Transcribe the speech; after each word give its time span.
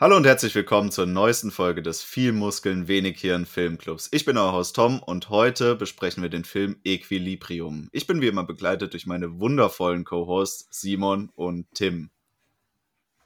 Hallo 0.00 0.16
und 0.16 0.24
herzlich 0.24 0.54
willkommen 0.54 0.90
zur 0.90 1.04
neuesten 1.04 1.50
Folge 1.50 1.82
des 1.82 2.02
Viel 2.02 2.32
Muskeln, 2.32 2.88
Wenig 2.88 3.20
Hirn 3.20 3.44
Filmclubs. 3.44 4.08
Ich 4.12 4.24
bin 4.24 4.38
euer 4.38 4.50
Host 4.50 4.74
Tom 4.74 5.02
und 5.02 5.28
heute 5.28 5.76
besprechen 5.76 6.22
wir 6.22 6.30
den 6.30 6.46
Film 6.46 6.80
Equilibrium. 6.84 7.90
Ich 7.92 8.06
bin 8.06 8.22
wie 8.22 8.28
immer 8.28 8.44
begleitet 8.44 8.94
durch 8.94 9.04
meine 9.04 9.40
wundervollen 9.40 10.04
Co-Hosts 10.04 10.68
Simon 10.70 11.28
und 11.34 11.66
Tim. 11.74 12.08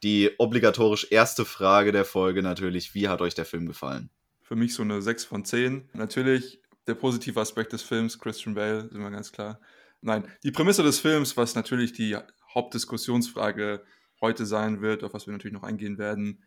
Die 0.03 0.33
obligatorisch 0.39 1.07
erste 1.13 1.45
Frage 1.45 1.93
der 1.93 2.05
Folge 2.05 2.43
natürlich, 2.43 2.93
wie 2.93 3.07
hat 3.07 3.21
euch 3.21 3.37
der 3.37 3.45
Film 3.45 3.67
gefallen? 3.67 4.11
Für 4.43 4.57
mich 4.57 4.75
so 4.75 4.83
eine 4.83 5.01
6 5.01 5.27
von 5.27 5.45
10. 5.45 5.91
Natürlich 5.93 6.61
der 6.89 6.95
positive 6.97 7.41
Aspekt 7.41 7.73
des 7.73 7.83
Films, 7.83 8.19
Christian 8.19 8.57
Bale, 8.57 8.89
sind 8.91 9.01
wir 9.01 9.13
ganz 9.13 9.31
klar. 9.31 9.61
Nein, 10.01 10.27
die 10.43 10.51
Prämisse 10.51 10.83
des 10.83 10.99
Films, 10.99 11.37
was 11.37 11.55
natürlich 11.55 11.93
die 11.93 12.17
Hauptdiskussionsfrage 12.53 13.85
heute 14.21 14.45
sein 14.45 14.81
wird, 14.81 15.05
auf 15.05 15.15
was 15.15 15.29
wir 15.29 15.33
natürlich 15.33 15.55
noch 15.55 15.63
eingehen 15.63 15.99
werden, 15.99 16.43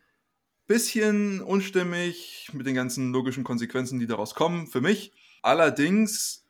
bisschen 0.68 1.40
unstimmig 1.40 2.48
mit 2.52 2.66
den 2.66 2.74
ganzen 2.74 3.10
logischen 3.12 3.42
Konsequenzen, 3.42 3.98
die 3.98 4.06
daraus 4.06 4.34
kommen, 4.34 4.68
für 4.68 4.80
mich. 4.80 5.12
Allerdings, 5.42 6.44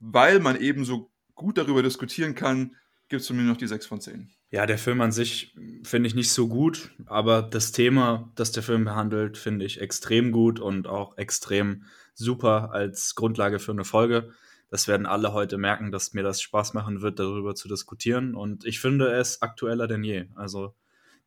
weil 0.00 0.40
man 0.40 0.58
eben 0.58 0.84
so 0.84 1.10
gut 1.34 1.58
darüber 1.58 1.82
diskutieren 1.82 2.34
kann, 2.34 2.76
gibt 3.08 3.22
es 3.22 3.26
von 3.26 3.36
mir 3.36 3.42
noch 3.42 3.56
die 3.56 3.66
6 3.66 3.86
von 3.86 4.00
10. 4.00 4.30
Ja, 4.50 4.64
der 4.64 4.78
Film 4.78 5.00
an 5.02 5.12
sich 5.12 5.54
finde 5.82 6.06
ich 6.06 6.14
nicht 6.14 6.30
so 6.30 6.48
gut, 6.48 6.90
aber 7.06 7.42
das 7.42 7.72
Thema, 7.72 8.32
das 8.34 8.52
der 8.52 8.62
Film 8.62 8.84
behandelt, 8.84 9.36
finde 9.36 9.66
ich 9.66 9.80
extrem 9.80 10.32
gut 10.32 10.58
und 10.58 10.86
auch 10.86 11.18
extrem 11.18 11.84
super 12.14 12.70
als 12.72 13.14
Grundlage 13.14 13.58
für 13.58 13.72
eine 13.72 13.84
Folge. 13.84 14.32
Das 14.70 14.88
werden 14.88 15.06
alle 15.06 15.32
heute 15.32 15.58
merken, 15.58 15.90
dass 15.90 16.14
mir 16.14 16.22
das 16.22 16.40
Spaß 16.40 16.74
machen 16.74 17.02
wird, 17.02 17.18
darüber 17.18 17.54
zu 17.54 17.68
diskutieren. 17.68 18.34
Und 18.34 18.64
ich 18.64 18.80
finde 18.80 19.10
es 19.12 19.42
aktueller 19.42 19.86
denn 19.86 20.04
je. 20.04 20.26
Also 20.34 20.74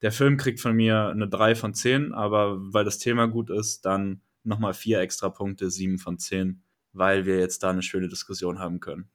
der 0.01 0.11
Film 0.11 0.37
kriegt 0.37 0.59
von 0.59 0.75
mir 0.75 1.07
eine 1.09 1.27
3 1.27 1.55
von 1.55 1.73
10, 1.73 2.13
aber 2.13 2.57
weil 2.73 2.85
das 2.85 2.97
Thema 2.97 3.27
gut 3.27 3.49
ist, 3.49 3.85
dann 3.85 4.21
nochmal 4.43 4.73
4 4.73 4.99
extra 4.99 5.29
Punkte, 5.29 5.69
7 5.69 5.99
von 5.99 6.17
10, 6.17 6.63
weil 6.93 7.25
wir 7.25 7.39
jetzt 7.39 7.63
da 7.63 7.69
eine 7.69 7.83
schöne 7.83 8.09
Diskussion 8.09 8.59
haben 8.59 8.79
können. 8.79 9.09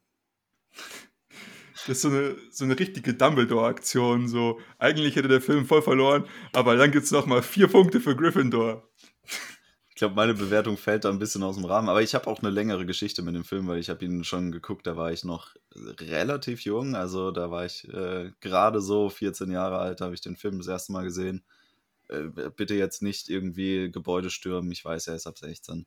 Das 1.86 1.98
ist 1.98 2.02
so 2.02 2.08
eine, 2.08 2.36
so 2.50 2.64
eine 2.64 2.78
richtige 2.78 3.14
Dumbledore-Aktion. 3.14 4.28
So, 4.28 4.58
eigentlich 4.78 5.14
hätte 5.14 5.28
der 5.28 5.40
Film 5.40 5.66
voll 5.66 5.82
verloren, 5.82 6.24
aber 6.52 6.76
dann 6.76 6.90
gibt 6.90 7.04
es 7.04 7.10
nochmal 7.10 7.42
4 7.42 7.68
Punkte 7.68 8.00
für 8.00 8.16
Gryffindor. 8.16 8.88
Ich 9.96 9.98
glaube, 10.00 10.14
meine 10.14 10.34
Bewertung 10.34 10.76
fällt 10.76 11.06
da 11.06 11.08
ein 11.08 11.18
bisschen 11.18 11.42
aus 11.42 11.56
dem 11.56 11.64
Rahmen. 11.64 11.88
Aber 11.88 12.02
ich 12.02 12.14
habe 12.14 12.26
auch 12.26 12.40
eine 12.40 12.50
längere 12.50 12.84
Geschichte 12.84 13.22
mit 13.22 13.34
dem 13.34 13.44
Film, 13.44 13.66
weil 13.66 13.78
ich 13.78 13.88
habe 13.88 14.04
ihn 14.04 14.24
schon 14.24 14.52
geguckt, 14.52 14.86
da 14.86 14.98
war 14.98 15.10
ich 15.10 15.24
noch 15.24 15.54
relativ 15.74 16.60
jung. 16.66 16.94
Also 16.94 17.30
da 17.30 17.50
war 17.50 17.64
ich 17.64 17.88
äh, 17.88 18.30
gerade 18.40 18.82
so 18.82 19.08
14 19.08 19.50
Jahre 19.50 19.78
alt, 19.78 20.02
habe 20.02 20.12
ich 20.12 20.20
den 20.20 20.36
Film 20.36 20.58
das 20.58 20.66
erste 20.66 20.92
Mal 20.92 21.04
gesehen. 21.04 21.44
Äh, 22.08 22.24
bitte 22.54 22.74
jetzt 22.74 23.00
nicht 23.00 23.30
irgendwie 23.30 23.90
Gebäude 23.90 24.28
stürmen. 24.28 24.70
Ich 24.70 24.84
weiß, 24.84 25.06
er 25.06 25.14
ist 25.16 25.26
ab 25.26 25.38
16. 25.38 25.86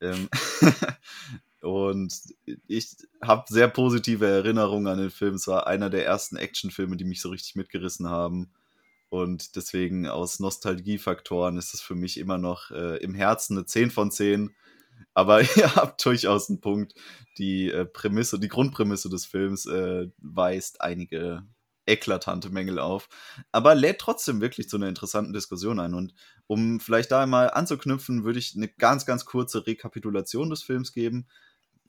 Ähm 0.00 0.28
und 1.60 2.12
ich 2.66 2.96
habe 3.22 3.44
sehr 3.48 3.68
positive 3.68 4.26
Erinnerungen 4.26 4.88
an 4.88 4.98
den 4.98 5.10
Film. 5.10 5.34
Es 5.34 5.46
war 5.46 5.68
einer 5.68 5.90
der 5.90 6.04
ersten 6.04 6.34
Actionfilme, 6.34 6.96
die 6.96 7.04
mich 7.04 7.20
so 7.20 7.28
richtig 7.28 7.54
mitgerissen 7.54 8.08
haben. 8.08 8.50
Und 9.08 9.56
deswegen 9.56 10.06
aus 10.06 10.38
Nostalgiefaktoren 10.40 11.56
ist 11.56 11.74
es 11.74 11.80
für 11.80 11.94
mich 11.94 12.18
immer 12.18 12.38
noch 12.38 12.70
äh, 12.70 12.96
im 12.98 13.14
Herzen 13.14 13.56
eine 13.56 13.66
10 13.66 13.90
von 13.90 14.10
10. 14.10 14.54
Aber 15.14 15.40
ihr 15.56 15.74
habt 15.76 16.04
durchaus 16.04 16.48
einen 16.48 16.60
Punkt. 16.60 16.94
Die 17.38 17.70
äh, 17.70 17.84
Prämisse, 17.86 18.38
die 18.38 18.48
Grundprämisse 18.48 19.08
des 19.08 19.26
Films 19.26 19.66
äh, 19.66 20.08
weist 20.18 20.80
einige 20.80 21.46
eklatante 21.88 22.50
Mängel 22.50 22.78
auf, 22.78 23.08
aber 23.50 23.74
lädt 23.74 23.98
trotzdem 23.98 24.40
wirklich 24.40 24.68
zu 24.68 24.76
einer 24.76 24.88
interessanten 24.88 25.32
Diskussion 25.32 25.80
ein. 25.80 25.94
Und 25.94 26.14
um 26.46 26.80
vielleicht 26.80 27.10
da 27.10 27.22
einmal 27.22 27.50
anzuknüpfen, 27.50 28.24
würde 28.24 28.38
ich 28.38 28.54
eine 28.54 28.68
ganz, 28.68 29.06
ganz 29.06 29.24
kurze 29.24 29.66
Rekapitulation 29.66 30.50
des 30.50 30.62
Films 30.62 30.92
geben. 30.92 31.26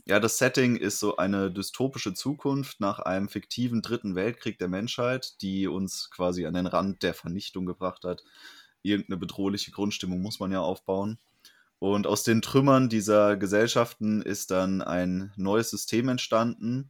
Ja, 0.09 0.19
das 0.19 0.39
Setting 0.39 0.75
ist 0.75 0.99
so 0.99 1.17
eine 1.17 1.51
dystopische 1.51 2.15
Zukunft 2.15 2.79
nach 2.79 2.97
einem 2.97 3.29
fiktiven 3.29 3.83
dritten 3.83 4.15
Weltkrieg 4.15 4.57
der 4.57 4.67
Menschheit, 4.67 5.39
die 5.43 5.67
uns 5.67 6.09
quasi 6.09 6.47
an 6.47 6.55
den 6.55 6.65
Rand 6.65 7.03
der 7.03 7.13
Vernichtung 7.13 7.67
gebracht 7.67 8.05
hat. 8.05 8.23
Irgendeine 8.81 9.17
bedrohliche 9.17 9.69
Grundstimmung 9.69 10.23
muss 10.23 10.39
man 10.39 10.51
ja 10.51 10.61
aufbauen. 10.61 11.19
Und 11.77 12.07
aus 12.07 12.23
den 12.23 12.41
Trümmern 12.41 12.89
dieser 12.89 13.37
Gesellschaften 13.37 14.23
ist 14.23 14.49
dann 14.49 14.81
ein 14.81 15.31
neues 15.35 15.69
System 15.69 16.09
entstanden. 16.09 16.89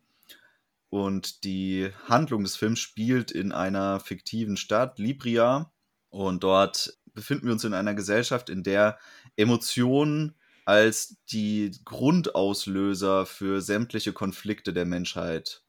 Und 0.87 1.43
die 1.43 1.89
Handlung 2.07 2.45
des 2.45 2.55
Films 2.55 2.79
spielt 2.79 3.31
in 3.31 3.51
einer 3.51 3.99
fiktiven 3.99 4.55
Stadt, 4.55 4.97
Libria. 4.97 5.73
Und 6.07 6.45
dort 6.45 6.97
befinden 7.13 7.47
wir 7.47 7.51
uns 7.51 7.65
in 7.65 7.73
einer 7.73 7.95
Gesellschaft, 7.95 8.49
in 8.49 8.63
der 8.63 8.97
Emotionen 9.35 10.38
als 10.69 11.17
die 11.31 11.71
Grundauslöser 11.83 13.25
für 13.25 13.59
sämtliche 13.59 14.13
Konflikte 14.13 14.71
der 14.71 14.85
Menschheit 14.85 15.63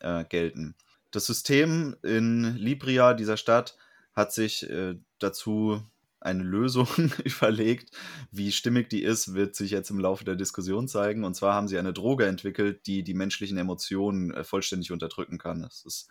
äh, 0.00 0.26
gelten. 0.26 0.74
Das 1.10 1.24
System 1.24 1.96
in 2.02 2.54
Libria, 2.54 3.14
dieser 3.14 3.38
Stadt, 3.38 3.78
hat 4.12 4.34
sich 4.34 4.68
äh, 4.68 4.96
dazu 5.20 5.82
eine 6.20 6.42
Lösung 6.42 6.86
überlegt. 7.24 7.96
Wie 8.30 8.52
stimmig 8.52 8.90
die 8.90 9.04
ist, 9.04 9.32
wird 9.32 9.56
sich 9.56 9.70
jetzt 9.70 9.88
im 9.88 10.00
Laufe 10.00 10.26
der 10.26 10.36
Diskussion 10.36 10.86
zeigen. 10.86 11.24
Und 11.24 11.32
zwar 11.34 11.54
haben 11.54 11.66
sie 11.66 11.78
eine 11.78 11.94
Droge 11.94 12.26
entwickelt, 12.26 12.86
die 12.86 13.02
die 13.04 13.14
menschlichen 13.14 13.56
Emotionen 13.56 14.34
äh, 14.34 14.44
vollständig 14.44 14.92
unterdrücken 14.92 15.38
kann. 15.38 15.62
Das 15.62 15.82
ist 15.82 16.08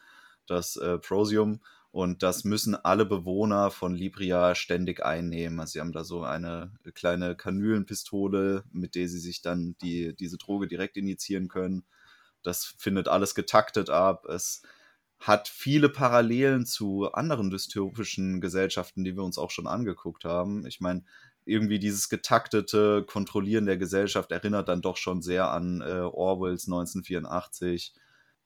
das 0.48 0.78
äh, 0.78 0.98
Prosium. 0.98 1.60
Und 1.96 2.24
das 2.24 2.44
müssen 2.44 2.76
alle 2.76 3.06
Bewohner 3.06 3.72
von 3.72 3.96
Libria 3.96 4.54
ständig 4.54 5.06
einnehmen. 5.06 5.62
Also 5.62 5.72
sie 5.72 5.80
haben 5.80 5.94
da 5.94 6.04
so 6.04 6.24
eine 6.24 6.74
kleine 6.94 7.38
Kanülenpistole, 7.38 8.66
mit 8.74 8.96
der 8.96 9.08
sie 9.08 9.20
sich 9.22 9.42
dann 9.42 9.78
die, 9.82 10.14
diese 10.14 10.38
Droge 10.38 10.68
direkt 10.68 10.98
injizieren 10.98 11.48
können. 11.48 11.86
Das 12.44 12.66
findet 12.78 13.08
alles 13.08 13.34
getaktet 13.34 13.90
ab. 13.90 14.26
Es 14.26 14.62
hat 15.20 15.48
viele 15.48 15.88
Parallelen 15.88 16.66
zu 16.66 17.14
anderen 17.14 17.50
dystopischen 17.50 18.42
Gesellschaften, 18.42 19.06
die 19.06 19.16
wir 19.16 19.24
uns 19.24 19.38
auch 19.38 19.52
schon 19.52 19.66
angeguckt 19.66 20.26
haben. 20.26 20.66
Ich 20.66 20.82
meine, 20.82 21.06
irgendwie 21.46 21.80
dieses 21.80 22.10
getaktete 22.10 23.06
Kontrollieren 23.06 23.68
der 23.68 23.78
Gesellschaft 23.78 24.34
erinnert 24.34 24.68
dann 24.68 24.82
doch 24.82 24.98
schon 24.98 25.22
sehr 25.22 25.50
an 25.50 25.80
äh, 25.80 26.02
Orwells 26.02 26.68
1984 26.68 27.94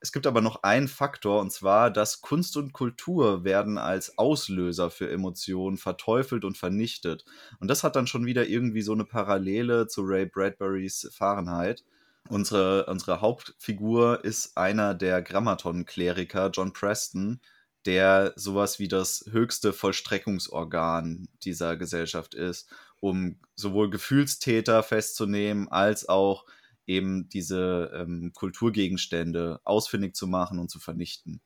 es 0.02 0.12
gibt 0.12 0.28
aber 0.28 0.42
noch 0.42 0.64
einen 0.64 0.88
Faktor, 0.88 1.42
und 1.42 1.52
zwar, 1.52 1.92
dass 1.92 2.22
Kunst 2.22 2.56
und 2.56 2.72
Kultur 2.72 3.44
werden 3.44 3.78
als 3.78 4.18
Auslöser 4.18 4.90
für 4.90 5.10
Emotionen 5.10 5.78
verteufelt 5.78 6.46
und 6.46 6.58
vernichtet. 6.58 7.26
Und 7.60 7.68
das 7.68 7.84
hat 7.84 7.96
dann 7.96 8.08
schon 8.08 8.26
wieder 8.26 8.48
irgendwie 8.48 8.82
so 8.82 8.94
eine 8.94 9.06
Parallele 9.06 9.88
zu 9.88 10.02
Ray 10.04 10.26
Bradburys 10.26 11.10
Fahrenheit. 11.14 11.84
Unsere, 12.30 12.86
unsere 12.86 13.22
Hauptfigur 13.22 14.24
ist 14.24 14.56
einer 14.58 14.94
der 14.94 15.22
Grammaton-Kleriker, 15.22 16.52
John 16.54 16.72
Preston, 16.72 17.42
der 17.86 18.34
sowas 18.36 18.80
wie 18.80 18.88
das 18.88 19.26
höchste 19.32 19.74
Vollstreckungsorgan 19.74 21.28
dieser 21.44 21.76
Gesellschaft 21.76 22.36
ist, 22.36 22.70
um 23.00 23.38
sowohl 23.56 23.90
Gefühlstäter 23.90 24.84
festzunehmen 24.84 25.68
als 25.70 26.08
auch 26.08 26.46
eben 26.90 27.30
diese 27.30 27.92
ähm, 27.94 28.34
Kulturgegenstände 28.34 29.62
ausfindig 29.64 30.16
zu 30.16 30.28
machen 30.28 30.58
und 30.60 30.70
zu 30.70 30.80
vernichten. 30.80 31.40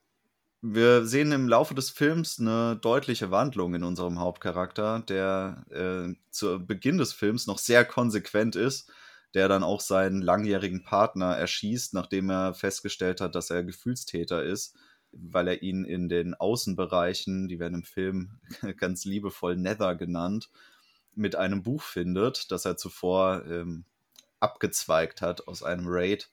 Wir 0.62 1.04
sehen 1.04 1.30
im 1.32 1.46
Laufe 1.46 1.74
des 1.74 1.90
Films 1.90 2.40
eine 2.40 2.76
deutliche 2.76 3.30
Wandlung 3.30 3.74
in 3.74 3.84
unserem 3.84 4.18
Hauptcharakter, 4.18 5.00
der 5.00 5.66
äh, 5.70 6.14
zu 6.30 6.64
Beginn 6.64 6.96
des 6.96 7.12
Films 7.12 7.46
noch 7.46 7.58
sehr 7.58 7.84
konsequent 7.84 8.56
ist, 8.56 8.90
der 9.34 9.48
dann 9.48 9.62
auch 9.62 9.82
seinen 9.82 10.22
langjährigen 10.22 10.82
Partner 10.82 11.36
erschießt, 11.36 11.92
nachdem 11.92 12.30
er 12.30 12.54
festgestellt 12.54 13.20
hat, 13.20 13.34
dass 13.34 13.50
er 13.50 13.62
Gefühlstäter 13.62 14.42
ist, 14.42 14.74
weil 15.12 15.48
er 15.48 15.62
ihn 15.62 15.84
in 15.84 16.08
den 16.08 16.32
Außenbereichen, 16.32 17.48
die 17.48 17.58
werden 17.58 17.74
im 17.74 17.84
Film 17.84 18.40
ganz 18.78 19.04
liebevoll 19.04 19.56
Nether 19.56 19.94
genannt, 19.94 20.48
mit 21.14 21.36
einem 21.36 21.62
Buch 21.62 21.82
findet, 21.82 22.50
das 22.50 22.64
er 22.64 22.78
zuvor 22.78 23.44
ähm, 23.46 23.84
abgezweigt 24.44 25.22
hat 25.22 25.48
aus 25.48 25.62
einem 25.62 25.84
Raid. 25.86 26.28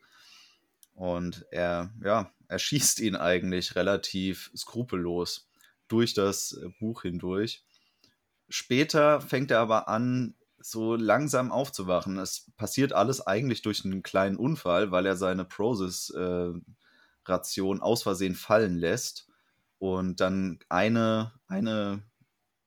Und 0.93 1.45
er, 1.51 1.93
ja, 2.03 2.31
er 2.47 2.59
schießt 2.59 2.99
ihn 2.99 3.15
eigentlich 3.15 3.75
relativ 3.75 4.51
skrupellos 4.55 5.47
durch 5.87 6.13
das 6.13 6.53
äh, 6.53 6.69
Buch 6.79 7.03
hindurch. 7.03 7.63
Später 8.49 9.21
fängt 9.21 9.51
er 9.51 9.61
aber 9.61 9.87
an, 9.87 10.35
so 10.59 10.95
langsam 10.95 11.51
aufzuwachen. 11.51 12.19
Es 12.19 12.51
passiert 12.57 12.93
alles 12.93 13.25
eigentlich 13.25 13.61
durch 13.61 13.85
einen 13.85 14.03
kleinen 14.03 14.35
Unfall, 14.35 14.91
weil 14.91 15.05
er 15.05 15.15
seine 15.15 15.45
Prosis-Ration 15.45 17.77
äh, 17.77 17.81
aus 17.81 18.03
Versehen 18.03 18.35
fallen 18.35 18.77
lässt 18.77 19.27
und 19.79 20.19
dann 20.19 20.59
eine, 20.69 21.33
eine 21.47 22.03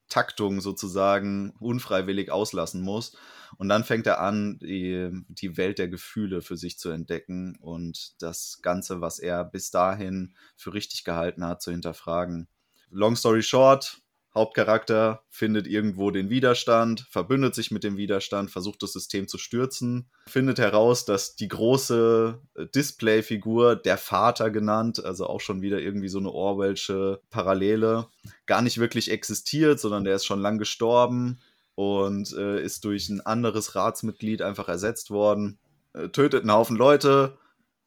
Taktung 0.09 0.61
sozusagen 0.61 1.51
unfreiwillig 1.61 2.31
auslassen 2.31 2.83
muss. 2.83 3.17
Und 3.59 3.69
dann 3.69 3.85
fängt 3.85 4.07
er 4.07 4.21
an, 4.21 4.59
die, 4.59 5.11
die 5.29 5.57
Welt 5.57 5.79
der 5.79 5.89
Gefühle 5.89 6.43
für 6.43 6.57
sich 6.57 6.79
zu 6.79 6.91
entdecken 6.91 7.57
und 7.61 8.21
das 8.23 8.61
Ganze, 8.63 9.01
was 9.01 9.19
er 9.19 9.45
bis 9.45 9.71
dahin 9.71 10.35
für 10.57 10.75
richtig 10.75 11.05
gehalten 11.05 11.45
hat, 11.45 11.63
zu 11.63 11.71
hinterfragen. 11.71 12.49
Long 12.91 13.17
story 13.17 13.43
short, 13.43 14.03
Hauptcharakter 14.35 15.23
findet 15.31 15.69
irgendwo 15.69 16.11
den 16.11 16.29
Widerstand, 16.29 17.07
verbündet 17.09 17.55
sich 17.55 17.71
mit 17.71 17.85
dem 17.85 17.97
Widerstand, 17.97 18.51
versucht 18.51 18.83
das 18.83 18.93
System 18.93 19.29
zu 19.29 19.39
stürzen, 19.39 20.11
findet 20.27 20.59
heraus, 20.59 21.05
dass 21.05 21.37
die 21.37 21.47
große 21.47 22.41
äh, 22.57 22.67
Displayfigur, 22.75 23.77
der 23.77 23.97
Vater 23.97 24.51
genannt, 24.51 25.05
also 25.05 25.29
auch 25.29 25.41
schon 25.41 25.63
wieder 25.63 25.79
irgendwie 25.79 26.09
so 26.09 26.19
eine 26.19 26.33
Orwellsche 26.33 27.21
Parallele, 27.31 28.09
gar 28.47 28.61
nicht 28.61 28.79
wirklich 28.79 29.11
existiert, 29.11 29.79
sondern 29.79 30.03
der 30.03 30.17
ist 30.17 30.25
schon 30.25 30.41
lang 30.41 30.59
gestorben 30.59 31.39
und 31.75 32.33
äh, 32.33 32.63
ist 32.63 32.85
durch 32.85 33.09
ein 33.09 33.21
anderes 33.21 33.75
Ratsmitglied 33.75 34.43
einfach 34.43 34.69
ersetzt 34.69 35.11
worden, 35.11 35.59
äh, 35.93 36.09
tötet 36.09 36.43
einen 36.43 36.53
Haufen 36.53 36.77
Leute, 36.77 37.39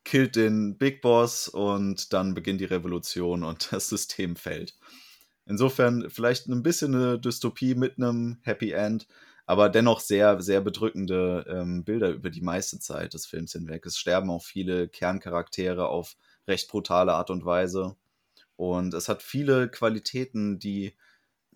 killt 0.04 0.36
den 0.36 0.78
Big 0.78 1.02
Boss 1.02 1.48
und 1.48 2.14
dann 2.14 2.34
beginnt 2.34 2.62
die 2.62 2.66
Revolution 2.66 3.44
und 3.44 3.72
das 3.72 3.90
System 3.90 4.36
fällt. 4.36 4.76
Insofern 5.46 6.10
vielleicht 6.10 6.48
ein 6.48 6.64
bisschen 6.64 6.94
eine 6.94 7.20
Dystopie 7.20 7.76
mit 7.76 7.98
einem 7.98 8.38
Happy 8.44 8.72
End, 8.72 9.08
aber 9.46 9.70
dennoch 9.70 10.02
sehr, 10.02 10.42
sehr 10.42 10.60
bedrückende 10.60 11.46
ähm, 11.48 11.86
Bilder 11.86 12.10
über 12.10 12.30
die 12.30 12.42
meiste 12.42 12.80
Zeit 12.80 13.14
des 13.14 13.26
Films 13.26 13.54
hinweg. 13.54 13.86
Es 13.86 13.98
sterben 13.98 14.30
auch 14.30 14.44
viele 14.44 14.90
Kerncharaktere 14.90 15.88
auf 15.88 16.18
recht 16.50 16.70
brutale 16.70 17.14
Art 17.14 17.30
und 17.30 17.46
Weise. 17.46 17.96
Und 18.58 18.94
es 18.94 19.08
hat 19.08 19.24
viele 19.24 19.70
Qualitäten, 19.70 20.60
die 20.60 20.96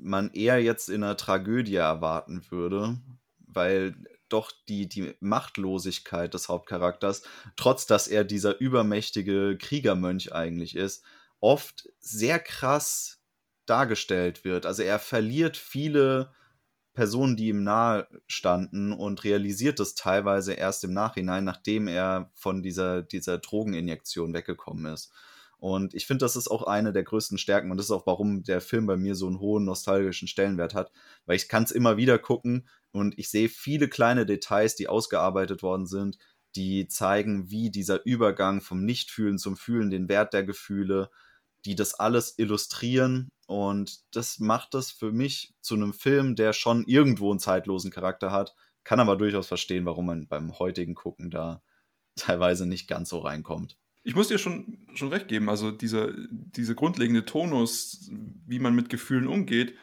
man 0.01 0.31
eher 0.33 0.62
jetzt 0.62 0.89
in 0.89 1.03
einer 1.03 1.18
Tragödie 1.18 1.75
erwarten 1.75 2.44
würde, 2.50 2.98
weil 3.39 3.95
doch 4.30 4.51
die, 4.68 4.88
die 4.88 5.13
Machtlosigkeit 5.19 6.33
des 6.33 6.50
Hauptcharakters, 6.50 7.24
trotz 7.56 7.86
dass 7.86 8.07
er 8.07 8.24
dieser 8.24 8.59
übermächtige 8.59 9.57
Kriegermönch 9.57 10.33
eigentlich 10.33 10.75
ist, 10.75 11.03
oft 11.39 11.89
sehr 12.00 12.39
krass 12.39 13.21
dargestellt 13.65 14.44
wird. 14.44 14.65
Also 14.65 14.83
er 14.83 15.00
verliert 15.00 15.57
viele 15.57 16.33
Personen, 16.94 17.38
die 17.38 17.50
ihm 17.50 17.63
nahe 17.63 18.07
standen 18.27 18.92
und 18.92 19.24
realisiert 19.24 19.80
das 19.80 19.95
teilweise 19.95 20.53
erst 20.53 20.83
im 20.83 20.94
Nachhinein, 20.94 21.44
nachdem 21.44 21.88
er 21.88 22.31
von 22.33 22.63
dieser, 22.63 23.01
dieser 23.01 23.38
Drogeninjektion 23.38 24.33
weggekommen 24.33 24.94
ist. 24.94 25.12
Und 25.61 25.93
ich 25.93 26.07
finde, 26.07 26.25
das 26.25 26.35
ist 26.35 26.49
auch 26.49 26.63
eine 26.63 26.91
der 26.91 27.03
größten 27.03 27.37
Stärken 27.37 27.69
und 27.69 27.77
das 27.77 27.85
ist 27.85 27.91
auch, 27.91 28.07
warum 28.07 28.41
der 28.41 28.61
Film 28.61 28.87
bei 28.87 28.97
mir 28.97 29.13
so 29.13 29.27
einen 29.27 29.39
hohen 29.39 29.63
nostalgischen 29.63 30.27
Stellenwert 30.27 30.73
hat, 30.73 30.91
weil 31.27 31.35
ich 31.35 31.47
kann 31.47 31.61
es 31.61 31.69
immer 31.69 31.97
wieder 31.97 32.17
gucken 32.17 32.67
und 32.91 33.19
ich 33.19 33.29
sehe 33.29 33.47
viele 33.47 33.87
kleine 33.87 34.25
Details, 34.25 34.75
die 34.75 34.87
ausgearbeitet 34.87 35.61
worden 35.61 35.85
sind, 35.85 36.17
die 36.55 36.87
zeigen, 36.87 37.51
wie 37.51 37.69
dieser 37.69 38.03
Übergang 38.07 38.61
vom 38.61 38.83
Nichtfühlen 38.83 39.37
zum 39.37 39.55
Fühlen, 39.55 39.91
den 39.91 40.09
Wert 40.09 40.33
der 40.33 40.43
Gefühle, 40.43 41.11
die 41.65 41.75
das 41.75 41.93
alles 41.93 42.39
illustrieren 42.39 43.29
und 43.45 43.99
das 44.15 44.39
macht 44.39 44.73
das 44.73 44.89
für 44.89 45.11
mich 45.11 45.53
zu 45.61 45.75
einem 45.75 45.93
Film, 45.93 46.35
der 46.35 46.53
schon 46.53 46.85
irgendwo 46.85 47.29
einen 47.29 47.39
zeitlosen 47.39 47.91
Charakter 47.91 48.31
hat, 48.31 48.55
kann 48.83 48.99
aber 48.99 49.15
durchaus 49.15 49.47
verstehen, 49.47 49.85
warum 49.85 50.07
man 50.07 50.27
beim 50.27 50.57
heutigen 50.57 50.95
Gucken 50.95 51.29
da 51.29 51.61
teilweise 52.15 52.65
nicht 52.65 52.87
ganz 52.87 53.09
so 53.09 53.19
reinkommt. 53.19 53.77
Ich 54.03 54.15
muss 54.15 54.30
dir 54.30 54.38
schon, 54.38 54.80
schon 54.95 55.09
recht 55.09 55.27
geben, 55.27 55.50
also 55.50 55.71
diese, 55.71 56.15
diese 56.31 56.74
grundlegende 56.74 57.25
Tonus, 57.25 58.09
wie 58.48 58.59
man 58.59 58.74
mit 58.74 58.89
Gefühlen 58.89 59.27
umgeht, 59.27 59.75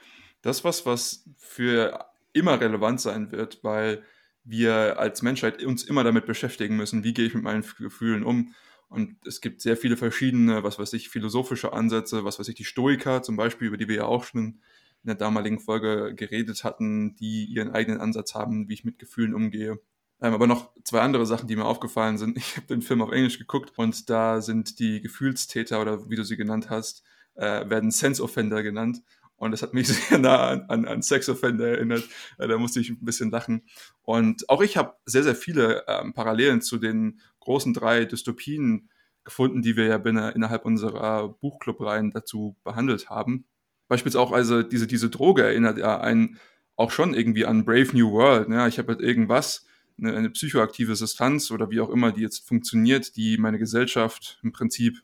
das 0.43 0.59
ist 0.59 0.65
was, 0.65 0.87
was 0.87 1.25
für 1.37 2.07
immer 2.33 2.61
relevant 2.61 3.01
sein 3.01 3.33
wird, 3.33 3.63
weil 3.63 4.03
wir 4.45 4.99
als 4.99 5.23
Menschheit 5.23 5.63
uns 5.63 5.85
immer 5.85 6.05
damit 6.05 6.27
beschäftigen 6.27 6.77
müssen, 6.77 7.05
wie 7.05 7.13
gehe 7.13 7.27
ich 7.27 7.35
mit 7.35 7.45
meinen 7.45 7.65
Gefühlen 7.79 8.25
um. 8.25 8.55
Und 8.89 9.17
es 9.27 9.41
gibt 9.41 9.61
sehr 9.61 9.77
viele 9.77 9.97
verschiedene, 9.97 10.63
was 10.63 10.79
weiß 10.79 10.95
ich, 10.95 11.11
philosophische 11.11 11.73
Ansätze, 11.73 12.25
was 12.25 12.39
weiß 12.39 12.49
ich, 12.49 12.55
die 12.55 12.65
Stoiker 12.65 13.23
zum 13.23 13.37
Beispiel, 13.37 13.69
über 13.69 13.77
die 13.77 13.89
wir 13.89 13.97
ja 13.97 14.05
auch 14.05 14.25
schon 14.25 14.61
in 15.03 15.07
der 15.07 15.15
damaligen 15.15 15.61
Folge 15.61 16.15
geredet 16.15 16.65
hatten, 16.65 17.15
die 17.17 17.45
ihren 17.45 17.71
eigenen 17.71 18.01
Ansatz 18.01 18.35
haben, 18.35 18.69
wie 18.69 18.75
ich 18.75 18.85
mit 18.85 18.99
Gefühlen 18.99 19.35
umgehe. 19.35 19.79
Ähm, 20.21 20.35
aber 20.35 20.47
noch 20.47 20.71
zwei 20.85 21.01
andere 21.01 21.27
Sachen, 21.27 21.49
die 21.49 21.57
mir 21.57 21.65
aufgefallen 21.65 22.19
sind. 22.19 22.37
Ich 22.37 22.57
habe 22.57 22.67
den 22.67 22.83
Film 22.83 23.03
auf 23.03 23.13
Englisch 23.13 23.39
geguckt 23.39 23.73
und 23.77 24.11
da 24.11 24.41
sind 24.41 24.79
die 24.79 25.01
Gefühlstäter 25.01 25.81
oder 25.81 26.11
wie 26.11 26.17
du 26.17 26.25
sie 26.25 26.37
genannt 26.37 26.71
hast, 26.71 27.05
äh, 27.35 27.69
werden 27.69 27.91
Sense 27.91 28.23
Offender 28.23 28.63
genannt. 28.63 29.03
Und 29.37 29.53
das 29.53 29.63
hat 29.63 29.73
mich 29.73 29.89
sehr 30.09 30.19
nah 30.19 30.49
an, 30.49 30.63
an, 30.69 30.85
an 30.87 31.03
Sex 31.03 31.29
Offender 31.29 31.69
erinnert. 31.69 32.05
Äh, 32.39 32.49
da 32.49 32.59
musste 32.59 32.81
ich 32.81 32.91
ein 32.91 33.05
bisschen 33.05 33.31
lachen. 33.31 33.63
Und 34.03 34.49
auch 34.49 34.63
ich 34.63 34.77
habe 34.77 34.95
sehr, 35.07 35.23
sehr 35.23 35.37
viele 35.37 35.85
ähm, 35.87 36.13
Parallelen 36.13 36.61
zu 36.61 36.79
den 36.79 37.21
großen 37.41 37.73
drei 37.73 38.05
Dystopien 38.05 38.91
gefunden, 39.25 39.63
die 39.63 39.77
wir 39.77 39.85
ja 39.85 39.97
innerhalb 39.97 40.65
unserer 40.65 41.29
Buchclub-Reihen 41.29 42.11
dazu 42.11 42.57
behandelt 42.65 43.11
haben. 43.11 43.45
Beispielsweise 43.87 44.23
auch 44.23 44.33
also 44.33 44.63
diese, 44.63 44.87
diese 44.87 45.11
Droge 45.11 45.45
erinnert 45.45 45.79
ja 45.79 46.01
einen 46.01 46.39
auch 46.77 46.91
schon 46.91 47.15
irgendwie 47.15 47.45
an 47.45 47.65
Brave 47.65 47.89
New 47.93 48.13
World. 48.13 48.49
Ne? 48.49 48.67
Ich 48.69 48.79
habe 48.79 48.93
halt 48.93 49.01
irgendwas, 49.01 49.67
eine, 49.99 50.17
eine 50.17 50.31
psychoaktive 50.31 50.97
Substanz 50.97 51.51
oder 51.51 51.71
wie 51.71 51.81
auch 51.81 51.91
immer, 51.91 52.13
die 52.13 52.23
jetzt 52.23 52.47
funktioniert, 52.47 53.17
die 53.17 53.39
meine 53.39 53.59
Gesellschaft 53.59 54.39
im 54.43 54.53
Prinzip 54.53 55.03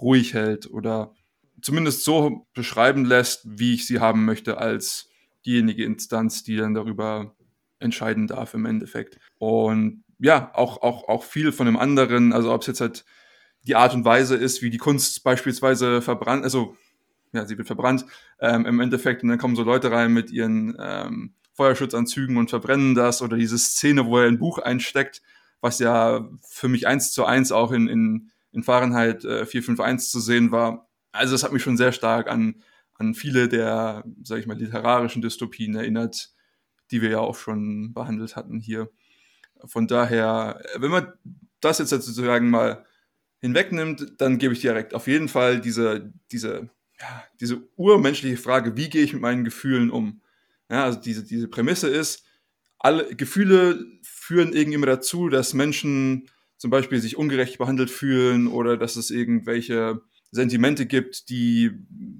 ruhig 0.00 0.34
hält 0.34 0.70
oder 0.70 1.14
zumindest 1.60 2.04
so 2.04 2.46
beschreiben 2.54 3.04
lässt, 3.04 3.42
wie 3.44 3.74
ich 3.74 3.86
sie 3.86 4.00
haben 4.00 4.24
möchte, 4.24 4.58
als 4.58 5.08
diejenige 5.44 5.84
Instanz, 5.84 6.42
die 6.42 6.56
dann 6.56 6.74
darüber 6.74 7.34
entscheiden 7.78 8.26
darf 8.26 8.54
im 8.54 8.64
Endeffekt. 8.64 9.18
Und 9.38 10.04
ja, 10.18 10.52
auch, 10.54 10.82
auch, 10.82 11.08
auch 11.08 11.24
viel 11.24 11.52
von 11.52 11.66
dem 11.66 11.76
anderen, 11.76 12.32
also 12.32 12.52
ob 12.52 12.62
es 12.62 12.68
jetzt 12.68 12.80
halt 12.80 13.04
die 13.64 13.76
Art 13.76 13.94
und 13.94 14.04
Weise 14.04 14.36
ist, 14.36 14.62
wie 14.62 14.70
die 14.70 14.78
Kunst 14.78 15.22
beispielsweise 15.24 16.02
verbrannt, 16.02 16.44
also 16.44 16.76
ja, 17.32 17.46
sie 17.46 17.56
wird 17.56 17.66
verbrannt 17.66 18.04
ähm, 18.40 18.66
im 18.66 18.80
Endeffekt 18.80 19.22
und 19.22 19.30
dann 19.30 19.38
kommen 19.38 19.56
so 19.56 19.62
Leute 19.62 19.90
rein 19.90 20.12
mit 20.12 20.30
ihren 20.30 20.76
ähm, 20.78 21.34
Feuerschutzanzügen 21.54 22.36
und 22.36 22.50
verbrennen 22.50 22.94
das 22.94 23.22
oder 23.22 23.36
diese 23.36 23.58
Szene, 23.58 24.06
wo 24.06 24.18
er 24.18 24.28
ein 24.28 24.38
Buch 24.38 24.58
einsteckt, 24.58 25.22
was 25.60 25.78
ja 25.78 26.28
für 26.42 26.68
mich 26.68 26.86
eins 26.86 27.12
zu 27.12 27.24
eins 27.24 27.52
auch 27.52 27.72
in, 27.72 27.88
in, 27.88 28.30
in 28.52 28.62
Fahrenheit 28.62 29.24
äh, 29.24 29.46
451 29.46 30.10
zu 30.10 30.20
sehen 30.20 30.50
war. 30.50 30.88
Also 31.12 31.34
es 31.34 31.44
hat 31.44 31.52
mich 31.52 31.62
schon 31.62 31.76
sehr 31.76 31.92
stark 31.92 32.28
an, 32.28 32.62
an 32.94 33.14
viele 33.14 33.48
der, 33.48 34.04
sag 34.24 34.38
ich 34.38 34.46
mal, 34.46 34.58
literarischen 34.58 35.22
Dystopien 35.22 35.74
erinnert, 35.74 36.30
die 36.90 37.02
wir 37.02 37.10
ja 37.10 37.18
auch 37.18 37.36
schon 37.36 37.92
behandelt 37.92 38.36
hatten 38.36 38.58
hier. 38.58 38.90
Von 39.64 39.86
daher, 39.86 40.62
wenn 40.76 40.90
man 40.90 41.12
das 41.60 41.78
jetzt 41.78 41.90
sozusagen 41.90 42.50
mal 42.50 42.84
hinwegnimmt, 43.40 44.14
dann 44.18 44.38
gebe 44.38 44.54
ich 44.54 44.60
direkt 44.60 44.94
auf 44.94 45.06
jeden 45.06 45.28
Fall 45.28 45.60
diese, 45.60 46.12
diese, 46.30 46.70
ja, 46.98 47.24
diese 47.40 47.62
urmenschliche 47.76 48.36
Frage, 48.36 48.76
wie 48.76 48.88
gehe 48.88 49.04
ich 49.04 49.12
mit 49.12 49.22
meinen 49.22 49.44
Gefühlen 49.44 49.90
um? 49.90 50.21
Ja, 50.72 50.84
also 50.84 50.98
diese, 50.98 51.22
diese 51.22 51.48
Prämisse 51.48 51.88
ist, 51.88 52.24
alle 52.78 53.14
Gefühle 53.14 53.84
führen 54.02 54.54
irgendwie 54.54 54.76
immer 54.76 54.86
dazu, 54.86 55.28
dass 55.28 55.52
Menschen 55.52 56.30
zum 56.56 56.70
Beispiel 56.70 56.98
sich 56.98 57.18
ungerecht 57.18 57.58
behandelt 57.58 57.90
fühlen 57.90 58.46
oder 58.46 58.78
dass 58.78 58.96
es 58.96 59.10
irgendwelche 59.10 60.00
Sentimente 60.30 60.86
gibt, 60.86 61.28
die 61.28 61.72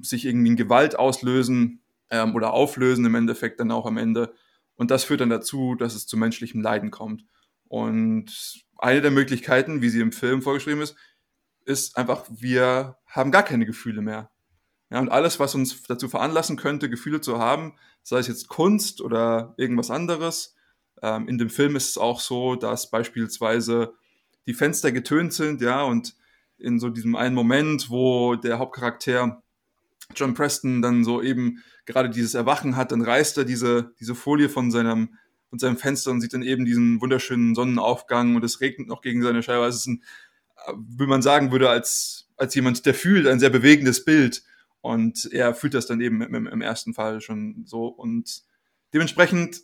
sich 0.02 0.26
irgendwie 0.26 0.49
in 0.49 0.56
Gewalt 0.56 0.99
auslösen 0.99 1.80
ähm, 2.11 2.35
oder 2.35 2.52
auflösen 2.52 3.06
im 3.06 3.14
Endeffekt 3.14 3.59
dann 3.59 3.71
auch 3.71 3.87
am 3.87 3.97
Ende. 3.97 4.35
Und 4.75 4.90
das 4.90 5.04
führt 5.04 5.23
dann 5.23 5.30
dazu, 5.30 5.75
dass 5.75 5.94
es 5.94 6.06
zu 6.06 6.18
menschlichem 6.18 6.61
Leiden 6.61 6.90
kommt. 6.90 7.25
Und 7.68 8.66
eine 8.76 9.00
der 9.00 9.12
Möglichkeiten, 9.12 9.80
wie 9.80 9.88
sie 9.88 10.00
im 10.00 10.12
Film 10.12 10.42
vorgeschrieben 10.42 10.82
ist, 10.82 10.94
ist 11.64 11.97
einfach, 11.97 12.26
wir 12.28 12.99
haben 13.06 13.30
gar 13.30 13.44
keine 13.44 13.64
Gefühle 13.64 14.02
mehr. 14.02 14.30
Ja, 14.92 15.00
und 15.00 15.08
alles, 15.08 15.40
was 15.40 15.54
uns 15.54 15.82
dazu 15.84 16.06
veranlassen 16.11 16.58
könnte, 16.58 16.90
Gefühle 16.90 17.22
zu 17.22 17.38
haben, 17.38 17.72
sei 18.02 18.18
es 18.18 18.26
jetzt 18.28 18.49
Kunst 18.49 19.00
oder 19.00 19.54
irgendwas 19.56 19.90
anderes. 19.90 20.54
Ähm, 21.00 21.28
in 21.28 21.38
dem 21.38 21.49
Film 21.49 21.76
ist 21.76 21.88
es 21.88 21.99
auch 21.99 22.20
so, 22.20 22.56
dass 22.56 22.90
beispielsweise 22.90 23.94
die 24.46 24.52
Fenster 24.52 24.92
getönt 24.92 25.32
sind, 25.32 25.62
ja, 25.62 25.82
und 25.82 26.14
in 26.58 26.78
so 26.78 26.90
diesem 26.90 27.16
einen 27.16 27.34
Moment, 27.34 27.88
wo 27.88 28.34
der 28.34 28.58
Hauptcharakter 28.58 29.42
John 30.14 30.34
Preston 30.34 30.82
dann 30.82 31.04
so 31.04 31.22
eben 31.22 31.62
gerade 31.87 32.11
dieses 32.11 32.34
Erwachen 32.34 32.76
hat, 32.76 32.92
dann 32.92 33.00
reißt 33.00 33.38
er 33.38 33.44
diese, 33.44 33.94
diese 33.99 34.14
Folie 34.14 34.50
von 34.50 34.70
seinem, 34.70 35.14
von 35.49 35.58
seinem 35.58 35.78
Fenster 35.78 36.11
und 36.11 36.20
sieht 36.20 36.34
dann 36.34 36.42
eben 36.42 36.66
diesen 36.66 37.00
wunderschönen 37.00 37.54
Sonnenaufgang 37.54 38.37
und 38.37 38.44
es 38.44 38.61
regnet 38.61 38.88
noch 38.88 39.00
gegen 39.00 39.22
seine 39.22 39.42
Scheibe. 39.42 39.64
Also 39.64 39.76
es 39.76 39.80
ist 39.82 39.87
ein, 39.87 40.02
wie 40.76 41.06
man 41.06 41.22
sagen 41.22 41.50
würde, 41.50 41.70
als, 41.70 42.28
als 42.37 42.54
jemand, 42.54 42.84
der 42.84 42.92
fühlt, 42.92 43.26
ein 43.26 43.40
sehr 43.40 43.49
bewegendes 43.49 44.04
Bild. 44.04 44.42
Und 44.83 45.29
er 45.33 45.55
fühlt 45.55 45.75
das 45.75 45.87
dann 45.87 46.01
eben 46.01 46.21
im, 46.23 46.47
im 46.47 46.61
ersten 46.61 46.93
Fall 46.93 47.21
schon 47.21 47.62
so. 47.65 47.87
Und 47.87 48.43
dementsprechend, 48.93 49.61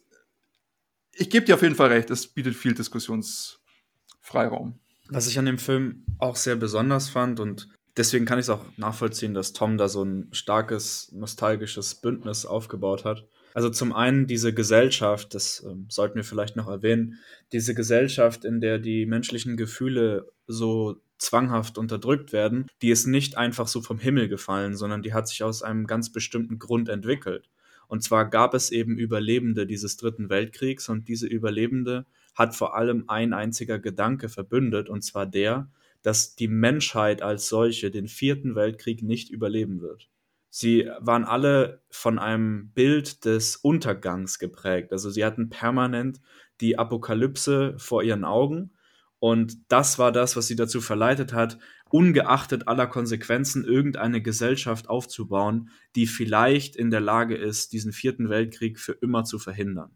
ich 1.13 1.29
gebe 1.29 1.45
dir 1.45 1.57
auf 1.57 1.63
jeden 1.63 1.75
Fall 1.75 1.89
recht, 1.89 2.09
es 2.11 2.29
bietet 2.29 2.55
viel 2.55 2.73
Diskussionsfreiraum. 2.73 4.79
Was 5.11 5.27
ich 5.27 5.39
an 5.39 5.47
dem 5.47 5.59
Film 5.59 6.07
auch 6.19 6.37
sehr 6.37 6.57
besonders 6.57 7.09
fand 7.09 7.41
und 7.41 7.69
deswegen 7.97 8.27
kann 8.27 8.39
ich 8.39 8.45
es 8.45 8.51
auch 8.51 8.65
nachvollziehen, 8.77 9.35
dass 9.35 9.53
Tom 9.53 9.77
da 9.77 9.89
so 9.89 10.05
ein 10.05 10.29
starkes 10.33 11.11
nostalgisches 11.13 11.97
Bündnis 11.97 12.47
aufgebaut 12.47 13.05
hat. 13.05 13.27
Also 13.55 13.71
zum 13.71 13.93
einen 13.93 14.27
diese 14.27 14.55
Gesellschaft, 14.55 15.35
das 15.35 15.65
ähm, 15.69 15.87
sollten 15.89 16.17
wir 16.17 16.25
vielleicht 16.25 16.55
noch 16.55 16.69
erwähnen, 16.69 17.19
diese 17.53 17.75
Gesellschaft, 17.75 18.45
in 18.45 18.61
der 18.61 18.79
die 18.79 19.07
menschlichen 19.07 19.57
Gefühle 19.57 20.31
so 20.47 21.01
zwanghaft 21.19 21.79
unterdrückt 21.79 22.33
werden, 22.33 22.67
die 22.83 22.91
ist 22.91 23.07
nicht 23.07 23.37
einfach 23.37 23.69
so 23.69 23.81
vom 23.81 23.99
Himmel 23.99 24.29
gefallen, 24.29 24.77
sondern 24.77 25.03
die 25.03 25.13
hat 25.13 25.29
sich 25.29 25.43
aus 25.43 25.63
einem 25.63 25.87
ganz 25.87 26.11
bestimmten 26.11 26.59
Grund 26.59 26.89
entwickelt. 26.89 27.51
Und 27.89 28.03
zwar 28.03 28.29
gab 28.29 28.55
es 28.55 28.71
eben 28.71 28.99
Überlebende 28.99 29.67
dieses 29.67 29.97
Dritten 29.97 30.29
Weltkriegs 30.29 30.89
und 30.89 31.09
diese 31.09 31.27
Überlebende 31.27 32.07
hat 32.35 32.55
vor 32.55 32.77
allem 32.77 33.05
ein 33.09 33.33
einziger 33.33 33.79
Gedanke 33.79 34.29
verbündet, 34.29 34.89
und 34.89 35.03
zwar 35.03 35.27
der, 35.27 35.71
dass 36.03 36.37
die 36.37 36.49
Menschheit 36.49 37.23
als 37.23 37.49
solche 37.49 37.91
den 37.91 38.07
Vierten 38.07 38.55
Weltkrieg 38.55 39.03
nicht 39.03 39.31
überleben 39.31 39.81
wird. 39.81 40.09
Sie 40.51 40.89
waren 41.01 41.25
alle 41.25 41.83
von 41.91 42.19
einem 42.19 42.71
Bild 42.71 43.25
des 43.25 43.57
Untergangs 43.57 44.39
geprägt. 44.39 44.93
Also 44.93 45.11
sie 45.11 45.25
hatten 45.25 45.51
permanent 45.51 46.21
die 46.61 46.79
Apokalypse 46.79 47.75
vor 47.79 48.03
ihren 48.03 48.25
Augen. 48.25 48.73
Und 49.21 49.59
das 49.69 49.99
war 49.99 50.13
das, 50.13 50.37
was 50.37 50.47
sie 50.47 50.57
dazu 50.57 50.81
verleitet 50.81 51.33
hat, 51.33 51.59
ungeachtet 51.91 52.69
aller 52.69 52.87
Konsequenzen 52.87 53.65
irgendeine 53.65 54.23
Gesellschaft 54.23 54.89
aufzubauen, 54.89 55.71
die 55.97 56.07
vielleicht 56.07 56.77
in 56.77 56.91
der 56.91 57.01
Lage 57.01 57.37
ist, 57.37 57.73
diesen 57.73 57.93
vierten 57.93 58.29
Weltkrieg 58.29 58.79
für 58.79 58.93
immer 58.93 59.25
zu 59.25 59.39
verhindern. 59.39 59.91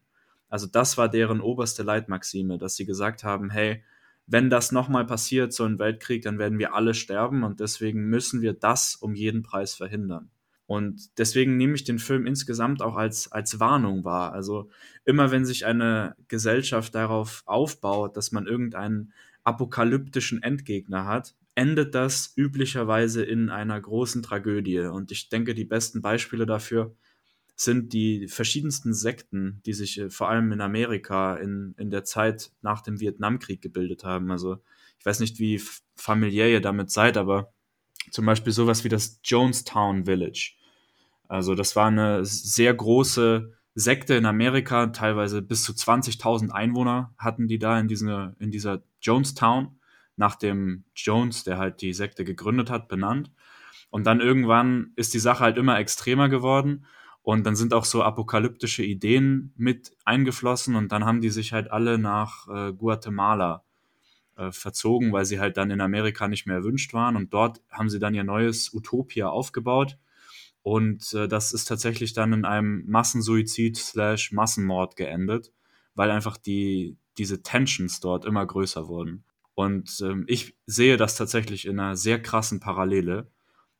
Also 0.48 0.66
das 0.66 0.98
war 0.98 1.08
deren 1.08 1.40
oberste 1.40 1.82
Leitmaxime, 1.82 2.58
dass 2.58 2.76
sie 2.76 2.84
gesagt 2.84 3.24
haben, 3.24 3.50
hey, 3.50 3.84
wenn 4.26 4.50
das 4.50 4.72
nochmal 4.72 5.06
passiert, 5.06 5.52
so 5.52 5.64
ein 5.64 5.78
Weltkrieg, 5.78 6.22
dann 6.22 6.38
werden 6.38 6.58
wir 6.58 6.74
alle 6.74 6.94
sterben 6.94 7.42
und 7.42 7.60
deswegen 7.60 8.08
müssen 8.08 8.42
wir 8.42 8.52
das 8.52 8.96
um 8.96 9.14
jeden 9.14 9.42
Preis 9.42 9.74
verhindern. 9.74 10.30
Und 10.66 11.18
deswegen 11.18 11.56
nehme 11.56 11.74
ich 11.74 11.84
den 11.84 11.98
Film 11.98 12.26
insgesamt 12.26 12.82
auch 12.82 12.96
als, 12.96 13.30
als 13.30 13.60
Warnung 13.60 14.04
wahr. 14.04 14.32
Also 14.32 14.70
immer 15.04 15.30
wenn 15.30 15.44
sich 15.44 15.66
eine 15.66 16.14
Gesellschaft 16.28 16.94
darauf 16.94 17.42
aufbaut, 17.46 18.16
dass 18.16 18.32
man 18.32 18.46
irgendeinen 18.46 19.12
apokalyptischen 19.44 20.42
Endgegner 20.42 21.06
hat, 21.06 21.34
endet 21.54 21.94
das 21.94 22.32
üblicherweise 22.36 23.22
in 23.22 23.50
einer 23.50 23.80
großen 23.80 24.22
Tragödie. 24.22 24.80
Und 24.80 25.12
ich 25.12 25.28
denke, 25.28 25.54
die 25.54 25.64
besten 25.64 26.00
Beispiele 26.00 26.46
dafür 26.46 26.94
sind 27.54 27.92
die 27.92 28.28
verschiedensten 28.28 28.94
Sekten, 28.94 29.60
die 29.66 29.74
sich 29.74 29.98
äh, 29.98 30.10
vor 30.10 30.28
allem 30.28 30.52
in 30.52 30.60
Amerika 30.60 31.36
in, 31.36 31.74
in 31.76 31.90
der 31.90 32.04
Zeit 32.04 32.50
nach 32.62 32.80
dem 32.80 33.00
Vietnamkrieg 33.00 33.60
gebildet 33.60 34.04
haben. 34.04 34.30
Also 34.30 34.58
ich 34.98 35.06
weiß 35.06 35.20
nicht, 35.20 35.38
wie 35.38 35.60
familiär 35.94 36.48
ihr 36.48 36.60
damit 36.60 36.90
seid, 36.90 37.16
aber 37.16 37.52
zum 38.10 38.26
Beispiel 38.26 38.52
sowas 38.52 38.84
wie 38.84 38.88
das 38.88 39.20
Jonestown 39.24 40.04
Village. 40.04 40.52
Also 41.28 41.54
das 41.54 41.76
war 41.76 41.86
eine 41.86 42.24
sehr 42.24 42.74
große 42.74 43.52
Sekte 43.74 44.14
in 44.14 44.26
Amerika, 44.26 44.88
teilweise 44.88 45.40
bis 45.40 45.62
zu 45.64 45.72
20.000 45.72 46.50
Einwohner 46.50 47.14
hatten 47.16 47.48
die 47.48 47.58
da 47.58 47.78
in, 47.78 47.88
diese, 47.88 48.36
in 48.38 48.50
dieser 48.50 48.82
Jonestown, 49.00 49.78
nach 50.16 50.36
dem 50.36 50.84
Jones, 50.94 51.44
der 51.44 51.56
halt 51.56 51.80
die 51.80 51.94
Sekte 51.94 52.24
gegründet 52.24 52.68
hat, 52.68 52.88
benannt. 52.88 53.30
Und 53.88 54.06
dann 54.06 54.20
irgendwann 54.20 54.92
ist 54.96 55.14
die 55.14 55.18
Sache 55.18 55.40
halt 55.40 55.56
immer 55.56 55.78
extremer 55.78 56.28
geworden 56.28 56.84
und 57.22 57.44
dann 57.46 57.56
sind 57.56 57.72
auch 57.72 57.84
so 57.84 58.02
apokalyptische 58.02 58.82
Ideen 58.82 59.54
mit 59.56 59.96
eingeflossen 60.04 60.76
und 60.76 60.92
dann 60.92 61.04
haben 61.04 61.20
die 61.20 61.30
sich 61.30 61.52
halt 61.52 61.70
alle 61.70 61.98
nach 61.98 62.48
äh, 62.48 62.72
Guatemala 62.72 63.64
äh, 64.36 64.52
verzogen, 64.52 65.12
weil 65.12 65.24
sie 65.24 65.40
halt 65.40 65.56
dann 65.56 65.70
in 65.70 65.80
Amerika 65.80 66.28
nicht 66.28 66.46
mehr 66.46 66.56
erwünscht 66.56 66.94
waren. 66.94 67.16
Und 67.16 67.32
dort 67.34 67.60
haben 67.70 67.88
sie 67.88 67.98
dann 67.98 68.14
ihr 68.14 68.24
neues 68.24 68.72
Utopia 68.72 69.28
aufgebaut. 69.28 69.98
Und 70.62 71.12
äh, 71.14 71.28
das 71.28 71.52
ist 71.52 71.66
tatsächlich 71.66 72.12
dann 72.12 72.32
in 72.32 72.44
einem 72.44 72.84
Massensuizid 72.86 73.76
slash 73.76 74.32
Massenmord 74.32 74.96
geendet, 74.96 75.52
weil 75.94 76.10
einfach 76.10 76.36
die, 76.36 76.96
diese 77.18 77.42
Tensions 77.42 78.00
dort 78.00 78.24
immer 78.24 78.46
größer 78.46 78.88
wurden. 78.88 79.24
Und 79.54 80.00
ähm, 80.02 80.24
ich 80.28 80.56
sehe 80.66 80.96
das 80.96 81.16
tatsächlich 81.16 81.66
in 81.66 81.78
einer 81.78 81.96
sehr 81.96 82.22
krassen 82.22 82.60
Parallele 82.60 83.28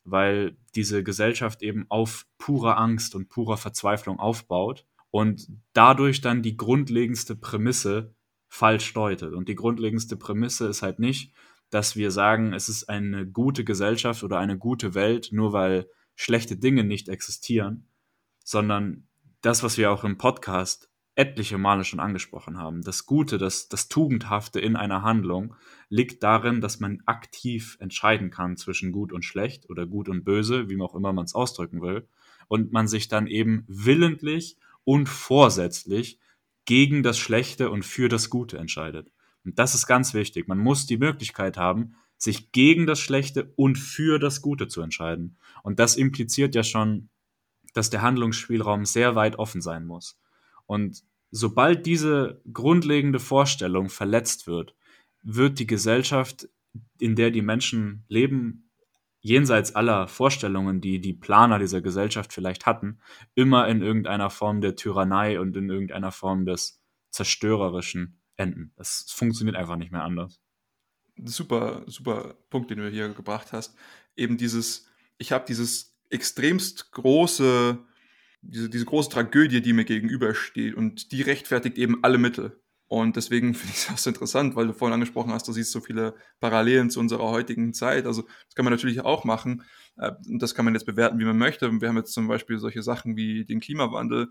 weil 0.05 0.57
diese 0.75 1.03
Gesellschaft 1.03 1.63
eben 1.63 1.87
auf 1.89 2.27
purer 2.39 2.79
Angst 2.79 3.15
und 3.15 3.29
purer 3.29 3.57
Verzweiflung 3.57 4.19
aufbaut 4.19 4.85
und 5.11 5.49
dadurch 5.73 6.21
dann 6.21 6.43
die 6.43 6.57
grundlegendste 6.57 7.37
Prämisse 7.37 8.15
falsch 8.53 8.93
deutet. 8.93 9.33
Und 9.33 9.49
die 9.49 9.55
grundlegendste 9.55 10.15
Prämisse 10.15 10.67
ist 10.69 10.83
halt 10.83 10.99
nicht, 10.99 11.33
dass 11.71 11.97
wir 11.97 12.11
sagen, 12.11 12.53
es 12.53 12.69
ist 12.69 12.87
eine 12.87 13.27
gute 13.27 13.65
Gesellschaft 13.65 14.23
oder 14.23 14.39
eine 14.39 14.59
gute 14.59 14.93
Welt, 14.93 15.31
nur 15.33 15.55
weil 15.55 15.89
schlechte 16.17 16.59
Dinge 16.59 16.85
nicht 16.85 17.09
existieren, 17.09 17.89
sondern 18.45 19.09
das, 19.41 19.63
was 19.63 19.79
wir 19.79 19.91
auch 19.91 20.05
im 20.05 20.19
Podcast 20.19 20.91
etliche 21.15 21.57
Male 21.57 21.83
schon 21.83 21.99
angesprochen 21.99 22.59
haben. 22.59 22.83
Das 22.83 23.07
Gute, 23.07 23.39
das, 23.39 23.71
das 23.71 23.89
Tugendhafte 23.89 24.61
in 24.61 24.77
einer 24.77 25.01
Handlung 25.01 25.55
liegt 25.89 26.23
darin, 26.23 26.61
dass 26.61 26.79
man 26.79 27.03
aktiv 27.07 27.79
entscheiden 27.81 28.31
kann 28.31 28.59
zwischen 28.59 28.93
gut 28.93 29.15
und 29.15 29.25
schlecht 29.25 29.71
oder 29.71 29.87
gut 29.87 30.11
und 30.11 30.25
böse, 30.25 30.69
wie 30.69 30.81
auch 30.83 30.95
immer 30.95 31.15
man 31.15 31.25
es 31.25 31.35
ausdrücken 31.35 31.81
will, 31.81 32.07
und 32.49 32.71
man 32.71 32.87
sich 32.87 33.09
dann 33.09 33.27
eben 33.27 33.65
willentlich 33.67 34.59
und 34.85 35.09
vorsätzlich 35.09 36.19
gegen 36.65 37.03
das 37.03 37.19
Schlechte 37.19 37.71
und 37.71 37.85
für 37.85 38.09
das 38.09 38.31
Gute 38.31 38.59
entscheidet. 38.59 39.11
Und 39.45 39.59
das 39.59 39.75
ist 39.75 39.87
ganz 39.87 40.15
wichtig. 40.15 40.49
Man 40.49 40.59
muss 40.59 40.87
die 40.87 40.99
Möglichkeit 40.99 41.57
haben, 41.57 41.97
sich 42.17 42.53
gegen 42.53 42.87
das 42.87 43.01
Schlechte 43.01 43.53
und 43.57 43.77
für 43.77 44.19
das 44.19 44.43
Gute 44.43 44.69
zu 44.69 44.81
entscheiden. 44.81 45.37
Und 45.65 45.81
das 45.81 45.97
impliziert 45.97 46.55
ja 46.55 46.63
schon, 46.63 47.09
dass 47.75 47.91
der 47.91 48.03
Handlungsspielraum 48.03 48.85
sehr 48.85 49.17
weit 49.17 49.37
offen 49.37 49.61
sein 49.61 49.85
muss. 49.85 50.21
Und 50.67 51.03
sobald 51.31 51.87
diese 51.87 52.41
grundlegende 52.53 53.19
Vorstellung 53.19 53.89
verletzt 53.89 54.47
wird, 54.47 54.77
wird 55.23 55.59
die 55.59 55.67
Gesellschaft, 55.67 56.49
in 56.99 57.17
der 57.17 57.31
die 57.31 57.43
Menschen 57.43 58.05
leben, 58.09 58.71
jenseits 59.23 59.75
aller 59.75 60.09
Vorstellungen, 60.09 60.81
die 60.81 61.01
die 61.01 61.15
Planer 61.15 61.59
dieser 61.59 61.81
Gesellschaft 61.81 62.33
vielleicht 62.33 62.67
hatten, 62.67 63.01
immer 63.35 63.67
in 63.69 63.81
irgendeiner 63.81 64.31
Form 64.31 64.61
der 64.61 64.77
Tyrannei 64.77 65.41
und 65.41 65.57
in 65.57 65.71
irgendeiner 65.71 66.13
Form 66.13 66.45
des 66.45 66.83
Zerstörerischen 67.11 68.21
enden. 68.37 68.73
Das 68.77 69.07
funktioniert 69.09 69.57
einfach 69.57 69.77
nicht 69.77 69.93
mehr 69.93 70.05
anders. 70.05 70.41
Super, 71.25 71.85
super 71.87 72.35
Punkt, 72.51 72.71
den 72.71 72.79
du 72.79 72.91
hier 72.91 73.09
gebracht 73.09 73.53
hast. 73.53 73.77
Eben 74.17 74.37
dieses, 74.37 74.89
ich 75.19 75.33
habe 75.33 75.45
dieses 75.47 75.97
extremst 76.11 76.93
große 76.93 77.79
diese, 78.43 78.69
diese 78.69 78.85
große 78.85 79.09
Tragödie, 79.09 79.63
die 79.63 79.73
mir 79.73 79.85
gegenübersteht 79.85 80.75
und 80.75 81.13
die 81.13 81.23
rechtfertigt 81.23 81.79
eben 81.79 82.03
alle 82.03 82.19
Mittel. 82.19 82.61
Und 82.93 83.17
deswegen 83.17 83.55
finde 83.55 83.73
ich 83.73 83.79
es 83.79 83.91
auch 83.91 83.97
so 83.97 84.11
interessant, 84.11 84.55
weil 84.55 84.67
du 84.67 84.75
vorhin 84.75 84.93
angesprochen 84.93 85.33
hast, 85.33 85.49
du 85.49 85.53
siehst 85.53 85.73
so 85.73 85.81
viele 85.81 86.15
Parallelen 86.41 86.91
zu 86.91 87.01
unserer 87.01 87.31
heutigen 87.31 87.73
Zeit. 87.73 88.05
Also 88.05 88.21
das 88.23 88.55
kann 88.55 88.67
man 88.67 88.73
natürlich 88.75 89.01
auch 89.01 89.25
machen. 89.25 89.63
Äh, 89.97 90.13
und 90.29 90.43
das 90.43 90.55
kann 90.55 90.67
man 90.67 90.75
jetzt 90.75 90.85
bewerten, 90.85 91.19
wie 91.19 91.25
man 91.25 91.39
möchte. 91.39 91.73
Wir 91.81 91.89
haben 91.89 91.97
jetzt 91.97 92.13
zum 92.13 92.29
Beispiel 92.29 92.59
solche 92.59 92.83
Sachen 92.83 93.17
wie 93.17 93.47
den 93.47 93.61
Klimawandel. 93.61 94.29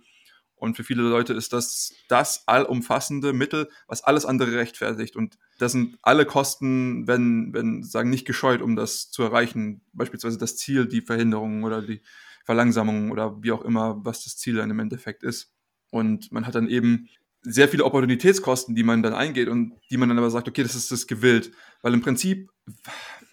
Und 0.54 0.78
für 0.78 0.84
viele 0.84 1.02
Leute 1.02 1.34
ist 1.34 1.54
das 1.54 1.92
das 2.08 2.48
allumfassende 2.48 3.34
Mittel, 3.34 3.68
was 3.88 4.04
alles 4.04 4.26
andere 4.28 4.56
rechtfertigt. 4.56 5.16
Und 5.16 5.40
das 5.58 5.72
sind 5.72 5.98
alle 6.04 6.28
Kosten, 6.28 7.08
wenn, 7.08 7.52
wenn 7.56 7.82
sagen, 7.82 8.12
nicht 8.12 8.28
gescheut, 8.28 8.62
um 8.62 8.76
das 8.76 9.10
zu 9.10 9.24
erreichen. 9.24 9.82
Beispielsweise 9.92 10.38
das 10.38 10.56
Ziel, 10.56 10.86
die 10.86 11.02
Verhinderung 11.02 11.64
oder 11.64 11.82
die, 11.82 12.02
Verlangsamung 12.44 13.12
oder 13.12 13.42
wie 13.44 13.52
auch 13.52 13.64
immer, 13.64 14.04
was 14.04 14.24
das 14.24 14.38
Ziel 14.38 14.56
dann 14.56 14.72
im 14.72 14.80
Endeffekt 14.80 15.24
ist. 15.24 15.54
Und 15.90 16.32
man 16.32 16.48
hat 16.48 16.56
dann 16.56 16.70
eben 16.70 17.10
sehr 17.42 17.68
viele 17.68 17.86
Opportunitätskosten, 17.86 18.76
die 18.76 18.84
man 18.84 19.02
dann 19.02 19.14
eingeht 19.14 19.48
und 19.48 19.74
die 19.90 19.98
man 19.98 20.10
dann 20.10 20.18
aber 20.18 20.30
sagt, 20.30 20.48
okay, 20.48 20.64
das 20.64 20.76
ist 20.76 20.92
das 20.92 21.08
gewillt. 21.08 21.52
Weil 21.82 21.94
im 21.94 22.02
Prinzip, 22.02 22.50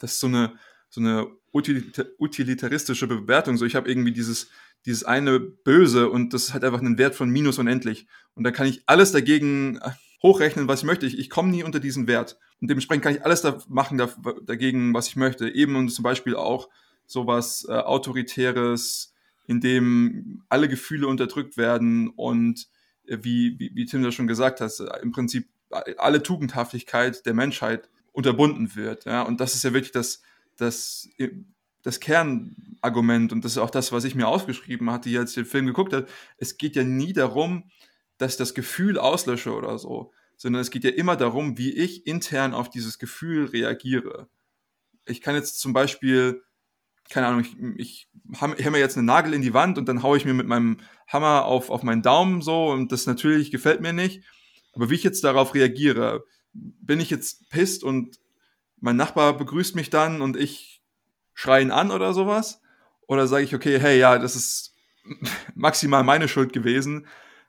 das 0.01 0.13
ist 0.13 0.21
so 0.21 0.27
eine, 0.27 0.55
so 0.89 1.01
eine 1.01 1.27
utilitaristische 1.53 3.07
Bewertung. 3.07 3.57
So, 3.57 3.67
ich 3.67 3.75
habe 3.75 3.89
irgendwie 3.89 4.13
dieses, 4.13 4.49
dieses 4.87 5.05
eine 5.05 5.39
Böse 5.41 6.09
und 6.11 6.33
das 6.33 6.55
hat 6.55 6.65
einfach 6.65 6.81
einen 6.81 6.99
Wert 6.99 7.15
von 7.15 7.29
minus 7.29 7.59
unendlich. 7.59 8.07
Und 8.35 8.45
da 8.45 8.51
kann 8.51 8.67
ich 8.67 8.83
alles 8.87 9.13
dagegen 9.13 9.79
hochrechnen, 10.23 10.69
was 10.69 10.81
ich 10.81 10.87
möchte. 10.87 11.07
Ich, 11.07 11.19
ich 11.19 11.31
komme 11.31 11.51
nie 11.51 11.63
unter 11.63 11.81
diesen 11.81 12.07
Wert. 12.07 12.39
Und 12.61 12.71
dementsprechend 12.71 13.05
kann 13.05 13.15
ich 13.15 13.25
alles 13.25 13.43
da 13.43 13.59
machen 13.69 13.99
da, 13.99 14.09
dagegen, 14.45 14.95
was 14.95 15.09
ich 15.09 15.17
möchte. 15.17 15.49
Eben 15.49 15.77
und 15.77 15.91
zum 15.91 16.03
Beispiel 16.03 16.35
auch 16.35 16.69
sowas 17.07 17.67
äh, 17.69 17.73
Autoritäres, 17.73 19.15
in 19.47 19.61
dem 19.61 20.43
alle 20.49 20.69
Gefühle 20.69 21.07
unterdrückt 21.07 21.57
werden 21.57 22.09
und 22.09 22.67
wie, 23.09 23.59
wie, 23.59 23.71
wie 23.75 23.87
Tim 23.87 24.03
das 24.03 24.15
schon 24.15 24.27
gesagt 24.27 24.61
hat, 24.61 24.73
äh, 24.81 25.03
im 25.03 25.13
Prinzip 25.13 25.49
alle 25.71 26.23
Tugendhaftigkeit 26.23 27.25
der 27.27 27.35
Menschheit 27.35 27.89
unterbunden 28.13 28.75
wird. 28.75 29.05
Ja? 29.05 29.23
Und 29.23 29.41
das 29.41 29.55
ist 29.55 29.65
ja 29.65 29.73
wirklich 29.73 29.93
das, 29.93 30.23
das, 30.57 31.09
äh, 31.19 31.31
das 31.83 32.01
Kernargument 32.01 33.33
und 33.33 33.45
das 33.45 33.53
ist 33.53 33.59
auch 33.59 33.71
das, 33.71 33.93
was 33.93 34.05
ich 34.05 34.15
mir 34.15 34.29
aufgeschrieben 34.29 34.91
hatte, 34.91 35.17
als 35.19 35.31
ich 35.31 35.37
den 35.37 35.45
Film 35.45 35.67
geguckt 35.67 35.93
habe. 35.93 36.07
Es 36.37 36.57
geht 36.57 36.77
ja 36.77 36.85
nie 36.85 37.13
darum, 37.13 37.71
dass 38.19 38.33
ich 38.33 38.39
das 38.39 38.55
Gefühl 38.55 38.99
auslösche 38.99 39.55
oder 39.55 39.79
so, 39.79 40.13
sondern 40.37 40.61
es 40.61 40.71
geht 40.71 40.85
ja 40.85 40.91
immer 40.91 41.17
darum, 41.17 41.57
wie 41.57 41.73
ich 41.73 42.07
intern 42.07 42.55
auf 42.55 42.69
dieses 42.69 42.99
Gefühl 42.99 43.47
reagiere. 43.47 44.29
Ich 45.07 45.21
kann 45.21 45.35
jetzt 45.35 45.61
zum 45.61 45.73
Beispiel 45.73 46.43
keine 47.11 47.27
Ahnung, 47.27 47.41
ich, 47.41 47.57
ich 47.77 48.09
hämmer 48.59 48.79
jetzt 48.79 48.97
einen 48.97 49.07
Nagel 49.07 49.35
in 49.35 49.43
die 49.43 49.55
Wand 49.55 49.79
und 49.79 49.89
dann 49.89 50.03
haue 50.03 50.17
ich 50.17 50.25
mir 50.25 50.35
mit 50.35 50.47
meinem 50.47 50.79
Hammer 51.07 51.45
auf, 51.45 51.71
auf 51.71 51.83
meinen 51.83 52.03
Daumen 52.03 52.43
so 52.43 52.69
und 52.69 52.93
das 52.93 53.07
natürlich 53.07 53.51
gefällt 53.51 53.81
mir 53.81 53.93
nicht. 53.93 54.23
Aber 54.75 54.91
wie 54.91 54.95
ich 54.95 55.05
jetzt 55.05 55.25
darauf 55.25 55.55
reagiere, 55.55 56.25
bin 56.53 57.01
ich 57.01 57.11
jetzt 57.11 57.49
pisst 57.51 57.83
und 57.85 58.19
mein 58.81 58.97
Nachbar 58.97 59.37
begrüßt 59.37 59.75
mich 59.75 59.91
dann 59.91 60.21
und 60.21 60.37
ich 60.37 60.83
schreie 61.35 61.63
ihn 61.63 61.71
an 61.71 61.91
oder 61.91 62.13
sowas? 62.13 62.61
Oder 63.07 63.27
sage 63.27 63.45
ich, 63.45 63.55
okay, 63.55 63.79
hey, 63.81 63.99
ja, 63.99 64.19
das 64.19 64.37
ist 64.37 64.75
maximal 65.55 66.05
meine 66.05 66.29
Schuld 66.29 66.53
gewesen. 66.53 67.07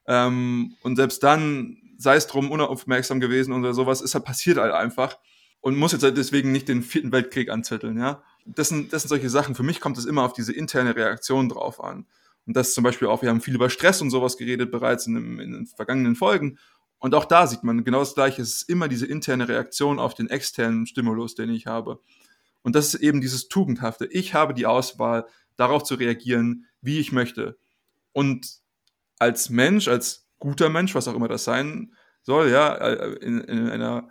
Ähm, 0.08 0.75
und 0.82 0.96
selbst 0.96 1.22
dann, 1.24 1.78
sei 1.98 2.16
es 2.16 2.28
drum, 2.28 2.50
unaufmerksam 2.50 3.20
gewesen 3.20 3.54
oder 3.54 3.74
sowas, 3.74 4.01
ist 4.01 4.16
halt 4.16 4.25
passiert 4.25 4.58
halt 4.58 4.74
einfach 4.74 5.18
und 5.60 5.78
muss 5.78 5.92
jetzt 5.92 6.04
halt 6.04 6.18
deswegen 6.18 6.51
nicht 6.51 6.68
den 6.68 6.82
vierten 6.82 7.12
Weltkrieg 7.12 7.50
anzetteln, 7.50 8.00
ja. 8.00 8.24
Das 8.56 8.70
sind, 8.70 8.94
das 8.94 9.03
sind 9.03 9.10
solche 9.10 9.29
Sachen. 9.29 9.56
Für 9.56 9.63
mich 9.63 9.79
kommt 9.79 9.98
es 9.98 10.06
immer 10.06 10.24
auf 10.24 10.34
diese 10.34 10.53
interne 10.53 10.96
Reaktion 10.96 11.50
drauf 11.50 11.84
an. 11.84 12.06
Und 12.46 12.56
das 12.56 12.74
zum 12.74 12.84
Beispiel 12.84 13.08
auch, 13.08 13.22
wir 13.22 13.29
haben 13.29 13.41
viel 13.41 13.56
über 13.56 13.70
Stress 13.70 14.01
und 14.01 14.10
sowas 14.10 14.38
geredet 14.38 14.72
bereits 14.72 15.06
in, 15.08 15.15
dem, 15.15 15.39
in 15.39 15.51
den 15.51 15.68
vergangenen 15.68 16.15
Folgen. 16.15 16.58
Und 16.98 17.15
auch 17.15 17.25
da 17.25 17.48
sieht 17.48 17.63
man 17.63 17.84
genau 17.84 18.00
das 18.00 18.15
Gleiche. 18.15 18.41
Es 18.41 18.62
ist 18.62 18.70
immer 18.70 18.88
diese 18.88 19.06
interne 19.06 19.48
Reaktion 19.48 20.00
auf 20.00 20.13
den 20.13 20.29
externen 20.29 20.86
Stimulus, 20.86 21.36
den 21.36 21.50
ich 21.50 21.68
habe. 21.68 22.00
Und 22.62 22.75
das 22.75 22.94
ist 22.94 23.01
eben 23.01 23.22
dieses 23.22 23.48
Tugendhafte. 23.48 24.06
Ich 24.06 24.34
habe 24.34 24.53
die 24.53 24.65
Auswahl, 24.65 25.25
darauf 25.60 25.84
zu 25.84 25.96
reagieren, 25.96 26.65
wie 26.82 27.00
ich 27.00 27.12
möchte. 27.12 27.58
Und 28.13 28.60
als 29.20 29.50
Mensch, 29.50 29.88
als 29.88 30.27
guter 30.39 30.70
Mensch, 30.70 30.96
was 30.96 31.08
auch 31.08 31.15
immer 31.15 31.27
das 31.27 31.44
sein 31.44 31.94
soll, 32.22 32.50
ja, 32.50 32.74
äh, 32.75 33.13
in, 33.15 33.41
in 33.41 33.70
einer 33.70 34.10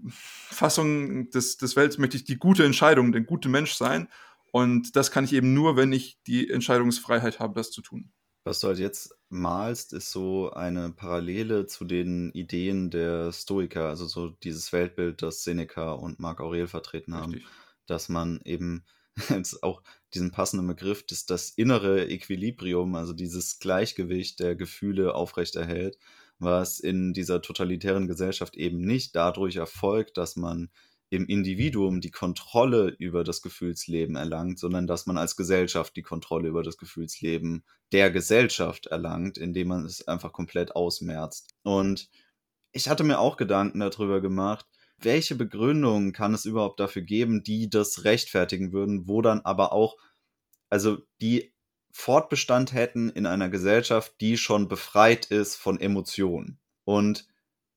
Eudaimonia-Fassung 0.00 1.30
des, 1.30 1.56
des 1.56 1.76
Welts 1.76 1.98
möchte 1.98 2.16
ich 2.16 2.24
die 2.24 2.38
gute 2.38 2.64
Entscheidung, 2.64 3.12
der 3.12 3.22
gute 3.22 3.48
Mensch 3.48 3.74
sein. 3.74 4.08
Und 4.52 4.96
das 4.96 5.10
kann 5.10 5.24
ich 5.24 5.32
eben 5.32 5.54
nur, 5.54 5.76
wenn 5.76 5.92
ich 5.92 6.20
die 6.26 6.50
Entscheidungsfreiheit 6.50 7.38
habe, 7.38 7.54
das 7.54 7.70
zu 7.70 7.82
tun. 7.82 8.12
Was 8.42 8.60
du 8.60 8.68
halt 8.68 8.78
jetzt 8.78 9.14
malst, 9.28 9.92
ist 9.92 10.10
so 10.10 10.50
eine 10.50 10.90
Parallele 10.90 11.66
zu 11.66 11.84
den 11.84 12.32
Ideen 12.32 12.90
der 12.90 13.32
Stoiker, 13.32 13.88
also 13.88 14.06
so 14.06 14.30
dieses 14.30 14.72
Weltbild, 14.72 15.22
das 15.22 15.44
Seneca 15.44 15.92
und 15.92 16.18
Marc 16.18 16.40
Aurel 16.40 16.66
vertreten 16.66 17.14
haben, 17.14 17.34
Richtig. 17.34 17.50
dass 17.86 18.08
man 18.08 18.40
eben 18.44 18.84
jetzt 19.28 19.62
auch 19.62 19.82
diesen 20.14 20.30
passenden 20.30 20.66
Begriff, 20.66 21.04
dass 21.04 21.26
das 21.26 21.50
innere 21.50 22.08
Equilibrium, 22.08 22.94
also 22.94 23.12
dieses 23.12 23.58
Gleichgewicht 23.58 24.40
der 24.40 24.56
Gefühle 24.56 25.14
aufrechterhält, 25.14 25.98
was 26.40 26.80
in 26.80 27.12
dieser 27.12 27.42
totalitären 27.42 28.08
Gesellschaft 28.08 28.56
eben 28.56 28.80
nicht 28.80 29.14
dadurch 29.14 29.56
erfolgt, 29.56 30.16
dass 30.16 30.36
man 30.36 30.70
im 31.10 31.26
Individuum 31.26 32.00
die 32.00 32.12
Kontrolle 32.12 32.94
über 32.98 33.24
das 33.24 33.42
Gefühlsleben 33.42 34.14
erlangt, 34.14 34.60
sondern 34.60 34.86
dass 34.86 35.06
man 35.06 35.18
als 35.18 35.36
Gesellschaft 35.36 35.96
die 35.96 36.02
Kontrolle 36.02 36.48
über 36.48 36.62
das 36.62 36.78
Gefühlsleben 36.78 37.64
der 37.92 38.12
Gesellschaft 38.12 38.86
erlangt, 38.86 39.36
indem 39.36 39.68
man 39.68 39.84
es 39.84 40.06
einfach 40.06 40.32
komplett 40.32 40.76
ausmerzt. 40.76 41.52
Und 41.62 42.08
ich 42.70 42.88
hatte 42.88 43.02
mir 43.02 43.18
auch 43.18 43.36
Gedanken 43.36 43.80
darüber 43.80 44.20
gemacht, 44.20 44.66
welche 44.98 45.34
Begründungen 45.34 46.12
kann 46.12 46.32
es 46.32 46.44
überhaupt 46.44 46.78
dafür 46.78 47.02
geben, 47.02 47.42
die 47.42 47.68
das 47.68 48.04
rechtfertigen 48.04 48.72
würden, 48.72 49.08
wo 49.08 49.20
dann 49.20 49.40
aber 49.40 49.72
auch, 49.72 49.96
also 50.68 50.98
die 51.20 51.52
Fortbestand 52.00 52.72
hätten 52.72 53.10
in 53.10 53.26
einer 53.26 53.50
Gesellschaft, 53.50 54.14
die 54.20 54.38
schon 54.38 54.68
befreit 54.68 55.26
ist 55.26 55.56
von 55.56 55.78
Emotionen. 55.78 56.58
Und 56.84 57.26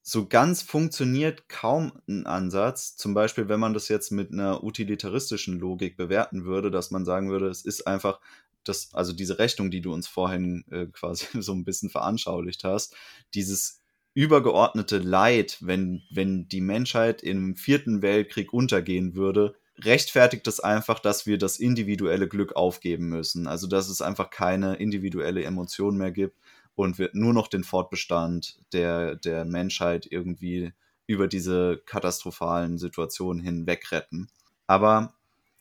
so 0.01 0.27
ganz 0.27 0.61
funktioniert 0.61 1.49
kaum 1.49 1.91
ein 2.07 2.25
Ansatz. 2.25 2.95
Zum 2.95 3.13
Beispiel, 3.13 3.49
wenn 3.49 3.59
man 3.59 3.73
das 3.73 3.89
jetzt 3.89 4.11
mit 4.11 4.31
einer 4.31 4.63
utilitaristischen 4.63 5.59
Logik 5.59 5.97
bewerten 5.97 6.45
würde, 6.45 6.71
dass 6.71 6.89
man 6.89 7.03
sagen 7.03 7.31
würde, 7.31 7.47
es 7.47 7.65
ist 7.65 7.85
einfach 7.85 8.21
das, 8.63 8.93
also 8.93 9.11
diese 9.11 9.39
Rechnung, 9.39 9.71
die 9.71 9.81
du 9.81 9.93
uns 9.93 10.07
vorhin 10.07 10.63
äh, 10.71 10.85
quasi 10.85 11.27
so 11.41 11.51
ein 11.53 11.65
bisschen 11.65 11.89
veranschaulicht 11.89 12.63
hast, 12.63 12.95
dieses 13.33 13.81
übergeordnete 14.13 14.99
Leid, 14.99 15.57
wenn, 15.59 16.03
wenn 16.09 16.47
die 16.47 16.61
Menschheit 16.61 17.23
im 17.23 17.57
vierten 17.57 18.01
Weltkrieg 18.01 18.53
untergehen 18.53 19.15
würde, 19.15 19.55
rechtfertigt 19.79 20.47
es 20.47 20.59
einfach, 20.59 20.99
dass 20.99 21.25
wir 21.25 21.37
das 21.37 21.59
individuelle 21.59 22.27
Glück 22.27 22.55
aufgeben 22.55 23.09
müssen. 23.09 23.47
Also, 23.47 23.67
dass 23.67 23.89
es 23.89 24.01
einfach 24.01 24.29
keine 24.29 24.75
individuelle 24.75 25.43
Emotion 25.43 25.97
mehr 25.97 26.11
gibt, 26.11 26.37
und 26.75 26.97
wird 26.97 27.15
nur 27.15 27.33
noch 27.33 27.47
den 27.47 27.63
Fortbestand 27.63 28.59
der, 28.71 29.15
der 29.15 29.45
Menschheit 29.45 30.07
irgendwie 30.09 30.73
über 31.05 31.27
diese 31.27 31.81
katastrophalen 31.85 32.77
Situationen 32.77 33.43
hinweg 33.43 33.91
retten. 33.91 34.29
Aber 34.67 35.13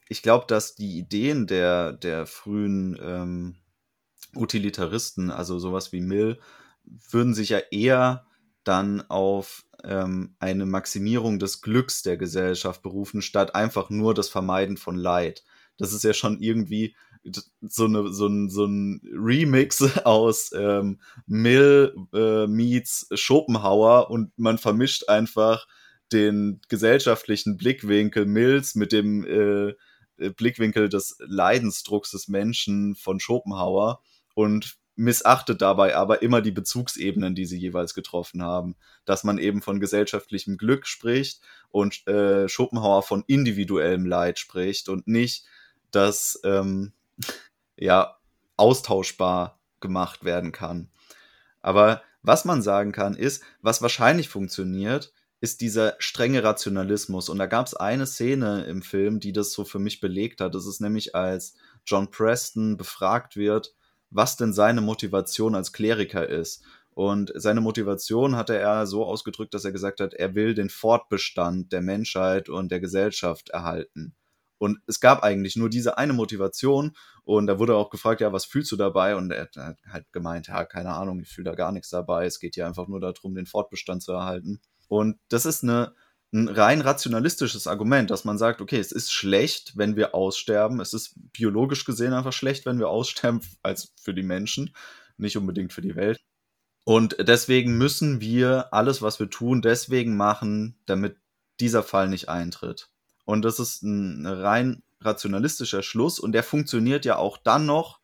ich 0.09 0.23
glaube, 0.23 0.47
dass 0.47 0.75
die 0.75 0.99
Ideen 0.99 1.47
der, 1.47 1.93
der 1.93 2.27
frühen 2.27 2.99
ähm, 3.03 3.57
Utilitaristen, 4.35 5.31
also 5.31 5.59
sowas 5.59 5.93
wie 5.93 6.01
Mill, 6.01 6.39
würden 7.11 7.35
sich 7.35 7.51
ja 7.51 7.59
eher 7.71 8.27
dann 8.65 9.03
auf 9.09 9.65
ähm, 9.85 10.37
eine 10.39 10.67
Maximierung 10.67 11.39
des 11.39 11.61
Glücks 11.63 12.03
der 12.03 12.17
Gesellschaft 12.17 12.83
berufen, 12.83 13.23
statt 13.23 13.55
einfach 13.55 13.91
nur 13.91 14.15
das 14.15 14.29
Vermeiden 14.29 14.77
von 14.77 14.97
Leid. 14.97 15.45
Das 15.79 15.93
ist 15.93 16.05
ja 16.05 16.13
schon 16.13 16.41
irgendwie 16.41 16.95
so, 17.61 17.85
eine, 17.85 18.13
so, 18.13 18.27
ein, 18.27 18.51
so 18.51 18.65
ein 18.67 19.01
Remix 19.13 19.83
aus 20.05 20.53
ähm, 20.55 21.01
Mill 21.27 21.95
äh, 22.13 22.47
meets 22.47 23.09
Schopenhauer 23.15 24.11
und 24.11 24.33
man 24.37 24.59
vermischt 24.59 25.09
einfach 25.09 25.67
den 26.13 26.61
gesellschaftlichen 26.69 27.57
Blickwinkel 27.57 28.27
Mills 28.27 28.75
mit 28.75 28.93
dem 28.93 29.25
äh, 29.25 29.75
Blickwinkel 30.31 30.89
des 30.89 31.17
Leidensdrucks 31.21 32.11
des 32.11 32.29
Menschen 32.29 32.95
von 32.95 33.19
Schopenhauer 33.19 34.03
und 34.35 34.77
missachtet 34.95 35.63
dabei 35.63 35.97
aber 35.97 36.23
immer 36.23 36.43
die 36.43 36.51
Bezugsebenen, 36.51 37.35
die 37.35 37.47
sie 37.47 37.59
jeweils 37.59 37.95
getroffen 37.95 38.43
haben. 38.43 38.77
Dass 39.05 39.25
man 39.25 39.39
eben 39.39 39.63
von 39.63 39.81
gesellschaftlichem 39.81 40.57
Glück 40.57 40.87
spricht 40.87 41.41
und 41.71 42.07
äh, 42.07 42.49
Schopenhauer 42.49 43.03
von 43.03 43.25
individuellem 43.27 44.07
Leid 44.07 44.39
spricht 44.39 44.89
und 44.89 45.07
nicht, 45.09 45.47
dass 45.91 46.41
ähm, 46.45 46.93
ja, 47.77 48.17
austauschbar 48.57 49.59
gemacht 49.81 50.25
werden 50.25 50.53
kann. 50.53 50.91
Aber 51.61 52.03
was 52.23 52.45
man 52.45 52.63
sagen 52.63 52.93
kann, 52.93 53.15
ist, 53.15 53.43
was 53.61 53.83
wahrscheinlich 53.83 54.29
funktioniert, 54.29 55.13
ist 55.41 55.61
dieser 55.61 55.97
strenge 55.99 56.45
Rationalismus. 56.45 57.29
Und 57.29 57.39
da 57.39 57.47
gab 57.47 57.67
es 57.67 57.75
eine 57.75 58.07
Szene 58.07 58.65
im 58.65 58.81
Film, 58.81 59.19
die 59.19 59.33
das 59.33 59.53
so 59.53 59.65
für 59.65 59.81
mich 59.81 60.01
belegt 60.01 60.41
hat. 60.41 60.55
Das 60.55 60.67
ist 60.67 60.81
nämlich, 60.81 61.17
als 61.17 61.55
John 61.85 62.11
Preston 62.11 62.77
befragt 62.77 63.37
wird, 63.37 63.75
was 64.13 64.37
denn 64.37 64.53
seine 64.53 64.81
Motivation 64.81 65.55
als 65.55 65.73
Kleriker 65.73 66.29
ist. 66.29 66.63
Und 66.95 67.33
seine 67.35 67.63
Motivation 67.63 68.37
hatte 68.37 68.57
er 68.57 68.87
so 68.87 69.05
ausgedrückt, 69.07 69.55
dass 69.55 69.65
er 69.65 69.73
gesagt 69.73 70.01
hat, 70.01 70.13
er 70.13 70.35
will 70.35 70.55
den 70.55 70.69
Fortbestand 70.69 71.73
der 71.73 71.81
Menschheit 71.81 72.49
und 72.51 72.71
der 72.71 72.81
Gesellschaft 72.81 73.49
erhalten. 73.49 74.15
Und 74.59 74.79
es 74.87 75.01
gab 75.01 75.25
eigentlich 75.25 75.57
nur 75.57 75.71
diese 75.71 75.99
eine 75.99 76.13
Motivation. 76.13 76.93
Und 77.25 77.47
da 77.47 77.59
wurde 77.59 77.75
auch 77.75 77.91
gefragt, 77.91 78.21
ja, 78.21 78.33
was 78.33 78.45
fühlst 78.45 78.71
du 78.71 78.77
dabei? 78.77 79.17
Und 79.17 79.33
er 79.33 79.49
hat 79.57 79.79
halt 79.91 80.13
gemeint, 80.13 80.49
ja, 80.49 80.65
keine 80.65 80.91
Ahnung, 80.91 81.19
ich 81.21 81.31
fühle 81.31 81.51
da 81.51 81.57
gar 81.57 81.73
nichts 81.73 81.89
dabei. 81.89 82.27
Es 82.27 82.39
geht 82.39 82.55
hier 82.55 82.67
einfach 82.67 82.87
nur 82.87 83.01
darum, 83.01 83.35
den 83.35 83.47
Fortbestand 83.47 84.03
zu 84.03 84.13
erhalten. 84.13 84.61
Und 84.87 85.19
das 85.31 85.47
ist 85.47 85.65
eine, 85.65 85.95
ein 86.33 86.49
rein 86.49 86.81
rationalistisches 86.81 87.67
Argument, 87.67 88.11
dass 88.11 88.25
man 88.25 88.39
sagt, 88.39 88.61
okay, 88.61 88.79
es 88.79 88.91
ist 88.91 89.13
schlecht, 89.13 89.77
wenn 89.77 89.97
wir 89.97 90.15
aussterben. 90.15 90.81
Es 90.81 90.95
ist 90.95 91.15
biologisch 91.33 91.85
gesehen 91.85 92.15
einfach 92.15 92.33
schlecht, 92.33 92.65
wenn 92.65 92.79
wir 92.79 92.89
aussterben, 92.89 93.41
als 93.63 93.93
für 94.01 94.15
die 94.15 94.23
Menschen, 94.23 94.75
nicht 95.19 95.37
unbedingt 95.37 95.73
für 95.73 95.83
die 95.83 95.95
Welt. 95.95 96.19
Und 96.85 97.17
deswegen 97.21 97.79
müssen 97.79 98.21
wir 98.21 98.73
alles, 98.73 99.03
was 99.03 99.21
wir 99.21 99.31
tun, 99.31 99.63
deswegen 99.63 100.17
machen, 100.17 100.77
damit 100.87 101.17
dieser 101.61 101.83
Fall 101.83 102.09
nicht 102.09 102.29
eintritt. 102.29 102.89
Und 103.25 103.45
das 103.45 103.61
ist 103.61 103.83
ein 103.83 104.27
rein 104.27 104.83
rationalistischer 105.01 105.83
Schluss 105.83 106.19
und 106.19 106.33
der 106.33 106.43
funktioniert 106.43 107.05
ja 107.05 107.17
auch 107.17 107.39
dann 107.39 107.67
noch, 107.67 108.01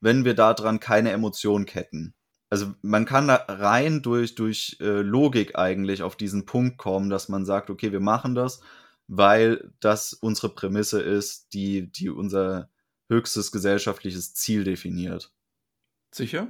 wenn 0.00 0.24
wir 0.24 0.34
daran 0.34 0.80
keine 0.80 1.10
Emotionen 1.10 1.66
ketten. 1.66 2.14
Also 2.50 2.74
man 2.82 3.04
kann 3.04 3.28
da 3.28 3.36
rein 3.48 4.02
durch, 4.02 4.34
durch 4.34 4.76
äh, 4.80 5.02
Logik 5.02 5.56
eigentlich 5.56 6.02
auf 6.02 6.16
diesen 6.16 6.46
Punkt 6.46 6.78
kommen, 6.78 7.08
dass 7.08 7.28
man 7.28 7.46
sagt, 7.46 7.70
okay, 7.70 7.92
wir 7.92 8.00
machen 8.00 8.34
das, 8.34 8.60
weil 9.06 9.72
das 9.78 10.12
unsere 10.12 10.48
Prämisse 10.52 11.00
ist, 11.00 11.54
die, 11.54 11.90
die 11.92 12.10
unser 12.10 12.68
höchstes 13.08 13.52
gesellschaftliches 13.52 14.34
Ziel 14.34 14.64
definiert. 14.64 15.32
Sicher? 16.12 16.48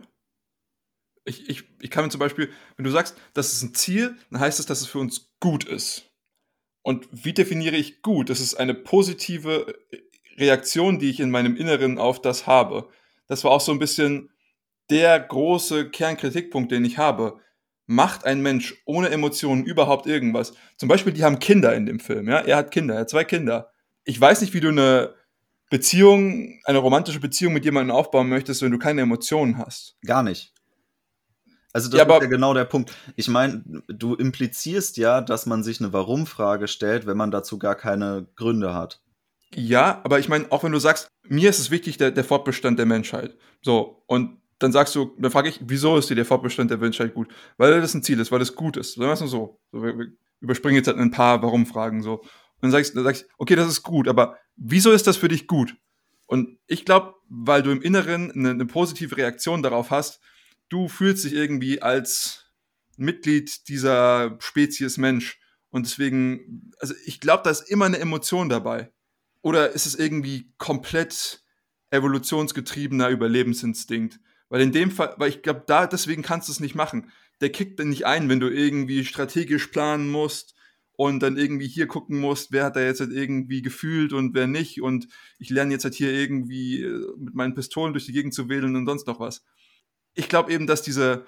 Ich, 1.24 1.50
ich, 1.50 1.64
ich 1.80 1.90
kann 1.90 2.04
mir 2.04 2.10
zum 2.10 2.18
Beispiel, 2.18 2.50
wenn 2.76 2.84
du 2.84 2.90
sagst, 2.90 3.14
das 3.34 3.52
ist 3.52 3.62
ein 3.62 3.74
Ziel, 3.74 4.16
dann 4.30 4.40
heißt 4.40 4.58
es, 4.58 4.66
dass 4.66 4.80
es 4.80 4.86
für 4.86 4.98
uns 4.98 5.30
gut 5.38 5.64
ist. 5.64 6.10
Und 6.82 7.08
wie 7.12 7.34
definiere 7.34 7.76
ich 7.76 8.00
gut? 8.00 8.30
Das 8.30 8.40
ist 8.40 8.54
eine 8.54 8.74
positive 8.74 9.78
Reaktion, 10.38 10.98
die 10.98 11.10
ich 11.10 11.20
in 11.20 11.30
meinem 11.30 11.56
Inneren 11.56 11.98
auf 11.98 12.22
das 12.22 12.46
habe. 12.46 12.88
Das 13.26 13.44
war 13.44 13.50
auch 13.50 13.60
so 13.60 13.72
ein 13.72 13.78
bisschen 13.78 14.30
der 14.90 15.18
große 15.20 15.90
Kernkritikpunkt, 15.90 16.72
den 16.72 16.84
ich 16.84 16.98
habe. 16.98 17.38
Macht 17.86 18.24
ein 18.24 18.40
Mensch 18.40 18.82
ohne 18.84 19.10
Emotionen 19.10 19.64
überhaupt 19.64 20.06
irgendwas? 20.06 20.52
Zum 20.76 20.88
Beispiel, 20.88 21.12
die 21.12 21.24
haben 21.24 21.40
Kinder 21.40 21.74
in 21.74 21.86
dem 21.86 21.98
Film. 21.98 22.28
Ja? 22.28 22.38
Er 22.38 22.56
hat 22.56 22.70
Kinder, 22.70 22.94
er 22.94 23.00
hat 23.00 23.10
zwei 23.10 23.24
Kinder. 23.24 23.72
Ich 24.04 24.20
weiß 24.20 24.40
nicht, 24.42 24.54
wie 24.54 24.60
du 24.60 24.68
eine 24.68 25.14
Beziehung, 25.70 26.60
eine 26.64 26.78
romantische 26.78 27.20
Beziehung 27.20 27.52
mit 27.52 27.64
jemandem 27.64 27.94
aufbauen 27.94 28.28
möchtest, 28.28 28.62
wenn 28.62 28.72
du 28.72 28.78
keine 28.78 29.00
Emotionen 29.02 29.58
hast. 29.58 29.96
Gar 30.04 30.22
nicht. 30.22 30.52
Also 31.72 31.88
das 31.88 31.98
ja, 31.98 32.04
ist 32.04 32.22
ja 32.22 32.28
genau 32.28 32.54
der 32.54 32.64
Punkt. 32.64 32.92
Ich 33.14 33.28
meine, 33.28 33.62
du 33.86 34.14
implizierst 34.14 34.96
ja, 34.96 35.20
dass 35.20 35.46
man 35.46 35.62
sich 35.62 35.80
eine 35.80 35.92
Warum-Frage 35.92 36.66
stellt, 36.66 37.06
wenn 37.06 37.16
man 37.16 37.30
dazu 37.30 37.58
gar 37.58 37.76
keine 37.76 38.26
Gründe 38.34 38.74
hat. 38.74 39.00
Ja, 39.54 40.00
aber 40.04 40.18
ich 40.18 40.28
meine, 40.28 40.50
auch 40.50 40.64
wenn 40.64 40.72
du 40.72 40.78
sagst, 40.78 41.08
mir 41.24 41.48
ist 41.50 41.60
es 41.60 41.70
wichtig, 41.70 41.96
der, 41.96 42.10
der 42.10 42.24
Fortbestand 42.24 42.78
der 42.78 42.86
Menschheit. 42.86 43.36
So, 43.62 44.02
und 44.06 44.39
dann 44.60 44.72
sagst 44.72 44.94
du, 44.94 45.16
dann 45.18 45.30
frage 45.30 45.48
ich, 45.48 45.60
wieso 45.64 45.96
ist 45.96 46.10
dir 46.10 46.14
der 46.14 46.26
Fortbestand 46.26 46.70
der 46.70 46.78
Menschheit 46.78 47.14
gut? 47.14 47.28
Weil 47.56 47.80
das 47.80 47.94
ein 47.94 48.02
Ziel 48.02 48.20
ist, 48.20 48.30
weil 48.30 48.42
es 48.42 48.54
gut 48.54 48.76
ist. 48.76 48.94
Sagen 48.94 49.08
wir 49.08 49.12
es 49.12 49.18
so. 49.18 49.60
so 49.72 49.82
wir, 49.82 49.98
wir 49.98 50.06
überspringen 50.40 50.76
jetzt 50.76 50.86
halt 50.86 50.98
ein 50.98 51.10
paar 51.10 51.42
Warum-Fragen 51.42 52.02
so. 52.02 52.20
Und 52.20 52.28
dann 52.60 52.70
sagst 52.70 52.94
du, 52.94 53.12
okay, 53.38 53.56
das 53.56 53.68
ist 53.68 53.82
gut, 53.82 54.06
aber 54.06 54.36
wieso 54.56 54.92
ist 54.92 55.06
das 55.06 55.16
für 55.16 55.28
dich 55.28 55.46
gut? 55.46 55.74
Und 56.26 56.58
ich 56.66 56.84
glaube, 56.84 57.14
weil 57.28 57.62
du 57.62 57.70
im 57.70 57.82
Inneren 57.82 58.30
eine, 58.30 58.50
eine 58.50 58.66
positive 58.66 59.16
Reaktion 59.16 59.62
darauf 59.62 59.90
hast, 59.90 60.20
du 60.68 60.88
fühlst 60.88 61.24
dich 61.24 61.32
irgendwie 61.32 61.82
als 61.82 62.46
Mitglied 62.96 63.68
dieser 63.68 64.36
Spezies 64.40 64.98
Mensch. 64.98 65.40
Und 65.70 65.86
deswegen, 65.86 66.70
also 66.78 66.94
ich 67.04 67.20
glaube, 67.20 67.42
da 67.44 67.50
ist 67.50 67.68
immer 67.70 67.86
eine 67.86 67.98
Emotion 67.98 68.48
dabei. 68.48 68.92
Oder 69.42 69.70
ist 69.70 69.86
es 69.86 69.94
irgendwie 69.94 70.52
komplett 70.58 71.42
evolutionsgetriebener 71.90 73.08
Überlebensinstinkt? 73.08 74.20
Weil 74.50 74.60
in 74.60 74.72
dem 74.72 74.90
Fall, 74.90 75.14
weil 75.16 75.30
ich 75.30 75.42
glaube, 75.42 75.64
da 75.66 75.86
deswegen 75.86 76.22
kannst 76.22 76.48
du 76.48 76.52
es 76.52 76.60
nicht 76.60 76.74
machen. 76.74 77.10
Der 77.40 77.50
kickt 77.50 77.78
dann 77.78 77.88
nicht 77.88 78.04
ein, 78.04 78.28
wenn 78.28 78.40
du 78.40 78.48
irgendwie 78.48 79.04
strategisch 79.04 79.68
planen 79.68 80.10
musst 80.10 80.54
und 80.92 81.22
dann 81.22 81.38
irgendwie 81.38 81.68
hier 81.68 81.86
gucken 81.86 82.20
musst, 82.20 82.52
wer 82.52 82.64
hat 82.64 82.76
da 82.76 82.80
jetzt 82.80 83.00
halt 83.00 83.12
irgendwie 83.12 83.62
gefühlt 83.62 84.12
und 84.12 84.34
wer 84.34 84.46
nicht 84.46 84.82
und 84.82 85.08
ich 85.38 85.48
lerne 85.48 85.72
jetzt 85.72 85.84
halt 85.84 85.94
hier 85.94 86.12
irgendwie 86.12 86.82
äh, 86.82 87.06
mit 87.16 87.34
meinen 87.34 87.54
Pistolen 87.54 87.94
durch 87.94 88.04
die 88.04 88.12
Gegend 88.12 88.34
zu 88.34 88.50
wählen 88.50 88.76
und 88.76 88.84
sonst 88.84 89.06
noch 89.06 89.20
was. 89.20 89.42
Ich 90.14 90.28
glaube 90.28 90.52
eben, 90.52 90.66
dass 90.66 90.82
diese, 90.82 91.24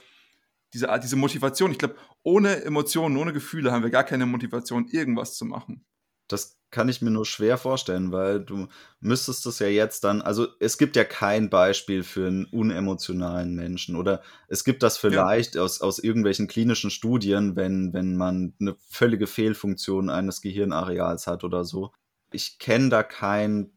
diese 0.75 0.91
Art, 0.91 1.05
diese 1.05 1.17
Motivation, 1.17 1.71
ich 1.71 1.79
glaube, 1.79 1.97
ohne 2.23 2.65
Emotionen, 2.65 3.17
ohne 3.17 3.33
Gefühle 3.33 3.73
haben 3.73 3.85
wir 3.85 3.91
gar 3.91 4.05
keine 4.05 4.27
Motivation, 4.27 4.89
irgendwas 4.89 5.37
zu 5.37 5.47
machen. 5.47 5.87
Das 6.33 6.59
kann 6.71 6.89
ich 6.89 7.03
mir 7.03 7.11
nur 7.11 7.27
schwer 7.27 7.59
vorstellen, 7.59 8.13
weil 8.13 8.41
du 8.41 8.67
müsstest 9.01 9.47
es 9.47 9.59
ja 9.59 9.67
jetzt 9.67 10.05
dann, 10.05 10.23
also 10.23 10.49
es 10.59 10.79
gibt 10.79 10.97
ja 10.97 11.05
kein 11.05 11.51
Beispiel 11.51 12.03
für 12.03 12.27
einen 12.27 12.47
unemotionalen 12.47 13.55
Menschen 13.55 13.95
oder 13.95 14.23
es 14.49 14.65
gibt 14.65 14.83
das 14.83 14.97
vielleicht 14.97 15.55
ja. 15.55 15.63
aus, 15.63 15.81
aus 15.83 15.99
irgendwelchen 15.99 16.49
klinischen 16.49 16.91
Studien, 16.91 17.57
wenn, 17.57 17.93
wenn 17.93 18.17
man 18.17 18.55
eine 18.59 18.75
völlige 18.89 19.27
Fehlfunktion 19.27 20.09
eines 20.09 20.41
Gehirnareals 20.41 21.27
hat 21.27 21.45
oder 21.45 21.65
so. 21.65 21.93
Ich 22.33 22.59
kenne 22.59 22.89
da 22.89 23.03
kein 23.03 23.71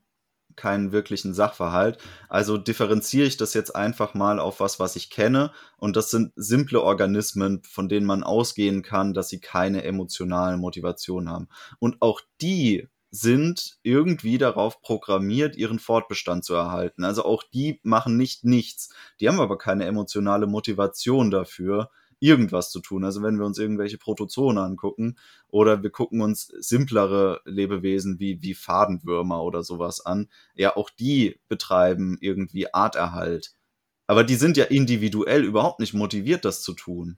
keinen 0.55 0.91
wirklichen 0.91 1.33
Sachverhalt. 1.33 1.97
Also 2.29 2.57
differenziere 2.57 3.27
ich 3.27 3.37
das 3.37 3.53
jetzt 3.53 3.75
einfach 3.75 4.13
mal 4.13 4.39
auf 4.39 4.59
was, 4.59 4.79
was 4.79 4.95
ich 4.95 5.09
kenne. 5.09 5.51
Und 5.77 5.95
das 5.95 6.09
sind 6.11 6.31
simple 6.35 6.81
Organismen, 6.81 7.61
von 7.63 7.89
denen 7.89 8.05
man 8.05 8.23
ausgehen 8.23 8.81
kann, 8.81 9.13
dass 9.13 9.29
sie 9.29 9.39
keine 9.39 9.83
emotionale 9.83 10.57
Motivation 10.57 11.29
haben. 11.29 11.47
Und 11.79 12.01
auch 12.01 12.21
die 12.41 12.87
sind 13.11 13.77
irgendwie 13.81 14.37
darauf 14.37 14.81
programmiert, 14.81 15.55
ihren 15.55 15.79
Fortbestand 15.79 16.43
zu 16.43 16.53
erhalten. 16.53 17.03
Also 17.03 17.23
auch 17.23 17.43
die 17.43 17.79
machen 17.83 18.17
nicht 18.17 18.43
nichts. 18.43 18.93
Die 19.19 19.27
haben 19.29 19.39
aber 19.39 19.57
keine 19.57 19.85
emotionale 19.85 20.47
Motivation 20.47 21.31
dafür, 21.31 21.89
irgendwas 22.19 22.71
zu 22.71 22.79
tun. 22.79 23.03
Also 23.03 23.21
wenn 23.21 23.37
wir 23.37 23.45
uns 23.45 23.57
irgendwelche 23.57 23.97
Protozoen 23.97 24.57
angucken 24.57 25.17
oder 25.47 25.83
wir 25.83 25.89
gucken 25.89 26.21
uns 26.21 26.47
simplere 26.59 27.41
Lebewesen 27.45 28.19
wie, 28.19 28.41
wie 28.41 28.53
Fadenwürmer 28.53 29.43
oder 29.43 29.63
sowas 29.63 30.05
an, 30.05 30.29
ja, 30.55 30.75
auch 30.75 30.89
die 30.89 31.39
betreiben 31.47 32.17
irgendwie 32.21 32.73
Arterhalt. 32.73 33.53
Aber 34.07 34.23
die 34.23 34.35
sind 34.35 34.57
ja 34.57 34.65
individuell 34.65 35.43
überhaupt 35.43 35.79
nicht 35.79 35.93
motiviert, 35.93 36.45
das 36.45 36.61
zu 36.61 36.73
tun. 36.73 37.17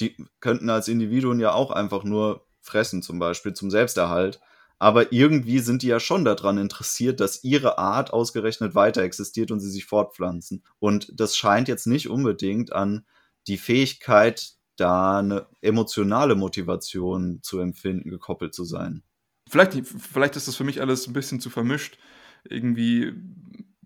Die 0.00 0.16
könnten 0.40 0.68
als 0.68 0.88
Individuen 0.88 1.40
ja 1.40 1.52
auch 1.52 1.70
einfach 1.70 2.04
nur 2.04 2.46
fressen, 2.60 3.02
zum 3.02 3.18
Beispiel 3.18 3.54
zum 3.54 3.70
Selbsterhalt. 3.70 4.40
Aber 4.78 5.10
irgendwie 5.10 5.60
sind 5.60 5.82
die 5.82 5.86
ja 5.86 6.00
schon 6.00 6.24
daran 6.26 6.58
interessiert, 6.58 7.20
dass 7.20 7.42
ihre 7.44 7.78
Art 7.78 8.12
ausgerechnet 8.12 8.74
weiter 8.74 9.02
existiert 9.02 9.50
und 9.50 9.60
sie 9.60 9.70
sich 9.70 9.86
fortpflanzen. 9.86 10.62
Und 10.78 11.18
das 11.18 11.34
scheint 11.36 11.68
jetzt 11.68 11.86
nicht 11.86 12.10
unbedingt 12.10 12.72
an 12.74 13.06
die 13.48 13.58
Fähigkeit, 13.58 14.52
da 14.76 15.18
eine 15.18 15.46
emotionale 15.62 16.34
Motivation 16.34 17.40
zu 17.42 17.60
empfinden, 17.60 18.10
gekoppelt 18.10 18.54
zu 18.54 18.64
sein. 18.64 19.02
Vielleicht, 19.48 19.86
vielleicht 19.86 20.36
ist 20.36 20.48
das 20.48 20.56
für 20.56 20.64
mich 20.64 20.80
alles 20.80 21.06
ein 21.06 21.12
bisschen 21.12 21.40
zu 21.40 21.50
vermischt. 21.50 21.98
Irgendwie 22.44 23.14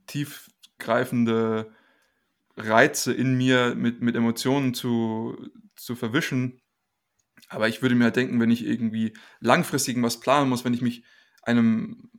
tiefgreifende 0.07 1.71
Reize 2.57 3.13
in 3.13 3.37
mir 3.37 3.75
mit, 3.75 4.01
mit 4.01 4.17
Emotionen 4.17 4.75
zu, 4.75 5.37
zu 5.77 5.95
verwischen. 5.95 6.61
Aber 7.49 7.69
ich 7.69 7.83
würde 7.83 7.95
mir 7.95 8.05
halt 8.05 8.17
denken, 8.17 8.41
wenn 8.41 8.51
ich 8.51 8.65
irgendwie 8.67 9.13
langfristig 9.41 10.01
was 10.03 10.21
planen 10.21 10.49
muss, 10.49 10.65
wenn 10.65 10.75
ich 10.75 10.83
mich 10.83 11.05
einem, 11.43 12.11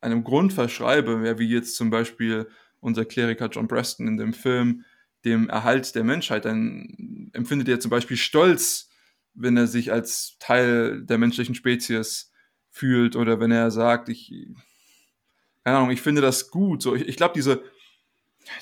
einem 0.00 0.24
Grund 0.24 0.52
verschreibe, 0.52 1.38
wie 1.38 1.48
jetzt 1.48 1.76
zum 1.76 1.90
Beispiel 1.90 2.48
unser 2.80 3.04
Kleriker 3.04 3.48
John 3.48 3.68
Preston 3.68 4.06
in 4.06 4.16
dem 4.16 4.32
Film, 4.32 4.84
dem 5.24 5.48
Erhalt 5.48 5.94
der 5.94 6.04
Menschheit, 6.04 6.44
dann 6.44 7.30
empfindet 7.32 7.68
er 7.68 7.80
zum 7.80 7.90
Beispiel 7.90 8.16
Stolz, 8.16 8.90
wenn 9.34 9.56
er 9.56 9.66
sich 9.66 9.92
als 9.92 10.36
Teil 10.38 11.02
der 11.04 11.18
menschlichen 11.18 11.54
Spezies 11.54 12.32
fühlt 12.70 13.16
oder 13.16 13.40
wenn 13.40 13.50
er 13.50 13.70
sagt, 13.70 14.08
ich, 14.08 14.32
keine 15.64 15.78
Ahnung, 15.78 15.90
ich 15.90 16.00
finde 16.00 16.20
das 16.20 16.50
gut. 16.50 16.82
So, 16.82 16.94
ich, 16.94 17.06
ich 17.08 17.16
glaube, 17.16 17.34
diese, 17.34 17.62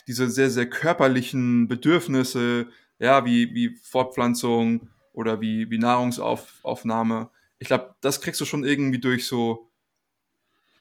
diese 0.06 0.28
sehr, 0.28 0.50
sehr 0.50 0.68
körperlichen 0.68 1.68
Bedürfnisse, 1.68 2.68
ja, 2.98 3.24
wie, 3.24 3.54
wie 3.54 3.76
Fortpflanzung 3.76 4.88
oder 5.12 5.40
wie, 5.40 5.70
wie 5.70 5.78
Nahrungsaufnahme, 5.78 7.30
ich 7.58 7.68
glaube, 7.68 7.94
das 8.00 8.20
kriegst 8.20 8.40
du 8.40 8.44
schon 8.44 8.64
irgendwie 8.64 8.98
durch 8.98 9.26
so 9.26 9.70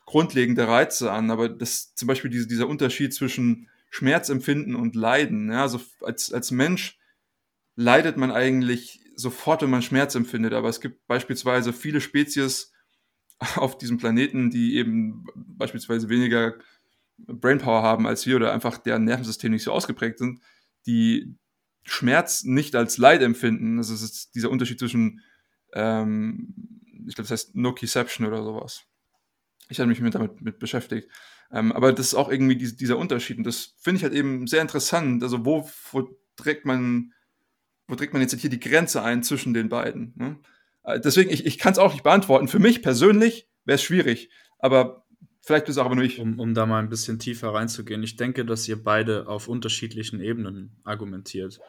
grundlegende 0.05 0.67
Reize 0.67 1.11
an. 1.11 1.31
Aber 1.31 1.49
das 1.49 1.95
zum 1.95 2.07
Beispiel 2.07 2.29
diese, 2.29 2.47
dieser 2.47 2.67
Unterschied 2.67 3.13
zwischen 3.13 3.69
Schmerzempfinden 3.95 4.75
und 4.75 4.93
Leiden. 4.93 5.49
Ja, 5.49 5.61
also 5.61 5.79
als, 6.01 6.33
als 6.33 6.51
Mensch 6.51 6.99
leidet 7.77 8.17
man 8.17 8.29
eigentlich 8.29 8.99
sofort, 9.15 9.61
wenn 9.61 9.69
man 9.69 9.81
Schmerz 9.81 10.15
empfindet. 10.15 10.51
Aber 10.51 10.67
es 10.67 10.81
gibt 10.81 11.07
beispielsweise 11.07 11.71
viele 11.71 12.01
Spezies 12.01 12.73
auf 13.55 13.77
diesem 13.77 13.97
Planeten, 13.97 14.49
die 14.49 14.75
eben 14.75 15.25
beispielsweise 15.35 16.09
weniger 16.09 16.55
Brainpower 17.17 17.83
haben 17.83 18.05
als 18.05 18.25
wir 18.25 18.35
oder 18.35 18.51
einfach 18.51 18.77
deren 18.77 19.05
Nervensystem 19.05 19.53
nicht 19.53 19.63
so 19.63 19.71
ausgeprägt 19.71 20.19
sind, 20.19 20.41
die 20.85 21.33
Schmerz 21.83 22.43
nicht 22.43 22.75
als 22.75 22.97
Leid 22.97 23.21
empfinden. 23.21 23.77
Das 23.77 23.89
ist 23.89 24.35
dieser 24.35 24.51
Unterschied 24.51 24.79
zwischen, 24.79 25.21
ähm, 25.71 26.53
ich 27.07 27.15
glaube, 27.15 27.29
das 27.29 27.31
heißt 27.31 27.55
Nociception 27.55 28.27
oder 28.27 28.43
sowas. 28.43 28.83
Ich 29.69 29.79
habe 29.79 29.87
mich 29.87 30.01
mit 30.01 30.15
damit 30.15 30.41
mit 30.41 30.59
beschäftigt. 30.59 31.09
Ähm, 31.51 31.71
aber 31.71 31.93
das 31.93 32.07
ist 32.07 32.15
auch 32.15 32.29
irgendwie 32.29 32.55
die, 32.55 32.75
dieser 32.75 32.97
Unterschied. 32.97 33.37
Und 33.37 33.45
das 33.45 33.75
finde 33.79 33.97
ich 33.97 34.03
halt 34.03 34.13
eben 34.13 34.47
sehr 34.47 34.61
interessant. 34.61 35.23
Also, 35.23 35.45
wo, 35.45 35.69
wo 35.91 36.09
trägt 36.35 36.65
man, 36.65 37.13
wo 37.87 37.95
trägt 37.95 38.13
man 38.13 38.21
jetzt 38.21 38.35
hier 38.39 38.49
die 38.49 38.59
Grenze 38.59 39.01
ein 39.03 39.23
zwischen 39.23 39.53
den 39.53 39.69
beiden? 39.69 40.13
Ne? 40.15 40.39
Äh, 40.83 40.99
deswegen, 40.99 41.29
ich, 41.29 41.45
ich 41.45 41.57
kann 41.57 41.73
es 41.73 41.79
auch 41.79 41.93
nicht 41.93 42.03
beantworten. 42.03 42.47
Für 42.47 42.59
mich 42.59 42.81
persönlich 42.81 43.47
wäre 43.65 43.75
es 43.75 43.83
schwierig. 43.83 44.29
Aber 44.59 45.05
vielleicht 45.41 45.69
ist 45.69 45.75
es 45.75 45.77
auch 45.77 45.85
aber 45.85 45.95
nur 45.95 46.05
ich. 46.05 46.19
Um, 46.19 46.39
um 46.39 46.53
da 46.53 46.65
mal 46.65 46.79
ein 46.79 46.89
bisschen 46.89 47.19
tiefer 47.19 47.53
reinzugehen. 47.53 48.03
Ich 48.03 48.15
denke, 48.15 48.45
dass 48.45 48.67
ihr 48.67 48.81
beide 48.81 49.27
auf 49.27 49.47
unterschiedlichen 49.47 50.19
Ebenen 50.21 50.75
argumentiert. 50.83 51.59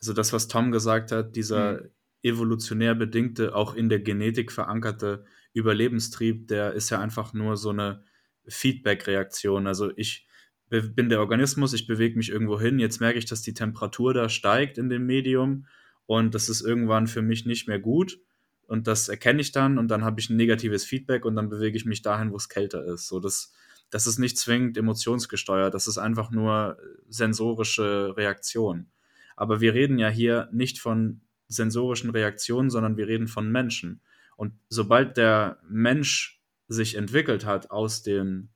Also 0.00 0.12
das, 0.14 0.32
was 0.32 0.48
Tom 0.48 0.72
gesagt 0.72 1.12
hat, 1.12 1.36
dieser 1.36 1.74
mhm. 1.74 1.88
evolutionär 2.22 2.94
bedingte, 2.94 3.54
auch 3.54 3.74
in 3.74 3.88
der 3.88 4.00
Genetik 4.00 4.50
verankerte 4.50 5.24
Überlebenstrieb, 5.52 6.48
der 6.48 6.72
ist 6.72 6.90
ja 6.90 7.00
einfach 7.00 7.34
nur 7.34 7.56
so 7.56 7.70
eine 7.70 8.02
Feedback-Reaktion. 8.50 9.66
Also 9.66 9.90
ich 9.96 10.26
bin 10.68 11.08
der 11.08 11.20
Organismus, 11.20 11.72
ich 11.72 11.86
bewege 11.86 12.16
mich 12.16 12.30
irgendwo 12.30 12.60
hin, 12.60 12.78
jetzt 12.78 13.00
merke 13.00 13.18
ich, 13.18 13.24
dass 13.24 13.42
die 13.42 13.54
Temperatur 13.54 14.14
da 14.14 14.28
steigt 14.28 14.78
in 14.78 14.88
dem 14.88 15.04
Medium 15.04 15.66
und 16.06 16.34
das 16.34 16.48
ist 16.48 16.60
irgendwann 16.60 17.08
für 17.08 17.22
mich 17.22 17.44
nicht 17.44 17.66
mehr 17.66 17.80
gut 17.80 18.20
und 18.66 18.86
das 18.86 19.08
erkenne 19.08 19.40
ich 19.40 19.50
dann 19.50 19.78
und 19.78 19.88
dann 19.88 20.04
habe 20.04 20.20
ich 20.20 20.30
ein 20.30 20.36
negatives 20.36 20.84
Feedback 20.84 21.24
und 21.24 21.34
dann 21.34 21.48
bewege 21.48 21.76
ich 21.76 21.86
mich 21.86 22.02
dahin, 22.02 22.30
wo 22.30 22.36
es 22.36 22.48
kälter 22.48 22.84
ist. 22.84 23.08
So 23.08 23.18
das, 23.18 23.52
das 23.90 24.06
ist 24.06 24.18
nicht 24.18 24.38
zwingend 24.38 24.76
emotionsgesteuert, 24.76 25.74
das 25.74 25.88
ist 25.88 25.98
einfach 25.98 26.30
nur 26.30 26.78
sensorische 27.08 28.16
Reaktion. 28.16 28.86
Aber 29.34 29.60
wir 29.60 29.74
reden 29.74 29.98
ja 29.98 30.08
hier 30.08 30.48
nicht 30.52 30.78
von 30.78 31.22
sensorischen 31.48 32.10
Reaktionen, 32.10 32.70
sondern 32.70 32.96
wir 32.96 33.08
reden 33.08 33.26
von 33.26 33.50
Menschen. 33.50 34.00
Und 34.36 34.52
sobald 34.68 35.16
der 35.16 35.58
Mensch 35.68 36.39
sich 36.70 36.94
entwickelt 36.94 37.44
hat 37.44 37.70
aus 37.70 38.02
den 38.02 38.50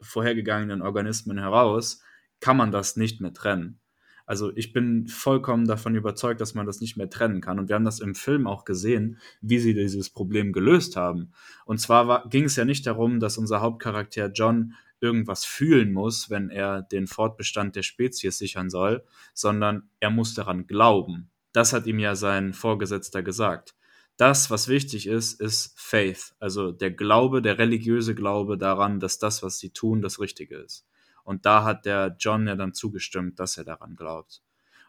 vorhergegangenen 0.00 0.82
Organismen 0.82 1.38
heraus, 1.38 2.02
kann 2.38 2.56
man 2.56 2.70
das 2.70 2.96
nicht 2.96 3.20
mehr 3.20 3.32
trennen. 3.32 3.80
Also 4.26 4.54
ich 4.56 4.72
bin 4.72 5.06
vollkommen 5.06 5.66
davon 5.66 5.94
überzeugt, 5.94 6.40
dass 6.40 6.54
man 6.54 6.66
das 6.66 6.80
nicht 6.80 6.96
mehr 6.96 7.08
trennen 7.08 7.40
kann. 7.40 7.58
Und 7.58 7.68
wir 7.68 7.76
haben 7.76 7.84
das 7.84 8.00
im 8.00 8.14
Film 8.14 8.46
auch 8.46 8.64
gesehen, 8.64 9.18
wie 9.40 9.60
sie 9.60 9.72
dieses 9.72 10.10
Problem 10.10 10.52
gelöst 10.52 10.96
haben. 10.96 11.32
Und 11.64 11.78
zwar 11.80 12.28
ging 12.28 12.44
es 12.44 12.56
ja 12.56 12.64
nicht 12.64 12.86
darum, 12.86 13.20
dass 13.20 13.38
unser 13.38 13.60
Hauptcharakter 13.60 14.30
John 14.32 14.74
irgendwas 15.00 15.44
fühlen 15.44 15.92
muss, 15.92 16.28
wenn 16.28 16.50
er 16.50 16.82
den 16.82 17.06
Fortbestand 17.06 17.76
der 17.76 17.82
Spezies 17.82 18.36
sichern 18.36 18.68
soll, 18.68 19.04
sondern 19.32 19.88
er 20.00 20.10
muss 20.10 20.34
daran 20.34 20.66
glauben. 20.66 21.30
Das 21.52 21.72
hat 21.72 21.86
ihm 21.86 22.00
ja 22.00 22.16
sein 22.16 22.52
Vorgesetzter 22.52 23.22
gesagt. 23.22 23.75
Das, 24.16 24.50
was 24.50 24.68
wichtig 24.68 25.06
ist, 25.06 25.40
ist 25.40 25.78
Faith, 25.78 26.34
also 26.40 26.72
der 26.72 26.90
Glaube, 26.90 27.42
der 27.42 27.58
religiöse 27.58 28.14
Glaube 28.14 28.56
daran, 28.56 28.98
dass 28.98 29.18
das, 29.18 29.42
was 29.42 29.58
sie 29.58 29.70
tun, 29.70 30.00
das 30.00 30.20
Richtige 30.20 30.56
ist. 30.56 30.86
Und 31.22 31.44
da 31.44 31.64
hat 31.64 31.84
der 31.84 32.16
John 32.18 32.46
ja 32.46 32.56
dann 32.56 32.72
zugestimmt, 32.72 33.38
dass 33.40 33.58
er 33.58 33.64
daran 33.64 33.96
glaubt. 33.96 34.42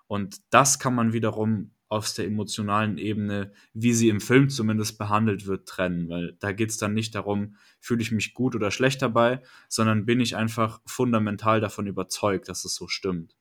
Und 0.07 0.37
das 0.51 0.79
kann 0.79 0.95
man 0.95 1.11
wiederum 1.11 1.71
auf 1.89 2.13
der 2.13 2.25
emotionalen 2.25 2.97
Ebene, 2.97 3.51
wie 3.73 3.93
sie 3.93 4.09
im 4.09 4.21
Film 4.21 4.49
zumindest 4.49 4.97
behandelt 4.97 5.45
wird, 5.45 5.67
trennen. 5.67 6.09
Weil 6.09 6.37
da 6.39 6.51
geht 6.51 6.69
es 6.69 6.77
dann 6.77 6.93
nicht 6.93 7.15
darum, 7.15 7.55
fühle 7.79 8.01
ich 8.01 8.11
mich 8.11 8.33
gut 8.33 8.55
oder 8.55 8.71
schlecht 8.71 9.01
dabei, 9.01 9.41
sondern 9.69 10.05
bin 10.05 10.19
ich 10.19 10.35
einfach 10.35 10.81
fundamental 10.85 11.59
davon 11.61 11.87
überzeugt, 11.87 12.49
dass 12.49 12.65
es 12.65 12.75
so 12.75 12.87
stimmt. 12.87 13.35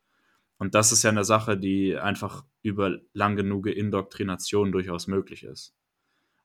Und 0.59 0.75
das 0.75 0.91
ist 0.91 1.03
ja 1.03 1.11
eine 1.11 1.25
Sache, 1.25 1.59
die 1.59 1.97
einfach 1.97 2.45
über 2.63 2.99
lang 3.13 3.37
genug 3.37 3.67
Indoktrination 3.67 4.73
durchaus 4.73 5.07
möglich 5.07 5.45
ist. 5.45 5.76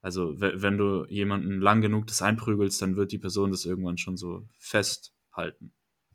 Also 0.02 0.34
wenn 0.38 0.78
du 0.78 1.06
jemanden 1.06 1.62
lang 1.62 1.82
genug 1.82 2.08
das 2.08 2.22
einprügelst, 2.22 2.82
dann 2.82 2.96
wird 2.96 3.12
die 3.12 3.20
Person 3.20 3.52
das 3.52 3.66
irgendwann 3.66 3.98
schon 3.98 4.18
so 4.18 4.48
festhalten. 4.58 5.74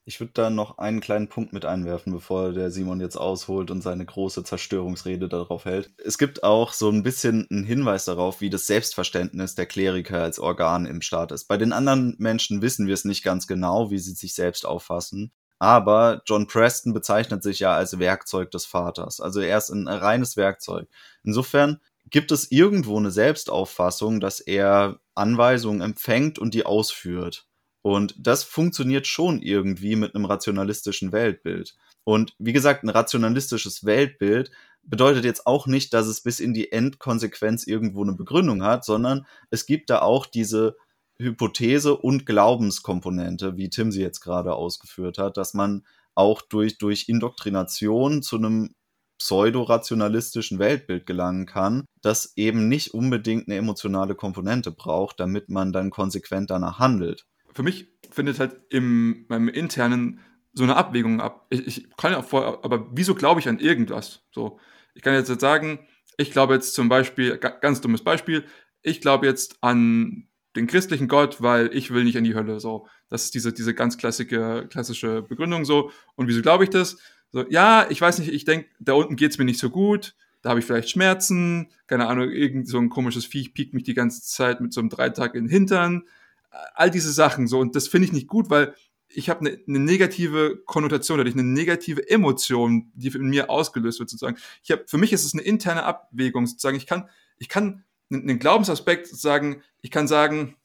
Ich 0.08 0.20
würde 0.20 0.32
da 0.34 0.50
noch 0.50 0.78
einen 0.78 1.00
kleinen 1.00 1.28
Punkt 1.28 1.52
mit 1.52 1.64
einwerfen, 1.64 2.12
bevor 2.12 2.52
der 2.52 2.70
Simon 2.70 3.00
jetzt 3.00 3.16
ausholt 3.16 3.72
und 3.72 3.82
seine 3.82 4.06
große 4.06 4.44
Zerstörungsrede 4.44 5.28
darauf 5.28 5.64
hält. 5.64 5.90
Es 6.04 6.16
gibt 6.16 6.44
auch 6.44 6.72
so 6.72 6.88
ein 6.90 7.02
bisschen 7.02 7.48
einen 7.50 7.64
Hinweis 7.64 8.04
darauf, 8.04 8.40
wie 8.40 8.48
das 8.48 8.68
Selbstverständnis 8.68 9.56
der 9.56 9.66
Kleriker 9.66 10.22
als 10.22 10.38
Organ 10.38 10.86
im 10.86 11.02
Staat 11.02 11.32
ist. 11.32 11.48
Bei 11.48 11.56
den 11.56 11.72
anderen 11.72 12.14
Menschen 12.18 12.62
wissen 12.62 12.86
wir 12.86 12.94
es 12.94 13.04
nicht 13.04 13.24
ganz 13.24 13.48
genau, 13.48 13.90
wie 13.90 13.98
sie 13.98 14.12
sich 14.12 14.34
selbst 14.34 14.64
auffassen. 14.64 15.32
Aber 15.58 16.22
John 16.24 16.46
Preston 16.46 16.92
bezeichnet 16.92 17.42
sich 17.42 17.58
ja 17.58 17.74
als 17.74 17.98
Werkzeug 17.98 18.52
des 18.52 18.64
Vaters. 18.64 19.20
Also 19.20 19.40
er 19.40 19.58
ist 19.58 19.70
ein 19.70 19.88
reines 19.88 20.36
Werkzeug. 20.36 20.86
Insofern 21.24 21.80
gibt 22.10 22.30
es 22.32 22.50
irgendwo 22.50 22.96
eine 22.96 23.10
Selbstauffassung, 23.10 24.20
dass 24.20 24.40
er 24.40 25.00
Anweisungen 25.14 25.80
empfängt 25.80 26.38
und 26.38 26.54
die 26.54 26.64
ausführt. 26.64 27.46
Und 27.82 28.14
das 28.18 28.42
funktioniert 28.42 29.06
schon 29.06 29.40
irgendwie 29.40 29.96
mit 29.96 30.14
einem 30.14 30.24
rationalistischen 30.24 31.12
Weltbild. 31.12 31.76
Und 32.04 32.34
wie 32.38 32.52
gesagt, 32.52 32.84
ein 32.84 32.88
rationalistisches 32.88 33.84
Weltbild 33.84 34.50
bedeutet 34.82 35.24
jetzt 35.24 35.46
auch 35.46 35.66
nicht, 35.66 35.92
dass 35.94 36.06
es 36.06 36.20
bis 36.20 36.40
in 36.40 36.54
die 36.54 36.72
Endkonsequenz 36.72 37.66
irgendwo 37.66 38.02
eine 38.02 38.12
Begründung 38.12 38.62
hat, 38.62 38.84
sondern 38.84 39.26
es 39.50 39.66
gibt 39.66 39.90
da 39.90 40.02
auch 40.02 40.26
diese 40.26 40.76
Hypothese 41.18 41.96
und 41.96 42.26
Glaubenskomponente, 42.26 43.56
wie 43.56 43.70
Tim 43.70 43.90
sie 43.90 44.02
jetzt 44.02 44.20
gerade 44.20 44.54
ausgeführt 44.54 45.18
hat, 45.18 45.36
dass 45.36 45.54
man 45.54 45.84
auch 46.14 46.42
durch, 46.42 46.78
durch 46.78 47.08
Indoktrination 47.08 48.22
zu 48.22 48.36
einem 48.36 48.74
pseudo-rationalistischen 49.18 50.58
Weltbild 50.58 51.06
gelangen 51.06 51.46
kann, 51.46 51.84
das 52.02 52.32
eben 52.36 52.68
nicht 52.68 52.94
unbedingt 52.94 53.48
eine 53.48 53.56
emotionale 53.56 54.14
Komponente 54.14 54.70
braucht, 54.70 55.20
damit 55.20 55.48
man 55.48 55.72
dann 55.72 55.90
konsequent 55.90 56.50
danach 56.50 56.78
handelt 56.78 57.26
für 57.56 57.62
mich 57.62 57.88
findet 58.10 58.38
halt 58.38 58.54
im 58.68 59.24
meinem 59.28 59.48
internen 59.48 60.20
so 60.52 60.62
eine 60.62 60.76
Abwägung 60.76 61.20
ab. 61.20 61.46
Ich, 61.50 61.66
ich 61.66 61.96
kann 61.96 62.12
ja 62.12 62.18
auch 62.18 62.24
vor, 62.24 62.64
aber 62.64 62.88
wieso 62.92 63.14
glaube 63.14 63.40
ich 63.40 63.48
an 63.48 63.58
irgendwas? 63.58 64.22
So, 64.30 64.60
ich 64.94 65.02
kann 65.02 65.14
jetzt 65.14 65.40
sagen, 65.40 65.80
ich 66.18 66.30
glaube 66.30 66.54
jetzt 66.54 66.74
zum 66.74 66.88
Beispiel, 66.88 67.38
ganz 67.38 67.80
dummes 67.80 68.04
Beispiel, 68.04 68.44
ich 68.82 69.00
glaube 69.00 69.26
jetzt 69.26 69.56
an 69.62 70.28
den 70.54 70.66
christlichen 70.66 71.08
Gott, 71.08 71.42
weil 71.42 71.74
ich 71.74 71.92
will 71.92 72.04
nicht 72.04 72.16
in 72.16 72.24
die 72.24 72.34
Hölle. 72.34 72.60
So, 72.60 72.88
das 73.08 73.24
ist 73.24 73.34
diese, 73.34 73.52
diese 73.52 73.74
ganz 73.74 73.96
klassische, 73.96 74.66
klassische 74.70 75.22
Begründung 75.22 75.64
so. 75.64 75.90
Und 76.14 76.28
wieso 76.28 76.42
glaube 76.42 76.64
ich 76.64 76.70
das? 76.70 76.98
So, 77.36 77.44
ja, 77.50 77.86
ich 77.90 78.00
weiß 78.00 78.18
nicht, 78.20 78.32
ich 78.32 78.46
denke, 78.46 78.66
da 78.80 78.94
unten 78.94 79.14
geht 79.14 79.32
es 79.32 79.36
mir 79.36 79.44
nicht 79.44 79.60
so 79.60 79.68
gut, 79.68 80.14
da 80.40 80.48
habe 80.48 80.60
ich 80.60 80.64
vielleicht 80.64 80.88
Schmerzen, 80.88 81.68
keine 81.86 82.06
Ahnung, 82.06 82.30
irgend 82.30 82.66
so 82.66 82.78
ein 82.78 82.88
komisches 82.88 83.26
Viech 83.26 83.52
piekt 83.52 83.74
mich 83.74 83.82
die 83.82 83.92
ganze 83.92 84.22
Zeit 84.22 84.62
mit 84.62 84.72
so 84.72 84.80
einem 84.80 84.88
Dreitag 84.88 85.34
in 85.34 85.44
den 85.44 85.50
Hintern 85.50 86.04
all 86.74 86.90
diese 86.90 87.12
Sachen 87.12 87.46
so. 87.46 87.58
Und 87.58 87.76
das 87.76 87.88
finde 87.88 88.06
ich 88.06 88.14
nicht 88.14 88.26
gut, 88.26 88.48
weil 88.48 88.74
ich 89.10 89.28
habe 89.28 89.40
eine, 89.40 89.58
eine 89.68 89.80
negative 89.80 90.62
Konnotation, 90.64 91.18
dadurch 91.18 91.34
eine 91.34 91.44
negative 91.44 92.08
Emotion, 92.08 92.90
die 92.94 93.08
in 93.08 93.28
mir 93.28 93.50
ausgelöst 93.50 93.98
wird, 93.98 94.08
sozusagen. 94.08 94.38
Ich 94.62 94.70
habe, 94.70 94.84
für 94.86 94.96
mich 94.96 95.12
ist 95.12 95.26
es 95.26 95.34
eine 95.34 95.42
interne 95.42 95.82
Abwägung, 95.82 96.46
sozusagen. 96.46 96.78
Ich 96.78 96.86
kann, 96.86 97.10
ich 97.36 97.50
kann 97.50 97.84
einen 98.10 98.38
Glaubensaspekt 98.38 99.08
sozusagen, 99.08 99.62
ich 99.82 99.90
kann 99.90 100.08
sagen, 100.08 100.56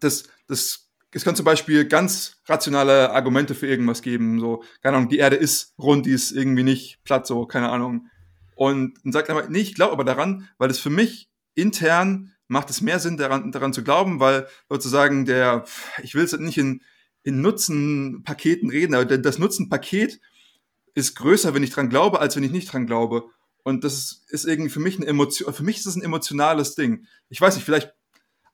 dass, 0.00 0.24
dass 0.48 0.85
es 1.12 1.24
kann 1.24 1.36
zum 1.36 1.44
Beispiel 1.44 1.86
ganz 1.86 2.36
rationale 2.46 3.10
Argumente 3.10 3.54
für 3.54 3.66
irgendwas 3.66 4.02
geben, 4.02 4.40
so, 4.40 4.62
keine 4.82 4.96
Ahnung, 4.96 5.08
die 5.08 5.18
Erde 5.18 5.36
ist 5.36 5.74
rund, 5.78 6.06
die 6.06 6.10
ist 6.10 6.32
irgendwie 6.32 6.62
nicht 6.62 7.02
platt, 7.04 7.26
so, 7.26 7.46
keine 7.46 7.70
Ahnung. 7.70 8.08
Und 8.54 8.98
dann 9.04 9.12
sagt 9.12 9.28
er, 9.28 9.48
nee, 9.48 9.60
ich 9.60 9.74
glaube 9.74 9.92
aber 9.92 10.04
daran, 10.04 10.48
weil 10.58 10.70
es 10.70 10.78
für 10.78 10.90
mich 10.90 11.30
intern 11.54 12.32
macht 12.48 12.70
es 12.70 12.80
mehr 12.80 12.98
Sinn, 13.00 13.16
daran, 13.16 13.50
daran 13.50 13.72
zu 13.72 13.82
glauben, 13.82 14.20
weil 14.20 14.46
sozusagen 14.68 15.24
der, 15.24 15.64
ich 16.02 16.14
will 16.14 16.24
es 16.24 16.32
nicht 16.38 16.58
in, 16.58 16.82
in 17.22 17.40
Nutzenpaketen 17.40 18.70
reden, 18.70 18.94
aber 18.94 19.04
das 19.04 19.38
Nutzenpaket 19.38 20.20
ist 20.94 21.16
größer, 21.16 21.54
wenn 21.54 21.62
ich 21.62 21.70
dran 21.70 21.90
glaube, 21.90 22.20
als 22.20 22.36
wenn 22.36 22.44
ich 22.44 22.52
nicht 22.52 22.72
dran 22.72 22.86
glaube. 22.86 23.24
Und 23.62 23.84
das 23.84 23.94
ist, 23.94 24.30
ist 24.30 24.44
irgendwie 24.46 24.70
für 24.70 24.80
mich 24.80 24.96
eine 24.96 25.06
Emotion, 25.06 25.52
für 25.52 25.64
mich 25.64 25.78
ist 25.78 25.86
es 25.86 25.96
ein 25.96 26.02
emotionales 26.02 26.74
Ding. 26.76 27.06
Ich 27.28 27.40
weiß 27.40 27.56
nicht, 27.56 27.64
vielleicht 27.64 27.92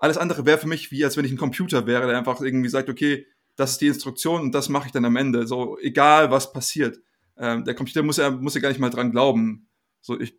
alles 0.02 0.18
andere 0.18 0.44
wäre 0.44 0.58
für 0.58 0.66
mich 0.66 0.90
wie, 0.90 1.04
als 1.04 1.16
wenn 1.16 1.24
ich 1.24 1.30
ein 1.30 1.38
Computer 1.38 1.86
wäre, 1.86 2.08
der 2.08 2.18
einfach 2.18 2.40
irgendwie 2.40 2.68
sagt, 2.68 2.88
okay, 2.88 3.24
das 3.54 3.72
ist 3.72 3.80
die 3.80 3.86
Instruktion 3.86 4.40
und 4.40 4.52
das 4.52 4.68
mache 4.68 4.86
ich 4.86 4.92
dann 4.92 5.04
am 5.04 5.14
Ende. 5.14 5.46
So, 5.46 5.78
egal 5.78 6.32
was 6.32 6.52
passiert. 6.52 6.98
Ähm, 7.36 7.64
der 7.64 7.76
Computer 7.76 8.02
muss 8.02 8.16
ja, 8.16 8.30
muss 8.30 8.56
ja 8.56 8.60
gar 8.60 8.70
nicht 8.70 8.80
mal 8.80 8.90
dran 8.90 9.12
glauben. 9.12 9.68
So, 10.00 10.18
ich, 10.18 10.36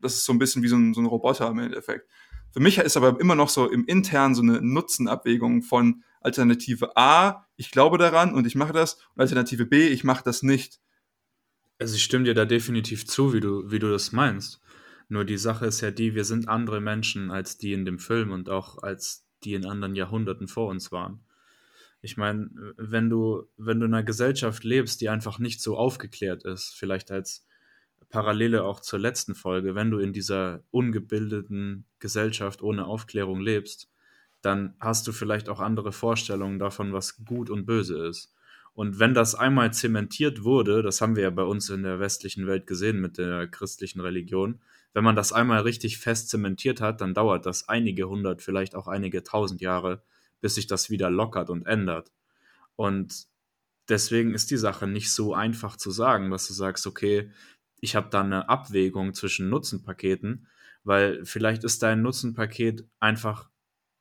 das 0.00 0.14
ist 0.14 0.24
so 0.24 0.32
ein 0.32 0.40
bisschen 0.40 0.64
wie 0.64 0.68
so 0.68 0.74
ein, 0.74 0.94
so 0.94 1.00
ein 1.00 1.06
Roboter 1.06 1.48
im 1.48 1.60
Endeffekt. 1.60 2.08
Für 2.50 2.58
mich 2.58 2.78
ist 2.78 2.96
aber 2.96 3.20
immer 3.20 3.36
noch 3.36 3.50
so 3.50 3.70
im 3.70 3.84
internen 3.84 4.34
so 4.34 4.42
eine 4.42 4.60
Nutzenabwägung 4.60 5.62
von 5.62 6.02
Alternative 6.20 6.96
A, 6.96 7.46
ich 7.54 7.70
glaube 7.70 7.98
daran 7.98 8.34
und 8.34 8.48
ich 8.48 8.56
mache 8.56 8.72
das, 8.72 8.94
und 9.14 9.20
Alternative 9.20 9.64
B, 9.64 9.86
ich 9.86 10.02
mache 10.02 10.24
das 10.24 10.42
nicht. 10.42 10.80
Also 11.78 11.94
ich 11.94 12.02
stimme 12.02 12.24
dir 12.24 12.34
da 12.34 12.44
definitiv 12.44 13.06
zu, 13.06 13.32
wie 13.32 13.38
du, 13.38 13.70
wie 13.70 13.78
du 13.78 13.88
das 13.88 14.10
meinst. 14.10 14.60
Nur 15.08 15.24
die 15.24 15.38
Sache 15.38 15.66
ist 15.66 15.80
ja 15.80 15.90
die, 15.90 16.14
wir 16.14 16.24
sind 16.24 16.48
andere 16.48 16.80
Menschen 16.80 17.30
als 17.30 17.58
die 17.58 17.72
in 17.72 17.84
dem 17.84 17.98
Film 17.98 18.30
und 18.30 18.50
auch 18.50 18.82
als 18.82 19.26
die 19.44 19.54
in 19.54 19.64
anderen 19.64 19.94
Jahrhunderten 19.94 20.48
vor 20.48 20.68
uns 20.68 20.92
waren. 20.92 21.20
Ich 22.00 22.16
meine, 22.16 22.50
wenn 22.76 23.10
du, 23.10 23.44
wenn 23.56 23.80
du 23.80 23.86
in 23.86 23.94
einer 23.94 24.04
Gesellschaft 24.04 24.64
lebst, 24.64 25.00
die 25.00 25.08
einfach 25.08 25.38
nicht 25.38 25.60
so 25.60 25.76
aufgeklärt 25.76 26.44
ist, 26.44 26.74
vielleicht 26.76 27.10
als 27.10 27.46
Parallele 28.10 28.64
auch 28.64 28.80
zur 28.80 28.98
letzten 28.98 29.34
Folge, 29.34 29.74
wenn 29.74 29.90
du 29.90 29.98
in 29.98 30.12
dieser 30.12 30.62
ungebildeten 30.70 31.84
Gesellschaft 31.98 32.62
ohne 32.62 32.86
Aufklärung 32.86 33.40
lebst, 33.40 33.90
dann 34.42 34.74
hast 34.78 35.06
du 35.06 35.12
vielleicht 35.12 35.48
auch 35.48 35.60
andere 35.60 35.92
Vorstellungen 35.92 36.58
davon, 36.58 36.92
was 36.92 37.24
gut 37.24 37.50
und 37.50 37.66
böse 37.66 38.06
ist. 38.06 38.32
Und 38.74 39.00
wenn 39.00 39.12
das 39.12 39.34
einmal 39.34 39.72
zementiert 39.72 40.44
wurde, 40.44 40.82
das 40.82 41.00
haben 41.00 41.16
wir 41.16 41.24
ja 41.24 41.30
bei 41.30 41.42
uns 41.42 41.68
in 41.68 41.82
der 41.82 41.98
westlichen 41.98 42.46
Welt 42.46 42.66
gesehen 42.68 43.00
mit 43.00 43.18
der 43.18 43.48
christlichen 43.48 44.00
Religion, 44.00 44.60
wenn 44.94 45.04
man 45.04 45.16
das 45.16 45.32
einmal 45.32 45.60
richtig 45.60 45.98
fest 45.98 46.28
zementiert 46.28 46.80
hat, 46.80 47.00
dann 47.00 47.14
dauert 47.14 47.46
das 47.46 47.68
einige 47.68 48.08
hundert, 48.08 48.42
vielleicht 48.42 48.74
auch 48.74 48.88
einige 48.88 49.22
tausend 49.22 49.60
Jahre, 49.60 50.02
bis 50.40 50.54
sich 50.54 50.66
das 50.66 50.90
wieder 50.90 51.10
lockert 51.10 51.50
und 51.50 51.66
ändert. 51.66 52.12
Und 52.76 53.26
deswegen 53.88 54.34
ist 54.34 54.50
die 54.50 54.56
Sache 54.56 54.86
nicht 54.86 55.12
so 55.12 55.34
einfach 55.34 55.76
zu 55.76 55.90
sagen, 55.90 56.30
dass 56.30 56.46
du 56.46 56.52
sagst, 56.52 56.86
okay, 56.86 57.30
ich 57.80 57.96
habe 57.96 58.08
da 58.10 58.20
eine 58.22 58.48
Abwägung 58.48 59.14
zwischen 59.14 59.48
Nutzenpaketen, 59.48 60.48
weil 60.84 61.24
vielleicht 61.24 61.64
ist 61.64 61.82
dein 61.82 62.02
Nutzenpaket 62.02 62.86
einfach 63.00 63.50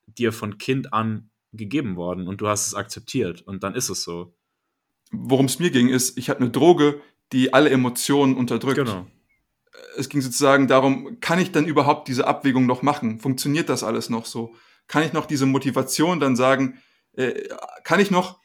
dir 0.06 0.32
von 0.32 0.58
Kind 0.58 0.94
an 0.94 1.30
gegeben 1.54 1.96
worden 1.96 2.28
und 2.28 2.42
du 2.42 2.48
hast 2.48 2.68
es 2.68 2.76
akzeptiert 2.76 3.42
und 3.42 3.64
dann 3.64 3.76
ist 3.76 3.90
es 3.90 4.04
so. 4.04 4.36
Worum 5.12 5.46
es 5.46 5.60
mir 5.60 5.72
ging, 5.72 5.90
ist, 5.90 6.18
ich 6.18 6.30
hatte 6.30 6.42
eine 6.42 6.50
Droge, 6.50 7.02
die 7.32 7.54
alle 7.54 7.70
Emotionen 7.70 8.36
unterdrückt. 8.36 8.78
Genau. 8.78 9.08
Es 9.98 10.10
ging 10.10 10.22
sozusagen 10.22 10.68
darum, 10.68 11.20
kann 11.20 11.40
ich 11.40 11.52
dann 11.52 11.66
überhaupt 11.66 12.08
diese 12.08 12.28
Abwägung 12.28 12.66
noch 12.66 12.82
machen? 12.82 13.20
Funktioniert 13.20 13.70
das 13.70 13.84
alles 13.84 14.10
noch 14.10 14.26
so? 14.26 14.56
Kann 14.88 15.04
ich 15.04 15.14
noch 15.14 15.26
diese 15.26 15.46
Motivation 15.46 16.20
dann 16.20 16.36
sagen, 16.36 16.80
äh, 17.14 17.48
kann 17.84 18.00
ich 18.00 18.12
noch 18.12 18.40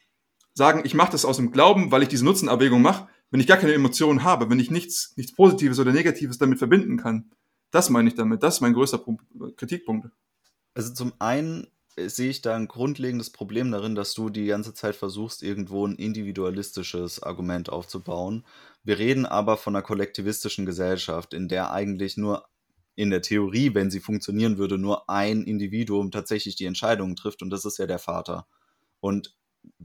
sagen, 0.53 0.81
ich 0.83 0.93
mache 0.93 1.11
das 1.11 1.25
aus 1.25 1.37
dem 1.37 1.51
Glauben, 1.51 1.91
weil 1.91 2.03
ich 2.03 2.09
diese 2.09 2.25
Nutzenabwägung 2.25 2.81
mache? 2.81 3.07
wenn 3.33 3.39
ich 3.39 3.47
gar 3.47 3.57
keine 3.57 3.73
Emotionen 3.73 4.23
habe, 4.23 4.51
wenn 4.51 4.59
ich 4.59 4.69
nichts, 4.69 5.11
nichts 5.17 5.33
Positives 5.33 5.79
oder 5.79 5.91
Negatives 5.91 6.37
damit 6.37 6.59
verbinden 6.59 6.97
kann. 6.97 7.31
Das 7.71 7.89
meine 7.89 8.07
ich 8.07 8.13
damit. 8.13 8.43
Das 8.43 8.55
ist 8.55 8.61
mein 8.61 8.75
größter 8.75 8.99
Punkt, 8.99 9.25
Kritikpunkt. 9.57 10.07
Also 10.75 10.93
zum 10.93 11.13
einen 11.17 11.65
sehe 11.97 12.29
ich 12.29 12.41
da 12.41 12.55
ein 12.55 12.67
grundlegendes 12.67 13.31
Problem 13.31 13.71
darin, 13.71 13.95
dass 13.95 14.13
du 14.13 14.29
die 14.29 14.45
ganze 14.45 14.73
Zeit 14.73 14.95
versuchst, 14.95 15.43
irgendwo 15.43 15.85
ein 15.85 15.95
individualistisches 15.95 17.21
Argument 17.21 17.69
aufzubauen. 17.69 18.45
Wir 18.83 18.99
reden 18.99 19.25
aber 19.25 19.57
von 19.57 19.75
einer 19.75 19.83
kollektivistischen 19.83 20.65
Gesellschaft, 20.65 21.33
in 21.33 21.47
der 21.47 21.71
eigentlich 21.71 22.17
nur 22.17 22.45
in 22.95 23.09
der 23.09 23.21
Theorie, 23.21 23.73
wenn 23.73 23.89
sie 23.89 23.99
funktionieren 23.99 24.57
würde, 24.57 24.77
nur 24.77 25.09
ein 25.09 25.43
Individuum 25.43 26.11
tatsächlich 26.11 26.55
die 26.55 26.65
Entscheidungen 26.65 27.15
trifft 27.15 27.41
und 27.41 27.49
das 27.49 27.65
ist 27.65 27.79
ja 27.79 27.87
der 27.87 27.99
Vater. 27.99 28.47
Und 28.99 29.35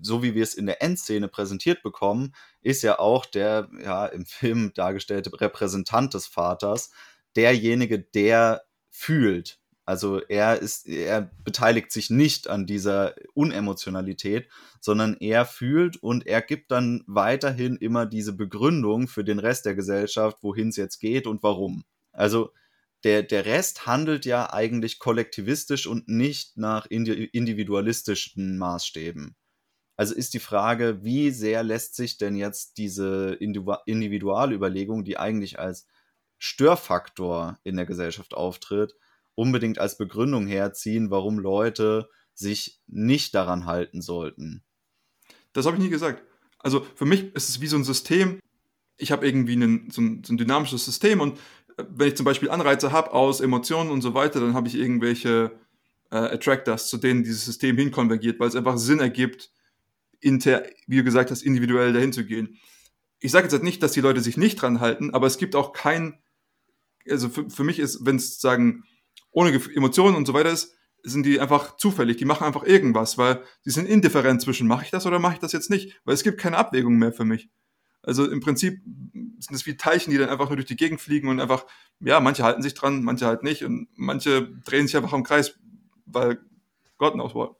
so 0.01 0.23
wie 0.23 0.35
wir 0.35 0.43
es 0.43 0.55
in 0.55 0.67
der 0.67 0.83
Endszene 0.83 1.29
präsentiert 1.29 1.83
bekommen, 1.83 2.35
ist 2.61 2.83
ja 2.83 2.99
auch 2.99 3.25
der 3.27 3.69
ja 3.83 4.07
im 4.07 4.27
Film 4.27 4.73
dargestellte 4.75 5.31
Repräsentant 5.41 6.15
des 6.15 6.27
Vaters 6.27 6.91
derjenige, 7.37 7.99
der 7.99 8.63
fühlt. 8.91 9.59
Also 9.89 10.21
er 10.29 10.61
ist, 10.61 10.87
er 10.87 11.31
beteiligt 11.45 11.93
sich 11.93 12.11
nicht 12.11 12.47
an 12.51 12.67
dieser 12.67 13.15
Unemotionalität, 13.33 14.47
sondern 14.83 15.17
er 15.19 15.47
fühlt 15.47 15.97
und 15.97 16.27
er 16.27 16.43
gibt 16.43 16.73
dann 16.73 17.05
weiterhin 17.07 17.77
immer 17.77 18.05
diese 18.05 18.35
Begründung 18.35 19.09
für 19.09 19.25
den 19.25 19.39
Rest 19.39 19.65
der 19.65 19.75
Gesellschaft, 19.75 20.43
wohin 20.43 20.69
es 20.69 20.77
jetzt 20.77 20.99
geht 20.99 21.27
und 21.27 21.43
warum. 21.43 21.85
Also 22.13 22.53
der, 23.03 23.23
der 23.23 23.47
Rest 23.47 23.87
handelt 23.87 24.27
ja 24.27 24.53
eigentlich 24.53 24.99
kollektivistisch 24.99 25.87
und 25.87 26.07
nicht 26.07 26.59
nach 26.59 26.85
individualistischen 26.85 28.59
Maßstäben. 28.59 29.37
Also 29.97 30.15
ist 30.15 30.35
die 30.35 30.39
Frage, 30.39 31.03
wie 31.03 31.31
sehr 31.31 31.63
lässt 31.63 31.97
sich 31.97 32.19
denn 32.19 32.37
jetzt 32.37 32.77
diese 32.77 33.39
Individualüberlegung, 33.41 35.05
die 35.05 35.17
eigentlich 35.17 35.59
als 35.59 35.87
Störfaktor 36.37 37.59
in 37.65 37.77
der 37.77 37.87
Gesellschaft 37.87 38.35
auftritt, 38.35 38.95
unbedingt 39.39 39.79
als 39.79 39.97
Begründung 39.97 40.49
herziehen, 40.49 41.11
warum 41.11 41.39
Leute 41.39 42.11
sich 42.35 42.81
nicht 42.89 43.37
daran 43.37 43.67
halten 43.67 44.03
sollten. 44.03 44.65
Das 45.53 45.65
habe 45.65 45.77
ich 45.77 45.83
nie 45.83 45.91
gesagt. 45.91 46.25
Also 46.59 46.85
für 46.97 47.05
mich 47.05 47.33
ist 47.37 47.49
es 47.49 47.61
wie 47.61 47.69
so 47.69 47.77
ein 47.77 47.85
System. 47.85 48.41
Ich 48.97 49.13
habe 49.13 49.25
irgendwie 49.25 49.53
einen, 49.53 49.91
so, 49.91 50.01
ein, 50.03 50.25
so 50.25 50.35
ein 50.35 50.39
dynamisches 50.39 50.85
System 50.85 51.21
und 51.21 51.39
wenn 51.77 52.09
ich 52.09 52.17
zum 52.17 52.25
Beispiel 52.25 52.51
Anreize 52.51 52.91
habe 52.91 53.13
aus 53.13 53.41
Emotionen 53.41 53.91
und 53.91 54.03
so 54.03 54.13
weiter, 54.13 54.41
dann 54.41 54.55
habe 54.55 54.67
ich 54.67 54.75
irgendwelche 54.75 55.53
äh, 56.11 56.17
Attractors, 56.17 56.89
zu 56.89 56.99
denen 56.99 57.23
dieses 57.23 57.45
System 57.45 57.77
hinkonvergiert, 57.77 58.41
weil 58.41 58.49
es 58.49 58.57
einfach 58.57 58.77
Sinn 58.77 58.99
ergibt, 58.99 59.53
inter, 60.19 60.65
wie 60.89 60.97
du 60.97 61.05
gesagt 61.05 61.31
hast, 61.31 61.43
individuell 61.43 61.93
dahin 61.93 62.13
zu 62.13 62.25
gehen. 62.25 62.59
Ich 63.21 63.31
sage 63.31 63.45
jetzt 63.45 63.53
halt 63.53 63.63
nicht, 63.63 63.85
dass 63.85 63.93
die 63.93 64.01
Leute 64.01 64.21
sich 64.21 64.37
nicht 64.37 64.61
dran 64.61 64.81
halten, 64.81 65.15
aber 65.15 65.29
es 65.29 65.39
gibt 65.39 65.55
auch 65.55 65.73
kein, 65.73 66.19
also 67.09 67.29
für, 67.29 67.49
für 67.49 67.63
mich 67.63 67.79
ist, 67.79 68.05
wenn 68.05 68.17
es 68.17 68.41
sagen, 68.41 68.83
ohne 69.31 69.53
Emotionen 69.75 70.17
und 70.17 70.27
so 70.27 70.35
weiter 70.35 70.51
ist, 70.51 70.75
sind 71.03 71.25
die 71.25 71.41
einfach 71.41 71.77
zufällig, 71.77 72.17
die 72.17 72.25
machen 72.25 72.45
einfach 72.45 72.65
irgendwas, 72.65 73.19
weil 73.19 73.43
sie 73.63 73.71
sind 73.71 73.89
indifferent 73.89 74.43
zwischen, 74.43 74.67
mache 74.67 74.85
ich 74.85 74.91
das 74.91 75.07
oder 75.07 75.19
mache 75.19 75.35
ich 75.35 75.39
das 75.39 75.53
jetzt 75.53 75.71
nicht, 75.71 76.01
weil 76.05 76.15
es 76.15 76.23
gibt 76.23 76.39
keine 76.39 76.57
Abwägung 76.57 76.97
mehr 76.97 77.13
für 77.13 77.25
mich. 77.25 77.49
Also 78.03 78.29
im 78.31 78.41
Prinzip 78.41 78.81
sind 78.83 79.55
es 79.55 79.67
wie 79.67 79.77
Teilchen, 79.77 80.13
die 80.13 80.19
dann 80.19 80.29
einfach 80.29 80.49
nur 80.49 80.57
durch 80.57 80.67
die 80.67 80.77
Gegend 80.77 81.01
fliegen 81.01 81.29
und 81.29 81.41
einfach, 81.41 81.67
ja, 82.01 82.21
manche 82.21 82.43
halten 82.43 82.63
sich 82.63 82.75
dran, 82.75 83.03
manche 83.03 83.27
halt 83.27 83.43
nicht 83.43 83.65
und 83.65 83.89
manche 83.97 84.49
drehen 84.65 84.87
sich 84.87 84.97
einfach 84.97 85.13
im 85.13 85.25
Kreis, 85.25 85.59
weil 86.07 86.39
Gott 86.97 87.15
knows 87.15 87.35
what. 87.35 87.57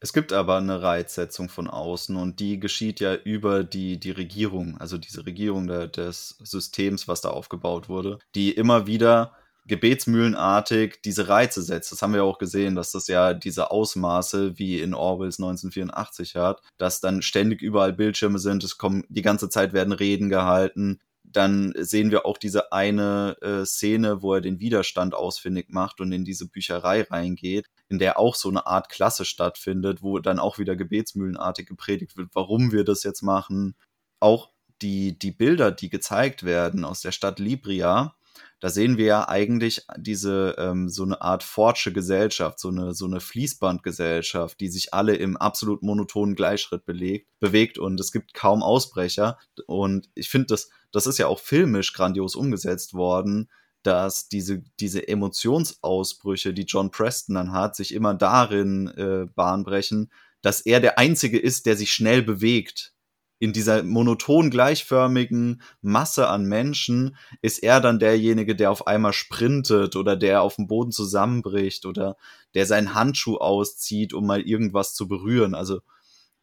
Es 0.00 0.12
gibt 0.12 0.32
aber 0.32 0.58
eine 0.58 0.80
Reizsetzung 0.80 1.48
von 1.48 1.68
außen 1.68 2.16
und 2.16 2.38
die 2.38 2.60
geschieht 2.60 3.00
ja 3.00 3.14
über 3.14 3.64
die, 3.64 3.98
die 3.98 4.12
Regierung, 4.12 4.78
also 4.78 4.96
diese 4.96 5.26
Regierung 5.26 5.66
der, 5.66 5.88
des 5.88 6.38
Systems, 6.42 7.08
was 7.08 7.20
da 7.20 7.30
aufgebaut 7.30 7.88
wurde, 7.88 8.18
die 8.34 8.52
immer 8.52 8.86
wieder 8.86 9.34
gebetsmühlenartig 9.68 11.00
diese 11.04 11.28
Reize 11.28 11.62
setzt. 11.62 11.92
Das 11.92 12.02
haben 12.02 12.14
wir 12.14 12.24
auch 12.24 12.38
gesehen, 12.38 12.74
dass 12.74 12.90
das 12.92 13.06
ja 13.06 13.34
diese 13.34 13.70
Ausmaße 13.70 14.58
wie 14.58 14.80
in 14.80 14.94
Orwells 14.94 15.38
1984 15.38 16.34
hat, 16.34 16.62
dass 16.78 17.00
dann 17.00 17.22
ständig 17.22 17.62
überall 17.62 17.92
Bildschirme 17.92 18.38
sind, 18.38 18.64
es 18.64 18.78
kommen 18.78 19.04
die 19.08 19.22
ganze 19.22 19.48
Zeit 19.48 19.72
werden 19.72 19.92
Reden 19.92 20.28
gehalten. 20.28 20.98
Dann 21.22 21.74
sehen 21.76 22.10
wir 22.10 22.24
auch 22.24 22.38
diese 22.38 22.72
eine 22.72 23.36
äh, 23.42 23.66
Szene, 23.66 24.22
wo 24.22 24.34
er 24.34 24.40
den 24.40 24.60
Widerstand 24.60 25.14
ausfindig 25.14 25.66
macht 25.68 26.00
und 26.00 26.10
in 26.10 26.24
diese 26.24 26.48
Bücherei 26.48 27.02
reingeht, 27.02 27.66
in 27.90 27.98
der 27.98 28.18
auch 28.18 28.34
so 28.34 28.48
eine 28.48 28.66
Art 28.66 28.88
Klasse 28.88 29.26
stattfindet, 29.26 30.02
wo 30.02 30.18
dann 30.20 30.38
auch 30.38 30.58
wieder 30.58 30.74
gebetsmühlenartig 30.74 31.66
gepredigt 31.66 32.16
wird, 32.16 32.30
warum 32.32 32.72
wir 32.72 32.84
das 32.84 33.02
jetzt 33.02 33.22
machen. 33.22 33.74
Auch 34.20 34.48
die, 34.80 35.18
die 35.18 35.32
Bilder, 35.32 35.70
die 35.70 35.90
gezeigt 35.90 36.44
werden 36.44 36.84
aus 36.84 37.02
der 37.02 37.12
Stadt 37.12 37.38
Libria, 37.38 38.14
da 38.60 38.70
sehen 38.70 38.96
wir 38.96 39.06
ja 39.06 39.28
eigentlich 39.28 39.86
diese 39.96 40.56
ähm, 40.58 40.88
so 40.88 41.04
eine 41.04 41.20
Art 41.22 41.42
fortsche 41.42 41.92
Gesellschaft, 41.92 42.58
so 42.58 42.68
eine 42.68 42.94
so 42.94 43.06
eine 43.06 43.20
Fließbandgesellschaft, 43.20 44.58
die 44.60 44.68
sich 44.68 44.94
alle 44.94 45.14
im 45.14 45.36
absolut 45.36 45.82
monotonen 45.82 46.34
Gleichschritt 46.34 46.84
belegt, 46.84 47.28
bewegt 47.40 47.78
und 47.78 48.00
es 48.00 48.12
gibt 48.12 48.34
kaum 48.34 48.62
Ausbrecher. 48.62 49.38
Und 49.66 50.10
ich 50.14 50.28
finde 50.28 50.46
das 50.48 50.70
das 50.92 51.06
ist 51.06 51.18
ja 51.18 51.26
auch 51.26 51.38
filmisch 51.40 51.92
grandios 51.92 52.34
umgesetzt 52.34 52.94
worden, 52.94 53.50
dass 53.82 54.28
diese 54.28 54.62
diese 54.80 55.06
Emotionsausbrüche, 55.06 56.52
die 56.52 56.64
John 56.64 56.90
Preston 56.90 57.36
dann 57.36 57.52
hat, 57.52 57.76
sich 57.76 57.94
immer 57.94 58.14
darin 58.14 58.88
äh, 58.88 59.26
bahnbrechen, 59.34 60.10
dass 60.42 60.60
er 60.60 60.80
der 60.80 60.98
einzige 60.98 61.38
ist, 61.38 61.66
der 61.66 61.76
sich 61.76 61.92
schnell 61.92 62.22
bewegt 62.22 62.94
in 63.38 63.52
dieser 63.52 63.84
monoton 63.84 64.50
gleichförmigen 64.50 65.62
Masse 65.80 66.28
an 66.28 66.44
Menschen 66.44 67.16
ist 67.40 67.62
er 67.62 67.80
dann 67.80 67.98
derjenige, 67.98 68.56
der 68.56 68.70
auf 68.70 68.86
einmal 68.86 69.12
sprintet 69.12 69.94
oder 69.94 70.16
der 70.16 70.42
auf 70.42 70.56
dem 70.56 70.66
Boden 70.66 70.90
zusammenbricht 70.90 71.86
oder 71.86 72.16
der 72.54 72.66
seinen 72.66 72.94
Handschuh 72.94 73.36
auszieht, 73.36 74.12
um 74.12 74.26
mal 74.26 74.40
irgendwas 74.40 74.94
zu 74.94 75.06
berühren. 75.06 75.54
Also 75.54 75.80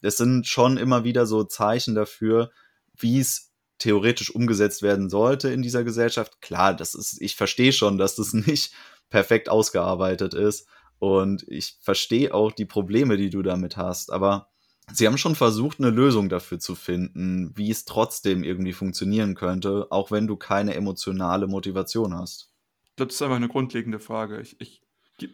das 0.01 0.17
sind 0.17 0.47
schon 0.47 0.77
immer 0.77 1.03
wieder 1.03 1.25
so 1.25 1.43
Zeichen 1.43 1.95
dafür, 1.95 2.51
wie 2.97 3.19
es 3.19 3.51
theoretisch 3.77 4.33
umgesetzt 4.33 4.81
werden 4.81 5.09
sollte 5.09 5.49
in 5.49 5.61
dieser 5.61 5.83
Gesellschaft. 5.83 6.41
Klar, 6.41 6.73
das 6.73 6.95
ist, 6.95 7.21
ich 7.21 7.35
verstehe 7.35 7.73
schon, 7.73 7.97
dass 7.97 8.15
das 8.15 8.33
nicht 8.33 8.73
perfekt 9.09 9.49
ausgearbeitet 9.49 10.33
ist 10.33 10.67
und 10.99 11.43
ich 11.49 11.77
verstehe 11.81 12.33
auch 12.33 12.53
die 12.53 12.65
Probleme, 12.65 13.17
die 13.17 13.29
du 13.29 13.41
damit 13.41 13.75
hast, 13.75 14.11
aber 14.11 14.49
Sie 14.91 15.07
haben 15.07 15.17
schon 15.17 15.35
versucht, 15.35 15.79
eine 15.79 15.89
Lösung 15.89 16.29
dafür 16.29 16.59
zu 16.59 16.75
finden, 16.75 17.51
wie 17.55 17.71
es 17.71 17.85
trotzdem 17.85 18.43
irgendwie 18.43 18.73
funktionieren 18.73 19.35
könnte, 19.35 19.87
auch 19.91 20.11
wenn 20.11 20.27
du 20.27 20.35
keine 20.35 20.75
emotionale 20.75 21.47
Motivation 21.47 22.13
hast. 22.13 22.51
Ich 22.89 22.95
glaube, 22.95 23.07
das 23.07 23.15
ist 23.15 23.21
einfach 23.21 23.35
eine 23.35 23.49
grundlegende 23.49 23.99
Frage. 23.99 24.39
Ich, 24.41 24.59
ich 24.59 24.81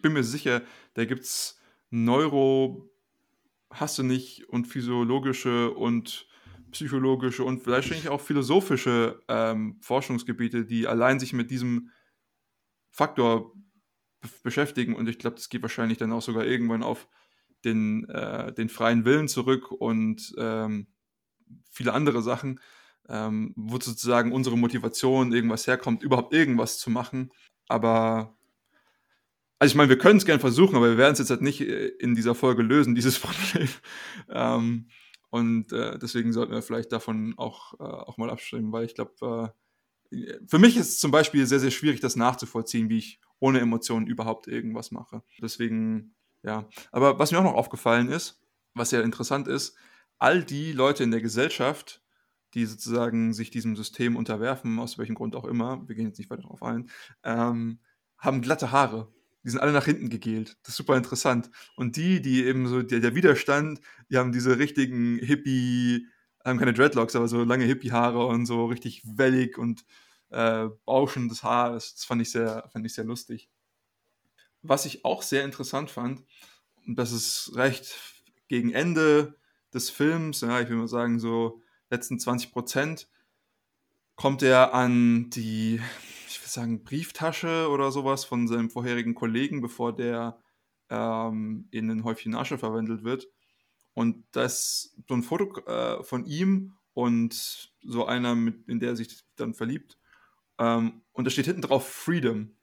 bin 0.02 0.14
mir 0.14 0.24
sicher, 0.24 0.62
da 0.94 1.06
gibt 1.06 1.24
es 1.24 1.60
Neuro, 1.90 2.90
hast 3.70 3.98
du 3.98 4.04
nicht, 4.04 4.50
und 4.50 4.66
physiologische 4.68 5.72
und 5.72 6.28
psychologische 6.72 7.44
und 7.44 7.62
vielleicht 7.62 8.08
auch 8.08 8.22
philosophische 8.22 9.22
ähm, 9.28 9.78
Forschungsgebiete, 9.82 10.66
die 10.66 10.88
allein 10.88 11.20
sich 11.20 11.34
mit 11.34 11.52
diesem 11.52 11.92
Faktor 12.90 13.54
beschäftigen. 14.44 14.96
Und 14.96 15.10
ich 15.10 15.20
glaube, 15.20 15.36
das 15.36 15.50
geht 15.50 15.62
wahrscheinlich 15.62 15.98
dann 15.98 16.12
auch 16.12 16.22
sogar 16.22 16.46
irgendwann 16.46 16.84
auf 16.84 17.08
den, 17.66 18.08
äh, 18.10 18.54
den 18.54 18.70
freien 18.70 19.06
Willen 19.06 19.28
zurück 19.28 19.72
und 19.72 20.34
ähm, 20.38 20.88
viele 21.70 21.94
andere 21.94 22.22
Sachen, 22.22 22.60
ähm, 23.10 23.54
wo 23.56 23.80
sozusagen 23.80 24.32
unsere 24.32 24.58
Motivation 24.58 25.34
irgendwas 25.34 25.68
herkommt, 25.68 26.04
überhaupt 26.04 26.34
irgendwas 26.34 26.78
zu 26.78 26.90
machen. 26.90 27.32
Aber 27.68 28.36
also 29.60 29.74
ich 29.74 29.76
meine, 29.76 29.90
wir 29.90 30.00
können 30.00 30.18
es 30.18 30.26
gerne 30.26 30.40
versuchen, 30.40 30.76
aber 30.76 30.90
wir 30.90 30.98
werden 30.98 31.14
es 31.14 31.20
jetzt 31.20 31.30
halt 31.30 31.44
nicht 31.44 31.62
äh, 31.62 31.88
in 32.00 32.16
dieser 32.16 32.34
Folge 32.34 32.64
lösen, 32.64 32.96
dieses 32.96 33.20
Problem. 33.20 33.70
ähm, 34.30 34.90
und 35.30 35.72
äh, 35.72 35.98
deswegen 35.98 36.34
sollten 36.34 36.52
wir 36.52 36.62
vielleicht 36.62 36.92
davon 36.92 37.36
auch, 37.38 37.80
äh, 37.80 37.84
auch 37.84 38.18
mal 38.18 38.30
abstimmen, 38.30 38.72
weil 38.72 38.86
ich 38.86 38.96
glaube, 38.96 39.54
äh, 40.12 40.34
für 40.48 40.60
mich 40.60 40.76
ist 40.78 40.90
es 40.90 41.00
zum 41.00 41.12
Beispiel 41.12 41.46
sehr, 41.46 41.60
sehr 41.60 41.72
schwierig, 41.72 42.02
das 42.02 42.16
nachzuvollziehen, 42.16 42.90
wie 42.90 42.98
ich 42.98 43.22
ohne 43.40 43.60
Emotionen 43.60 44.08
überhaupt 44.08 44.48
irgendwas 44.48 44.92
mache. 44.92 45.24
Deswegen 45.42 46.16
ja, 46.44 46.68
aber 46.92 47.20
was 47.20 47.32
mir 47.32 47.40
auch 47.40 47.44
noch 47.44 47.54
aufgefallen 47.54 48.10
ist, 48.10 48.42
was 48.74 48.92
ja 48.92 49.02
interessant 49.02 49.48
ist, 49.48 49.76
all 50.18 50.44
die 50.44 50.72
Leute 50.72 51.04
in 51.04 51.12
der 51.12 51.22
Gesellschaft, 51.22 52.02
die 52.54 52.66
sozusagen 52.66 53.34
sich 53.34 53.50
diesem 53.50 53.76
System 53.76 54.16
unterwerfen, 54.16 54.80
aus 54.80 54.98
welchem 54.98 55.16
Grund 55.16 55.36
auch 55.36 55.46
immer, 55.46 55.88
wir 55.88 55.96
gehen 55.96 56.08
jetzt 56.08 56.20
nicht 56.20 56.30
weiter 56.30 56.44
darauf 56.44 56.64
ein, 56.64 56.90
ähm, 57.24 57.80
haben 58.18 58.42
glatte 58.42 58.72
Haare. 58.72 59.12
Die 59.44 59.50
sind 59.50 59.60
alle 59.60 59.72
nach 59.72 59.86
hinten 59.86 60.10
gegelt. 60.10 60.58
Das 60.62 60.70
ist 60.74 60.78
super 60.78 60.96
interessant. 60.96 61.50
Und 61.76 61.96
die, 61.96 62.22
die 62.22 62.46
eben 62.46 62.68
so, 62.68 62.84
der, 62.84 63.00
der 63.00 63.16
Widerstand, 63.16 63.82
die 64.10 64.18
haben 64.18 64.32
diese 64.32 64.60
richtigen 64.60 65.18
Hippie, 65.18 66.08
haben 66.46 66.60
keine 66.60 66.74
Dreadlocks, 66.74 67.16
aber 67.16 67.28
so 67.28 67.44
lange 67.44 67.66
Hippie-Haare 67.66 68.26
und 68.28 68.46
so 68.46 68.66
richtig 68.66 69.02
wellig 69.06 69.58
und 69.58 69.84
äh, 70.30 70.68
bauschendes 70.86 71.44
Haar. 71.44 71.74
Das, 71.74 71.96
das 71.96 72.06
fand 72.06 72.22
ich 72.22 72.32
sehr, 72.32 72.70
fand 72.72 72.86
ich 72.86 72.94
sehr 72.94 73.06
lustig. 73.06 73.50
Was 74.64 74.86
ich 74.86 75.06
auch 75.06 75.22
sehr 75.22 75.44
interessant 75.44 75.90
fand, 75.90 76.24
das 76.86 77.12
ist 77.12 77.52
recht 77.56 77.98
gegen 78.48 78.72
Ende 78.72 79.36
des 79.74 79.90
Films, 79.90 80.42
ja, 80.42 80.60
ich 80.60 80.70
will 80.70 80.78
mal 80.78 80.88
sagen, 80.88 81.20
so 81.20 81.62
letzten 81.90 82.20
20 82.20 82.52
Prozent, 82.52 83.08
kommt 84.16 84.44
er 84.44 84.74
an 84.74 85.30
die, 85.30 85.82
ich 86.28 86.42
will 86.42 86.50
sagen, 86.50 86.84
Brieftasche 86.84 87.70
oder 87.70 87.92
sowas 87.92 88.26
von 88.26 88.48
seinem 88.48 88.70
vorherigen 88.70 89.16
Kollegen, 89.16 89.62
bevor 89.62 89.96
der 89.96 90.40
ähm, 90.90 91.68
in 91.72 91.90
ein 91.90 92.04
Häufchen 92.04 92.36
Asche 92.36 92.58
verwandelt 92.58 93.04
wird. 93.04 93.28
Und 93.94 94.24
das 94.32 94.96
so 95.08 95.16
ein 95.16 95.24
Foto 95.24 95.60
äh, 95.66 96.04
von 96.04 96.26
ihm 96.26 96.74
und 96.94 97.72
so 97.84 98.06
einer, 98.06 98.36
mit, 98.36 98.68
in 98.68 98.80
der 98.80 98.90
er 98.90 98.96
sich 98.96 99.24
dann 99.36 99.54
verliebt. 99.54 99.98
Ähm, 100.60 101.02
und 101.14 101.26
da 101.26 101.32
steht 101.32 101.46
hinten 101.46 101.62
drauf 101.62 101.88
Freedom. 101.88 102.56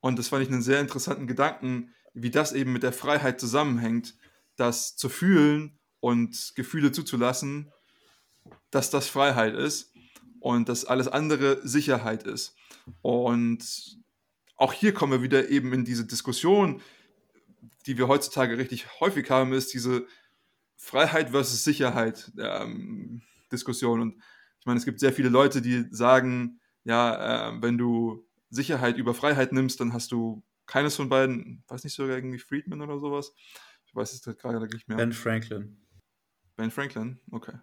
Und 0.00 0.18
das 0.18 0.28
fand 0.28 0.42
ich 0.42 0.50
einen 0.50 0.62
sehr 0.62 0.80
interessanten 0.80 1.26
Gedanken, 1.26 1.92
wie 2.14 2.30
das 2.30 2.52
eben 2.52 2.72
mit 2.72 2.82
der 2.82 2.92
Freiheit 2.92 3.38
zusammenhängt, 3.40 4.14
das 4.56 4.96
zu 4.96 5.08
fühlen 5.08 5.78
und 6.00 6.52
Gefühle 6.56 6.92
zuzulassen, 6.92 7.70
dass 8.70 8.90
das 8.90 9.08
Freiheit 9.08 9.54
ist 9.54 9.92
und 10.40 10.68
dass 10.68 10.84
alles 10.84 11.08
andere 11.08 11.66
Sicherheit 11.66 12.24
ist. 12.24 12.56
Und 13.02 13.98
auch 14.56 14.72
hier 14.72 14.92
kommen 14.92 15.12
wir 15.12 15.22
wieder 15.22 15.48
eben 15.48 15.72
in 15.72 15.84
diese 15.84 16.06
Diskussion, 16.06 16.82
die 17.86 17.98
wir 17.98 18.08
heutzutage 18.08 18.58
richtig 18.58 19.00
häufig 19.00 19.30
haben, 19.30 19.52
ist 19.52 19.72
diese 19.72 20.06
Freiheit 20.76 21.30
versus 21.30 21.64
Sicherheit 21.64 22.32
ähm, 22.38 23.22
Diskussion. 23.52 24.00
Und 24.00 24.22
ich 24.58 24.66
meine, 24.66 24.78
es 24.78 24.84
gibt 24.84 25.00
sehr 25.00 25.12
viele 25.12 25.28
Leute, 25.28 25.62
die 25.62 25.86
sagen, 25.90 26.60
ja, 26.84 27.50
äh, 27.50 27.62
wenn 27.62 27.78
du 27.78 28.26
Sicherheit 28.50 28.96
über 28.98 29.14
Freiheit 29.14 29.52
nimmst, 29.52 29.80
dann 29.80 29.92
hast 29.92 30.12
du 30.12 30.42
keines 30.66 30.96
von 30.96 31.08
beiden, 31.08 31.64
weiß 31.68 31.84
nicht 31.84 31.94
sogar 31.94 32.16
irgendwie 32.16 32.38
Friedman 32.38 32.80
oder 32.80 32.98
sowas. 32.98 33.32
Ich 33.86 33.94
weiß 33.94 34.12
es 34.12 34.22
gerade 34.38 34.66
nicht 34.66 34.88
mehr. 34.88 34.96
Ben 34.96 35.12
Franklin. 35.12 35.76
Ben 36.56 36.70
Franklin, 36.70 37.18
okay. 37.30 37.58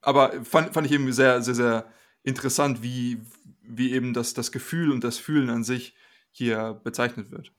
Aber 0.00 0.44
fand, 0.44 0.74
fand 0.74 0.86
ich 0.86 0.92
eben 0.92 1.10
sehr, 1.12 1.42
sehr, 1.42 1.54
sehr 1.54 1.92
interessant, 2.22 2.82
wie, 2.82 3.20
wie 3.62 3.92
eben 3.92 4.12
das, 4.12 4.34
das 4.34 4.52
Gefühl 4.52 4.90
und 4.90 5.02
das 5.02 5.18
Fühlen 5.18 5.50
an 5.50 5.64
sich 5.64 5.96
hier 6.30 6.80
bezeichnet 6.84 7.30
wird. 7.30 7.52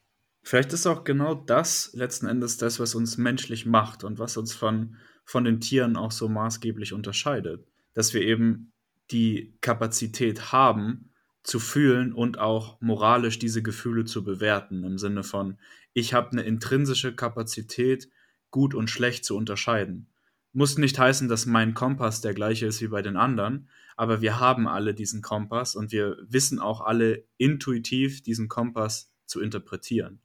Vielleicht 0.44 0.74
ist 0.74 0.86
auch 0.86 1.04
genau 1.04 1.34
das 1.34 1.92
letzten 1.94 2.28
Endes 2.28 2.58
das, 2.58 2.80
was 2.80 2.94
uns 2.94 3.18
menschlich 3.18 3.66
macht 3.66 4.04
und 4.04 4.20
was 4.20 4.38
uns 4.38 4.54
von, 4.54 4.98
von 5.26 5.44
den 5.44 5.60
Tieren 5.60 5.98
auch 5.98 6.12
so 6.12 6.30
maßgeblich 6.30 6.94
unterscheidet. 6.94 7.68
Dass 7.94 8.14
wir 8.14 8.22
eben 8.22 8.72
die 9.10 9.58
Kapazität 9.62 10.52
haben, 10.52 11.12
zu 11.46 11.60
fühlen 11.60 12.12
und 12.12 12.40
auch 12.40 12.82
moralisch 12.82 13.40
diese 13.40 13.62
Gefühle 13.62 14.06
zu 14.06 14.24
bewerten, 14.24 14.84
im 14.84 14.98
Sinne 14.98 15.24
von, 15.24 15.58
ich 15.94 16.14
habe 16.14 16.32
eine 16.32 16.42
intrinsische 16.42 17.16
Kapazität, 17.16 18.10
gut 18.50 18.74
und 18.74 18.90
schlecht 18.90 19.26
zu 19.26 19.38
unterscheiden. 19.38 20.08
Muss 20.54 20.78
nicht 20.78 20.98
heißen, 20.98 21.28
dass 21.28 21.46
mein 21.46 21.74
Kompass 21.74 22.22
der 22.22 22.34
gleiche 22.34 22.66
ist 22.66 22.82
wie 22.82 22.88
bei 22.88 23.02
den 23.02 23.16
anderen, 23.16 23.70
aber 23.96 24.22
wir 24.22 24.40
haben 24.40 24.68
alle 24.68 24.94
diesen 24.94 25.22
Kompass 25.22 25.76
und 25.76 25.92
wir 25.92 26.18
wissen 26.28 26.60
auch 26.60 26.82
alle 26.82 27.26
intuitiv 27.38 28.24
diesen 28.24 28.48
Kompass 28.48 29.12
zu 29.26 29.40
interpretieren. 29.40 30.20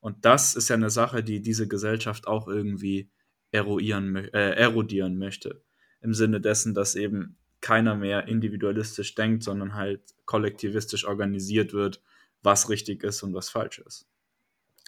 Und 0.00 0.24
das 0.24 0.54
ist 0.56 0.68
ja 0.68 0.76
eine 0.76 0.90
Sache, 0.90 1.22
die 1.22 1.42
diese 1.42 1.68
Gesellschaft 1.68 2.26
auch 2.26 2.48
irgendwie 2.48 3.10
eruieren, 3.52 4.16
äh, 4.16 4.52
erodieren 4.52 5.18
möchte. 5.18 5.62
Im 6.00 6.14
Sinne 6.14 6.40
dessen, 6.40 6.74
dass 6.74 6.94
eben 6.94 7.36
keiner 7.60 7.94
mehr 7.94 8.28
individualistisch 8.28 9.14
denkt, 9.14 9.42
sondern 9.42 9.74
halt 9.74 10.00
kollektivistisch 10.24 11.06
organisiert 11.06 11.72
wird, 11.72 12.02
was 12.42 12.68
richtig 12.70 13.02
ist 13.04 13.22
und 13.22 13.34
was 13.34 13.50
falsch 13.50 13.80
ist. 13.80 14.06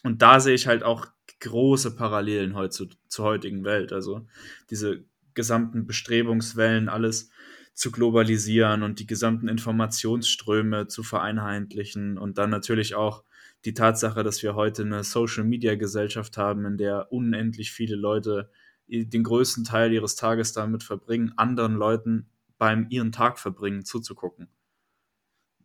Und 0.02 0.22
da 0.22 0.40
sehe 0.40 0.54
ich 0.54 0.66
halt 0.66 0.82
auch 0.82 1.06
große 1.40 1.94
Parallelen 1.96 2.54
heute 2.54 2.70
zu, 2.70 2.86
zur 3.08 3.24
heutigen 3.26 3.64
Welt. 3.64 3.92
Also 3.92 4.26
diese 4.70 5.04
gesamten 5.34 5.86
Bestrebungswellen, 5.86 6.88
alles 6.88 7.30
zu 7.74 7.90
globalisieren 7.90 8.82
und 8.82 9.00
die 9.00 9.06
gesamten 9.06 9.48
Informationsströme 9.48 10.88
zu 10.88 11.02
vereinheitlichen 11.02 12.18
und 12.18 12.38
dann 12.38 12.50
natürlich 12.50 12.94
auch 12.94 13.24
die 13.64 13.74
Tatsache, 13.74 14.22
dass 14.22 14.42
wir 14.42 14.54
heute 14.54 14.82
eine 14.82 15.04
Social-Media-Gesellschaft 15.04 16.36
haben, 16.36 16.66
in 16.66 16.76
der 16.76 17.12
unendlich 17.12 17.72
viele 17.72 17.96
Leute 17.96 18.50
den 18.88 19.22
größten 19.22 19.64
Teil 19.64 19.92
ihres 19.92 20.16
Tages 20.16 20.52
damit 20.52 20.82
verbringen, 20.82 21.32
anderen 21.36 21.74
Leuten 21.74 22.26
beim 22.62 22.86
ihren 22.90 23.10
Tag 23.10 23.40
verbringen 23.40 23.84
zuzugucken. 23.84 24.48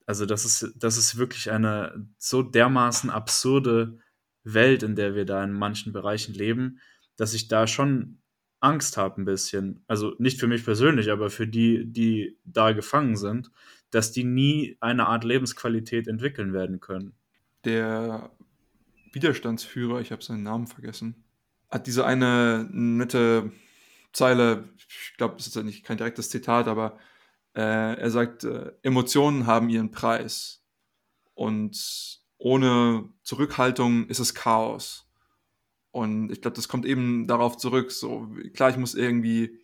Also 0.08 0.26
das 0.26 0.46
ist, 0.46 0.74
das 0.78 0.98
ist 0.98 1.18
wirklich 1.18 1.52
eine 1.52 2.08
so 2.18 2.42
dermaßen 2.42 3.12
absurde 3.12 4.00
Welt, 4.44 4.82
in 4.82 4.96
der 4.96 5.14
wir 5.14 5.26
da 5.26 5.44
in 5.44 5.54
manchen 5.54 5.94
Bereichen 5.94 6.34
leben, 6.34 6.80
dass 7.16 7.36
ich 7.36 7.50
da 7.50 7.68
schon 7.68 8.18
Angst 8.62 8.98
habe 8.98 9.22
ein 9.22 9.26
bisschen. 9.26 9.84
Also 9.86 10.16
nicht 10.18 10.40
für 10.40 10.48
mich 10.48 10.66
persönlich, 10.66 11.12
aber 11.12 11.30
für 11.30 11.48
die, 11.48 11.86
die 11.86 12.40
da 12.46 12.72
gefangen 12.72 13.16
sind, 13.16 13.52
dass 13.92 14.12
die 14.12 14.24
nie 14.24 14.78
eine 14.80 15.06
Art 15.06 15.24
Lebensqualität 15.24 16.08
entwickeln 16.08 16.52
werden 16.52 16.80
können 16.80 17.14
der 17.68 18.32
Widerstandsführer, 19.12 20.00
ich 20.00 20.12
habe 20.12 20.24
seinen 20.24 20.44
Namen 20.44 20.68
vergessen, 20.68 21.24
hat 21.70 21.86
diese 21.86 22.06
eine 22.06 22.68
nette 22.72 23.52
Zeile, 24.18 24.70
ich 24.78 25.14
glaube, 25.18 25.36
das 25.38 25.46
ist 25.46 25.56
ja 25.56 25.62
nicht 25.62 25.86
kein 25.86 25.98
direktes 25.98 26.30
Zitat, 26.30 26.68
aber 26.68 26.98
äh, 27.54 27.62
er 27.62 28.10
sagt, 28.10 28.44
äh, 28.44 28.72
Emotionen 28.82 29.46
haben 29.46 29.70
ihren 29.70 29.92
Preis 29.92 30.64
und 31.36 32.20
ohne 32.40 33.10
Zurückhaltung 33.22 34.08
ist 34.08 34.20
es 34.20 34.34
Chaos. 34.34 35.08
Und 35.92 36.32
ich 36.32 36.42
glaube, 36.42 36.56
das 36.56 36.68
kommt 36.68 36.86
eben 36.86 37.28
darauf 37.28 37.58
zurück, 37.58 37.92
so 37.92 38.28
klar, 38.56 38.72
ich 38.72 38.78
muss 38.78 38.96
irgendwie 38.96 39.60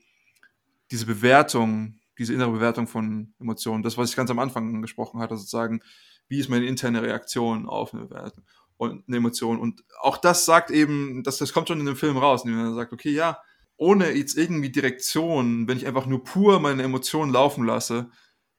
diese 0.91 1.07
Bewertung, 1.07 1.99
diese 2.19 2.33
innere 2.33 2.51
Bewertung 2.51 2.85
von 2.87 3.33
Emotionen, 3.39 3.81
das, 3.81 3.97
was 3.97 4.11
ich 4.11 4.15
ganz 4.15 4.29
am 4.29 4.39
Anfang 4.39 4.83
gesprochen 4.83 5.19
hatte, 5.19 5.35
sozusagen, 5.35 5.81
wie 6.27 6.39
ist 6.39 6.49
meine 6.49 6.65
interne 6.65 7.01
Reaktion 7.01 7.67
auf 7.67 7.93
eine 7.93 8.09
Wertung 8.11 8.43
und 8.77 9.03
eine 9.07 9.17
Emotion. 9.17 9.59
Und 9.59 9.83
auch 9.99 10.17
das 10.17 10.45
sagt 10.45 10.69
eben, 10.69 11.23
dass 11.23 11.39
das 11.39 11.53
kommt 11.53 11.69
schon 11.69 11.79
in 11.79 11.87
dem 11.87 11.95
Film 11.95 12.17
raus, 12.17 12.45
indem 12.45 12.59
er 12.59 12.73
sagt, 12.75 12.93
okay, 12.93 13.11
ja, 13.11 13.39
ohne 13.77 14.11
jetzt 14.11 14.37
irgendwie 14.37 14.69
Direktion, 14.71 15.67
wenn 15.67 15.77
ich 15.77 15.87
einfach 15.87 16.05
nur 16.05 16.23
pur 16.23 16.59
meine 16.59 16.83
Emotionen 16.83 17.31
laufen 17.31 17.65
lasse, 17.65 18.09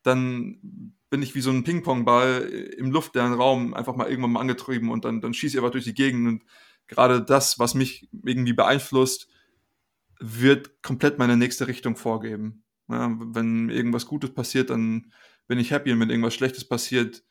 dann 0.02 0.92
bin 1.10 1.22
ich 1.22 1.34
wie 1.34 1.40
so 1.40 1.50
ein 1.50 1.64
Ping-Pong-Ball 1.64 2.42
im 2.76 2.90
luftleeren 2.90 3.34
Raum 3.34 3.74
einfach 3.74 3.94
mal 3.94 4.08
irgendwann 4.08 4.32
mal 4.32 4.40
angetrieben 4.40 4.90
und 4.90 5.04
dann, 5.04 5.20
dann 5.20 5.34
schieße 5.34 5.56
ich 5.56 5.58
einfach 5.58 5.72
durch 5.72 5.84
die 5.84 5.94
Gegend 5.94 6.26
und 6.26 6.44
gerade 6.86 7.22
das, 7.22 7.58
was 7.58 7.74
mich 7.74 8.08
irgendwie 8.24 8.52
beeinflusst, 8.52 9.28
wird 10.20 10.82
komplett 10.82 11.18
meine 11.18 11.36
nächste 11.36 11.68
Richtung 11.68 11.96
vorgeben. 11.96 12.64
Ja, 12.88 13.16
wenn 13.18 13.70
irgendwas 13.70 14.06
Gutes 14.06 14.34
passiert, 14.34 14.70
dann 14.70 15.12
bin 15.46 15.58
ich 15.58 15.70
happy 15.70 15.92
und 15.92 16.00
wenn 16.00 16.10
irgendwas 16.10 16.34
Schlechtes 16.34 16.66
passiert, 16.66 17.24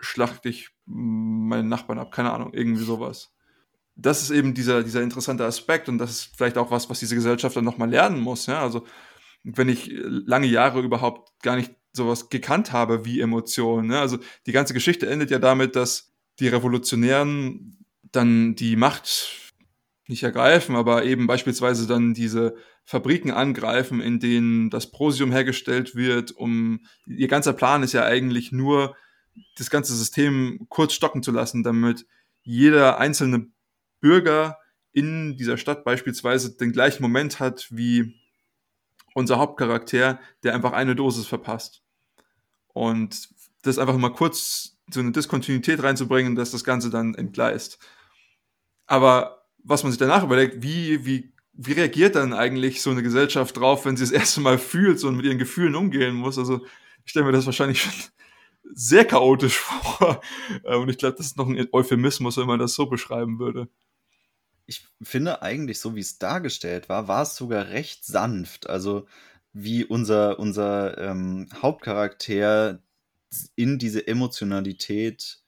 schlachte 0.00 0.48
ich 0.48 0.70
meinen 0.84 1.68
Nachbarn 1.68 1.98
ab, 1.98 2.12
keine 2.12 2.32
Ahnung, 2.32 2.52
irgendwie 2.52 2.84
sowas. 2.84 3.31
Das 3.94 4.22
ist 4.22 4.30
eben 4.30 4.54
dieser, 4.54 4.82
dieser 4.82 5.02
interessante 5.02 5.44
Aspekt 5.44 5.88
und 5.88 5.98
das 5.98 6.10
ist 6.10 6.36
vielleicht 6.36 6.58
auch 6.58 6.70
was, 6.70 6.88
was 6.88 7.00
diese 7.00 7.14
Gesellschaft 7.14 7.56
dann 7.56 7.64
nochmal 7.64 7.90
lernen 7.90 8.20
muss. 8.20 8.46
Ja? 8.46 8.60
Also, 8.62 8.86
wenn 9.44 9.68
ich 9.68 9.90
lange 9.92 10.46
Jahre 10.46 10.80
überhaupt 10.80 11.30
gar 11.42 11.56
nicht 11.56 11.72
sowas 11.92 12.30
gekannt 12.30 12.72
habe 12.72 13.04
wie 13.04 13.20
Emotionen. 13.20 13.88
Ne? 13.88 13.98
Also, 13.98 14.18
die 14.46 14.52
ganze 14.52 14.72
Geschichte 14.74 15.08
endet 15.08 15.30
ja 15.30 15.38
damit, 15.38 15.76
dass 15.76 16.12
die 16.38 16.48
Revolutionären 16.48 17.84
dann 18.12 18.54
die 18.54 18.76
Macht 18.76 19.52
nicht 20.08 20.22
ergreifen, 20.22 20.76
aber 20.76 21.04
eben 21.04 21.26
beispielsweise 21.26 21.86
dann 21.86 22.14
diese 22.14 22.54
Fabriken 22.84 23.30
angreifen, 23.30 24.00
in 24.00 24.20
denen 24.20 24.70
das 24.70 24.90
Prosium 24.90 25.32
hergestellt 25.32 25.94
wird, 25.94 26.32
um 26.32 26.80
ihr 27.06 27.28
ganzer 27.28 27.52
Plan 27.52 27.82
ist 27.82 27.92
ja 27.92 28.04
eigentlich 28.04 28.52
nur 28.52 28.96
das 29.56 29.70
ganze 29.70 29.94
System 29.94 30.66
kurz 30.68 30.92
stocken 30.92 31.22
zu 31.22 31.30
lassen, 31.30 31.62
damit 31.62 32.06
jeder 32.42 32.98
einzelne 32.98 33.46
Bürger 34.02 34.58
in 34.92 35.38
dieser 35.38 35.56
Stadt 35.56 35.84
beispielsweise 35.84 36.54
den 36.56 36.72
gleichen 36.72 37.02
Moment 37.02 37.40
hat 37.40 37.68
wie 37.70 38.14
unser 39.14 39.38
Hauptcharakter, 39.38 40.20
der 40.42 40.54
einfach 40.54 40.72
eine 40.72 40.94
Dosis 40.94 41.26
verpasst. 41.26 41.82
Und 42.68 43.28
das 43.62 43.78
einfach 43.78 43.96
mal 43.96 44.12
kurz 44.12 44.76
so 44.90 45.00
eine 45.00 45.12
Diskontinuität 45.12 45.82
reinzubringen, 45.82 46.34
dass 46.34 46.50
das 46.50 46.64
Ganze 46.64 46.90
dann 46.90 47.14
entgleist. 47.14 47.78
Aber 48.86 49.46
was 49.62 49.82
man 49.82 49.92
sich 49.92 49.98
danach 49.98 50.24
überlegt, 50.24 50.62
wie, 50.62 51.06
wie, 51.06 51.32
wie 51.52 51.72
reagiert 51.72 52.16
dann 52.16 52.32
eigentlich 52.32 52.82
so 52.82 52.90
eine 52.90 53.02
Gesellschaft 53.02 53.56
drauf, 53.56 53.84
wenn 53.84 53.96
sie 53.96 54.04
das 54.04 54.10
erste 54.20 54.40
Mal 54.40 54.58
fühlt 54.58 55.02
und 55.04 55.16
mit 55.16 55.24
ihren 55.24 55.38
Gefühlen 55.38 55.74
umgehen 55.74 56.14
muss? 56.14 56.38
Also 56.38 56.64
ich 57.04 57.10
stelle 57.10 57.26
mir 57.26 57.32
das 57.32 57.46
wahrscheinlich 57.46 57.80
schon 57.80 57.92
sehr 58.74 59.04
chaotisch 59.04 59.56
vor. 59.58 60.20
Äh, 60.64 60.76
und 60.76 60.88
ich 60.88 60.98
glaube, 60.98 61.16
das 61.16 61.26
ist 61.26 61.36
noch 61.36 61.48
ein 61.48 61.68
Euphemismus, 61.72 62.36
wenn 62.36 62.46
man 62.46 62.58
das 62.58 62.74
so 62.74 62.86
beschreiben 62.86 63.38
würde. 63.38 63.68
Ich 64.72 64.88
finde 65.02 65.42
eigentlich, 65.42 65.80
so 65.80 65.94
wie 65.94 66.00
es 66.00 66.18
dargestellt 66.18 66.88
war, 66.88 67.06
war 67.06 67.24
es 67.24 67.36
sogar 67.36 67.68
recht 67.68 68.06
sanft. 68.06 68.70
Also 68.70 69.06
wie 69.52 69.84
unser, 69.84 70.38
unser 70.38 70.96
ähm, 70.96 71.46
Hauptcharakter 71.60 72.82
in 73.54 73.78
diese 73.78 74.06
Emotionalität 74.06 75.42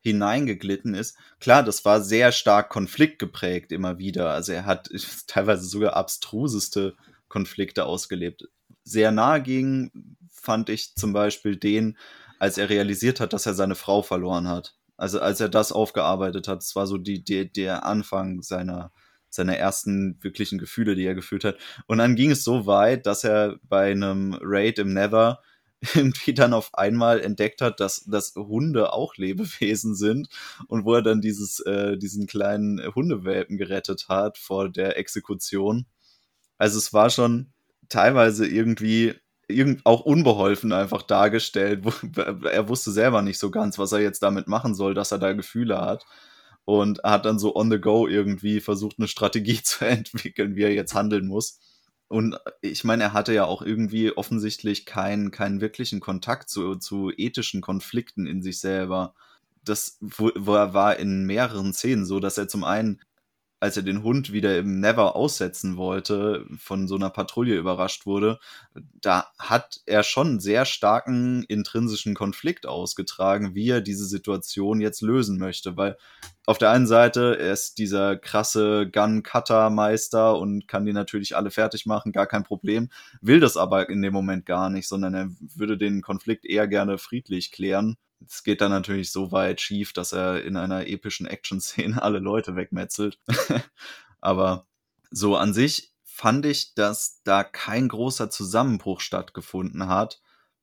hineingeglitten 0.00 0.94
ist. 0.94 1.16
Klar, 1.38 1.62
das 1.62 1.84
war 1.84 2.00
sehr 2.00 2.32
stark 2.32 2.68
konfliktgeprägt 2.68 3.70
immer 3.70 4.00
wieder. 4.00 4.30
Also 4.30 4.50
er 4.50 4.66
hat 4.66 4.90
teilweise 5.28 5.66
sogar 5.68 5.94
abstruseste 5.94 6.96
Konflikte 7.28 7.84
ausgelebt. 7.84 8.48
Sehr 8.82 9.12
nahe 9.12 9.40
ging, 9.40 10.16
fand 10.32 10.68
ich 10.68 10.96
zum 10.96 11.12
Beispiel 11.12 11.54
den, 11.56 11.96
als 12.40 12.58
er 12.58 12.70
realisiert 12.70 13.20
hat, 13.20 13.32
dass 13.32 13.46
er 13.46 13.54
seine 13.54 13.76
Frau 13.76 14.02
verloren 14.02 14.48
hat. 14.48 14.74
Also 14.96 15.20
als 15.20 15.40
er 15.40 15.48
das 15.48 15.72
aufgearbeitet 15.72 16.48
hat, 16.48 16.58
das 16.58 16.76
war 16.76 16.86
so 16.86 16.98
die, 16.98 17.24
die, 17.24 17.50
der 17.50 17.84
Anfang 17.84 18.42
seiner, 18.42 18.92
seiner 19.28 19.56
ersten 19.56 20.18
wirklichen 20.22 20.58
Gefühle, 20.58 20.94
die 20.94 21.04
er 21.04 21.14
gefühlt 21.14 21.44
hat. 21.44 21.58
Und 21.86 21.98
dann 21.98 22.16
ging 22.16 22.30
es 22.30 22.44
so 22.44 22.66
weit, 22.66 23.06
dass 23.06 23.24
er 23.24 23.58
bei 23.64 23.90
einem 23.90 24.38
Raid 24.40 24.78
im 24.78 24.92
Never 24.92 25.40
irgendwie 25.94 26.34
dann 26.34 26.54
auf 26.54 26.74
einmal 26.74 27.20
entdeckt 27.20 27.60
hat, 27.60 27.80
dass, 27.80 28.04
dass 28.04 28.34
Hunde 28.36 28.92
auch 28.92 29.16
Lebewesen 29.16 29.94
sind 29.94 30.28
und 30.68 30.84
wo 30.84 30.94
er 30.94 31.02
dann 31.02 31.20
dieses, 31.20 31.60
äh, 31.60 31.96
diesen 31.96 32.26
kleinen 32.26 32.80
Hundewelpen 32.94 33.58
gerettet 33.58 34.06
hat 34.08 34.38
vor 34.38 34.68
der 34.68 34.96
Exekution. 34.98 35.86
Also 36.58 36.78
es 36.78 36.92
war 36.92 37.10
schon 37.10 37.52
teilweise 37.88 38.46
irgendwie 38.46 39.14
irgend, 39.48 39.84
auch 39.84 40.00
unbeholfen 40.00 40.72
einfach 40.72 41.02
dargestellt. 41.02 41.84
er 42.50 42.68
wusste 42.68 42.90
selber 42.92 43.22
nicht 43.22 43.38
so 43.38 43.50
ganz, 43.50 43.78
was 43.78 43.92
er 43.92 44.00
jetzt 44.00 44.22
damit 44.22 44.48
machen 44.48 44.74
soll, 44.74 44.94
dass 44.94 45.12
er 45.12 45.18
da 45.18 45.32
Gefühle 45.32 45.80
hat. 45.80 46.04
Und 46.66 47.02
hat 47.04 47.26
dann 47.26 47.38
so 47.38 47.54
on 47.54 47.70
the 47.70 47.78
go 47.78 48.08
irgendwie 48.08 48.60
versucht, 48.60 48.98
eine 48.98 49.08
Strategie 49.08 49.60
zu 49.62 49.84
entwickeln, 49.84 50.56
wie 50.56 50.62
er 50.62 50.72
jetzt 50.72 50.94
handeln 50.94 51.26
muss. 51.26 51.60
Und 52.08 52.38
ich 52.60 52.84
meine, 52.84 53.04
er 53.04 53.12
hatte 53.12 53.34
ja 53.34 53.44
auch 53.44 53.62
irgendwie 53.62 54.12
offensichtlich 54.16 54.86
keinen, 54.86 55.30
keinen 55.30 55.60
wirklichen 55.60 56.00
Kontakt 56.00 56.48
zu, 56.48 56.76
zu 56.76 57.10
ethischen 57.10 57.60
Konflikten 57.60 58.26
in 58.26 58.42
sich 58.42 58.60
selber. 58.60 59.14
Das 59.64 59.98
war 60.00 60.96
in 60.98 61.24
mehreren 61.24 61.72
Szenen 61.72 62.04
so, 62.04 62.20
dass 62.20 62.38
er 62.38 62.48
zum 62.48 62.64
einen 62.64 63.00
als 63.64 63.78
er 63.78 63.82
den 63.82 64.02
Hund 64.02 64.30
wieder 64.30 64.58
im 64.58 64.78
Never 64.78 65.16
aussetzen 65.16 65.78
wollte, 65.78 66.44
von 66.58 66.86
so 66.86 66.96
einer 66.96 67.08
Patrouille 67.08 67.56
überrascht 67.56 68.04
wurde, 68.04 68.38
da 69.00 69.28
hat 69.38 69.80
er 69.86 70.02
schon 70.02 70.26
einen 70.26 70.40
sehr 70.40 70.66
starken 70.66 71.44
intrinsischen 71.44 72.14
Konflikt 72.14 72.66
ausgetragen, 72.66 73.54
wie 73.54 73.70
er 73.70 73.80
diese 73.80 74.04
Situation 74.04 74.82
jetzt 74.82 75.00
lösen 75.00 75.38
möchte. 75.38 75.78
Weil 75.78 75.96
auf 76.44 76.58
der 76.58 76.72
einen 76.72 76.86
Seite 76.86 77.38
er 77.40 77.54
ist 77.54 77.78
dieser 77.78 78.18
krasse 78.18 78.86
Gun-Cutter-Meister 78.86 80.38
und 80.38 80.68
kann 80.68 80.84
die 80.84 80.92
natürlich 80.92 81.34
alle 81.34 81.50
fertig 81.50 81.86
machen, 81.86 82.12
gar 82.12 82.26
kein 82.26 82.44
Problem, 82.44 82.90
will 83.22 83.40
das 83.40 83.56
aber 83.56 83.88
in 83.88 84.02
dem 84.02 84.12
Moment 84.12 84.44
gar 84.44 84.68
nicht, 84.68 84.88
sondern 84.88 85.14
er 85.14 85.30
würde 85.56 85.78
den 85.78 86.02
Konflikt 86.02 86.44
eher 86.44 86.68
gerne 86.68 86.98
friedlich 86.98 87.50
klären 87.50 87.96
es 88.26 88.42
geht 88.42 88.60
dann 88.60 88.70
natürlich 88.70 89.12
so 89.12 89.32
weit 89.32 89.60
schief, 89.60 89.92
dass 89.92 90.12
er 90.12 90.44
in 90.44 90.56
einer 90.56 90.86
epischen 90.86 91.26
Action-Szene 91.26 92.02
alle 92.02 92.18
Leute 92.18 92.56
wegmetzelt. 92.56 93.18
Aber 94.20 94.66
so 95.10 95.36
an 95.36 95.52
sich 95.54 95.92
fand 96.02 96.46
ich, 96.46 96.74
dass 96.74 97.22
da 97.24 97.44
kein 97.44 97.88
großer 97.88 98.30
Zusammenbruch 98.30 99.00
stattgefunden 99.00 99.88
hat, 99.88 100.20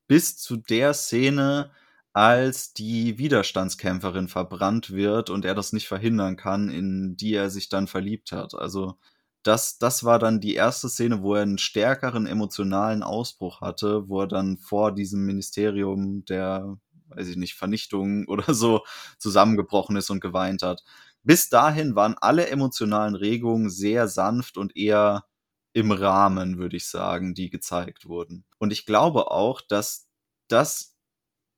bis 0.08 0.38
zu 0.38 0.58
der 0.58 0.94
Szene, 0.94 1.72
als 2.14 2.74
die 2.74 3.18
Widerstandskämpferin 3.18 4.28
verbrannt 4.28 4.92
wird 4.92 5.30
und 5.30 5.46
er 5.46 5.56
das 5.56 5.72
nicht 5.72 5.88
verhindern 5.88 6.36
kann, 6.36 6.70
in 6.70 7.16
die 7.16 7.34
er 7.34 7.50
sich 7.50 7.70
dann 7.70 7.88
verliebt 7.88 8.34
hat. 8.34 8.54
Also 8.54 8.98
das, 9.44 9.78
das 9.78 10.04
war 10.04 10.20
dann 10.20 10.40
die 10.40 10.56
erste 10.56 10.90
Szene, 10.90 11.22
wo 11.24 11.36
er 11.36 11.44
einen 11.44 11.58
stärkeren 11.58 12.28
emotionalen 12.28 13.02
Ausbruch 13.02 13.62
hatte, 13.62 14.08
wo 14.08 14.22
er 14.22 14.28
dann 14.28 14.58
vor 14.58 14.94
diesem 14.94 15.26
Ministerium 15.26 16.26
der 16.26 16.78
weiß 17.16 17.28
ich 17.28 17.38
nicht, 17.38 17.56
Vernichtung 17.56 18.26
oder 18.28 18.54
so 18.54 18.84
zusammengebrochen 19.18 19.96
ist 19.96 20.10
und 20.10 20.22
geweint 20.22 20.64
hat. 20.64 20.84
Bis 21.24 21.50
dahin 21.50 21.96
waren 21.96 22.16
alle 22.20 22.48
emotionalen 22.48 23.16
Regungen 23.16 23.70
sehr 23.70 24.08
sanft 24.08 24.58
und 24.58 24.76
eher 24.76 25.26
im 25.74 25.92
Rahmen, 25.92 26.58
würde 26.58 26.78
ich 26.78 26.88
sagen, 26.88 27.34
die 27.34 27.50
gezeigt 27.50 28.08
wurden. 28.08 28.44
Und 28.58 28.74
ich 28.74 28.86
glaube 28.86 29.32
auch, 29.32 29.62
dass 29.62 30.10
das 30.48 30.98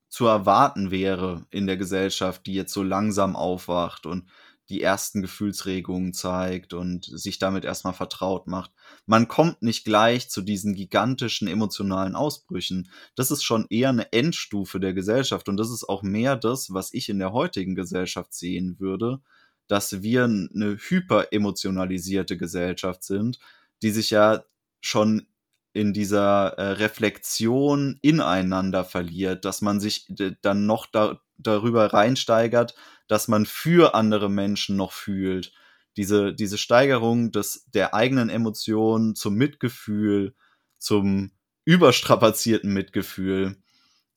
zu 0.08 0.26
erwarten 0.26 0.90
wäre 0.90 1.46
in 1.50 1.66
der 1.66 1.76
Gesellschaft, 1.76 2.46
die 2.46 2.54
jetzt 2.54 2.72
so 2.72 2.82
langsam 2.82 3.34
aufwacht 3.34 4.06
und 4.06 4.30
die 4.70 4.80
ersten 4.80 5.20
Gefühlsregungen 5.20 6.14
zeigt 6.14 6.72
und 6.72 7.04
sich 7.04 7.38
damit 7.38 7.64
erstmal 7.64 7.92
vertraut 7.92 8.46
macht. 8.46 8.70
Man 9.04 9.28
kommt 9.28 9.62
nicht 9.62 9.84
gleich 9.84 10.30
zu 10.30 10.40
diesen 10.40 10.74
gigantischen 10.74 11.48
emotionalen 11.48 12.14
Ausbrüchen. 12.14 12.90
Das 13.14 13.30
ist 13.30 13.42
schon 13.42 13.66
eher 13.68 13.90
eine 13.90 14.12
Endstufe 14.12 14.80
der 14.80 14.94
Gesellschaft 14.94 15.48
und 15.48 15.58
das 15.58 15.70
ist 15.70 15.84
auch 15.88 16.02
mehr 16.02 16.36
das, 16.36 16.72
was 16.72 16.94
ich 16.94 17.08
in 17.08 17.18
der 17.18 17.32
heutigen 17.32 17.74
Gesellschaft 17.74 18.32
sehen 18.32 18.76
würde, 18.78 19.20
dass 19.66 20.02
wir 20.02 20.24
eine 20.24 20.76
hyperemotionalisierte 20.78 22.36
Gesellschaft 22.36 23.04
sind, 23.04 23.38
die 23.82 23.90
sich 23.90 24.10
ja 24.10 24.44
schon 24.80 25.26
in 25.74 25.92
dieser 25.92 26.54
äh, 26.56 26.70
Reflexion 26.72 27.98
ineinander 28.00 28.84
verliert, 28.84 29.44
dass 29.44 29.60
man 29.60 29.80
sich 29.80 30.06
dann 30.40 30.66
noch 30.66 30.86
da, 30.86 31.20
darüber 31.36 31.92
reinsteigert, 31.92 32.74
dass 33.08 33.28
man 33.28 33.46
für 33.46 33.94
andere 33.94 34.30
Menschen 34.30 34.76
noch 34.76 34.92
fühlt. 34.92 35.52
Diese, 35.96 36.34
diese 36.34 36.58
Steigerung 36.58 37.30
des, 37.30 37.66
der 37.72 37.94
eigenen 37.94 38.28
Emotionen 38.28 39.14
zum 39.14 39.34
Mitgefühl, 39.34 40.34
zum 40.78 41.32
überstrapazierten 41.64 42.72
Mitgefühl 42.72 43.56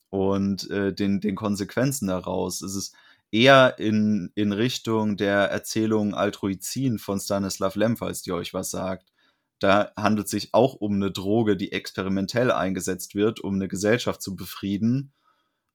und 0.09 0.69
äh, 0.69 0.93
den, 0.93 1.21
den 1.21 1.35
Konsequenzen 1.35 2.07
daraus. 2.07 2.61
Es 2.61 2.75
ist 2.75 2.95
eher 3.31 3.77
in, 3.77 4.31
in 4.35 4.53
Richtung 4.53 5.17
der 5.17 5.49
Erzählung 5.51 6.15
Altruizin 6.15 6.97
von 6.97 7.19
Stanislav 7.19 7.75
Lem, 7.75 7.97
falls 7.97 8.21
die 8.21 8.31
euch 8.31 8.53
was 8.53 8.71
sagt 8.71 9.11
da 9.59 9.91
handelt 9.97 10.25
es 10.25 10.31
sich 10.31 10.53
auch 10.53 10.75
um 10.75 10.93
eine 10.93 11.11
Droge, 11.11 11.57
die 11.57 11.71
experimentell 11.71 12.51
eingesetzt 12.51 13.15
wird, 13.15 13.39
um 13.39 13.55
eine 13.55 13.67
Gesellschaft 13.67 14.21
zu 14.21 14.35
befrieden. 14.35 15.13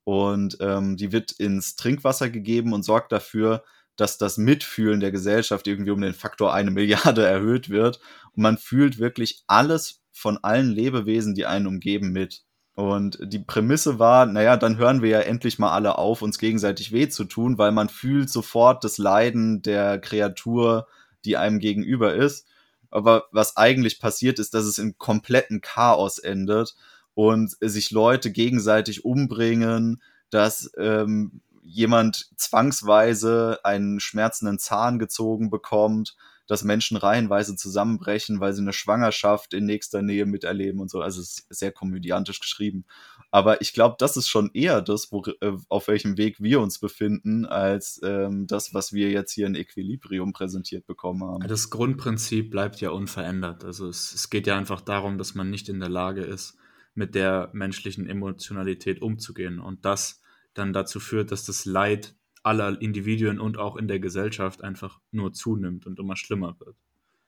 Und 0.05 0.57
ähm, 0.61 0.96
die 0.96 1.12
wird 1.12 1.32
ins 1.32 1.76
Trinkwasser 1.76 2.30
gegeben 2.30 2.72
und 2.72 2.82
sorgt 2.82 3.12
dafür, 3.12 3.62
dass 3.96 4.18
das 4.18 4.38
Mitfühlen 4.38 5.00
der 5.00 5.12
Gesellschaft 5.12 5.66
irgendwie 5.66 5.90
um 5.90 6.00
den 6.00 6.14
Faktor 6.14 6.53
eine 6.55 6.70
Milliarde 6.70 7.24
erhöht 7.26 7.68
wird. 7.68 8.00
Und 8.34 8.42
man 8.42 8.59
fühlt 8.59 8.98
wirklich 8.98 9.44
alles 9.46 10.00
von 10.12 10.38
allen 10.42 10.70
Lebewesen, 10.70 11.34
die 11.34 11.46
einen 11.46 11.66
umgeben, 11.66 12.11
mit. 12.12 12.42
Und 12.74 13.18
die 13.22 13.38
Prämisse 13.38 13.98
war, 13.98 14.24
naja, 14.24 14.57
dann 14.57 14.78
hören 14.78 15.03
wir 15.03 15.11
ja 15.11 15.20
endlich 15.20 15.59
mal 15.59 15.72
alle 15.72 15.98
auf, 15.98 16.22
uns 16.22 16.38
gegenseitig 16.38 16.90
weh 16.90 17.09
zu 17.09 17.24
tun, 17.24 17.59
weil 17.59 17.70
man 17.70 17.90
fühlt 17.90 18.30
sofort 18.30 18.82
das 18.82 18.96
Leiden 18.96 19.61
der 19.61 19.98
Kreatur, 19.98 20.86
die 21.24 21.36
einem 21.36 21.59
gegenüber 21.59 22.14
ist. 22.14 22.46
Aber 22.90 23.24
was 23.30 23.57
eigentlich 23.57 24.00
passiert 24.00 24.38
ist, 24.38 24.55
dass 24.55 24.64
es 24.64 24.78
in 24.78 24.96
kompletten 24.96 25.61
Chaos 25.61 26.18
endet 26.18 26.74
und 27.14 27.56
sich 27.60 27.90
Leute 27.90 28.30
gegenseitig 28.30 29.04
umbringen, 29.04 30.02
dass 30.30 30.70
ähm, 30.78 31.42
jemand 31.62 32.30
zwangsweise 32.36 33.60
einen 33.64 34.00
schmerzenden 34.00 34.58
Zahn 34.58 34.98
gezogen 34.98 35.50
bekommt, 35.50 36.16
dass 36.48 36.64
Menschen 36.64 36.96
reihenweise 36.96 37.56
zusammenbrechen, 37.56 38.40
weil 38.40 38.52
sie 38.52 38.62
eine 38.62 38.72
Schwangerschaft 38.72 39.54
in 39.54 39.64
nächster 39.64 40.02
Nähe 40.02 40.26
miterleben 40.26 40.80
und 40.80 40.90
so. 40.90 41.00
Also 41.00 41.20
es 41.20 41.38
ist 41.38 41.46
sehr 41.48 41.72
komödiantisch 41.72 42.40
geschrieben. 42.40 42.84
Aber 43.30 43.60
ich 43.60 43.72
glaube, 43.72 43.96
das 43.98 44.16
ist 44.16 44.28
schon 44.28 44.50
eher 44.52 44.82
das, 44.82 45.12
wo, 45.12 45.24
äh, 45.40 45.52
auf 45.68 45.88
welchem 45.88 46.18
Weg 46.18 46.42
wir 46.42 46.60
uns 46.60 46.78
befinden, 46.78 47.46
als 47.46 48.00
ähm, 48.04 48.46
das, 48.46 48.74
was 48.74 48.92
wir 48.92 49.10
jetzt 49.10 49.32
hier 49.32 49.46
in 49.46 49.54
Equilibrium 49.54 50.32
präsentiert 50.32 50.86
bekommen 50.86 51.24
haben. 51.24 51.46
Das 51.48 51.70
Grundprinzip 51.70 52.50
bleibt 52.50 52.80
ja 52.80 52.90
unverändert. 52.90 53.64
Also 53.64 53.88
es, 53.88 54.12
es 54.12 54.28
geht 54.28 54.46
ja 54.46 54.58
einfach 54.58 54.80
darum, 54.80 55.16
dass 55.16 55.34
man 55.34 55.48
nicht 55.48 55.68
in 55.68 55.80
der 55.80 55.88
Lage 55.88 56.22
ist, 56.22 56.56
mit 56.95 57.14
der 57.14 57.51
menschlichen 57.53 58.07
Emotionalität 58.07 59.03
umzugehen. 59.03 59.59
Und 59.59 59.84
das 59.84 60.20
dann 60.55 60.72
dazu 60.72 61.01
führt, 61.01 61.32
dass 61.32 61.45
das 61.45 61.64
Leid 61.64 62.14
aller 62.43 62.80
Individuen 62.80 63.38
und 63.38 63.57
auch 63.57 63.76
in 63.76 63.88
der 63.88 64.01
Gesellschaft 64.01 64.62
einfach 64.62 65.01
nur 65.11 65.32
zunimmt 65.32 65.86
und 65.86 65.99
immer 65.99 66.16
schlimmer 66.16 66.57
wird. 66.61 66.76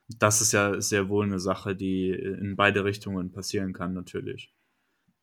Das 0.08 0.40
ist 0.40 0.52
ja 0.52 0.80
sehr 0.80 1.08
wohl 1.08 1.24
eine 1.24 1.38
Sache, 1.38 1.74
die 1.74 2.10
in 2.10 2.56
beide 2.56 2.84
Richtungen 2.84 3.32
passieren 3.32 3.72
kann, 3.72 3.94
natürlich 3.94 4.52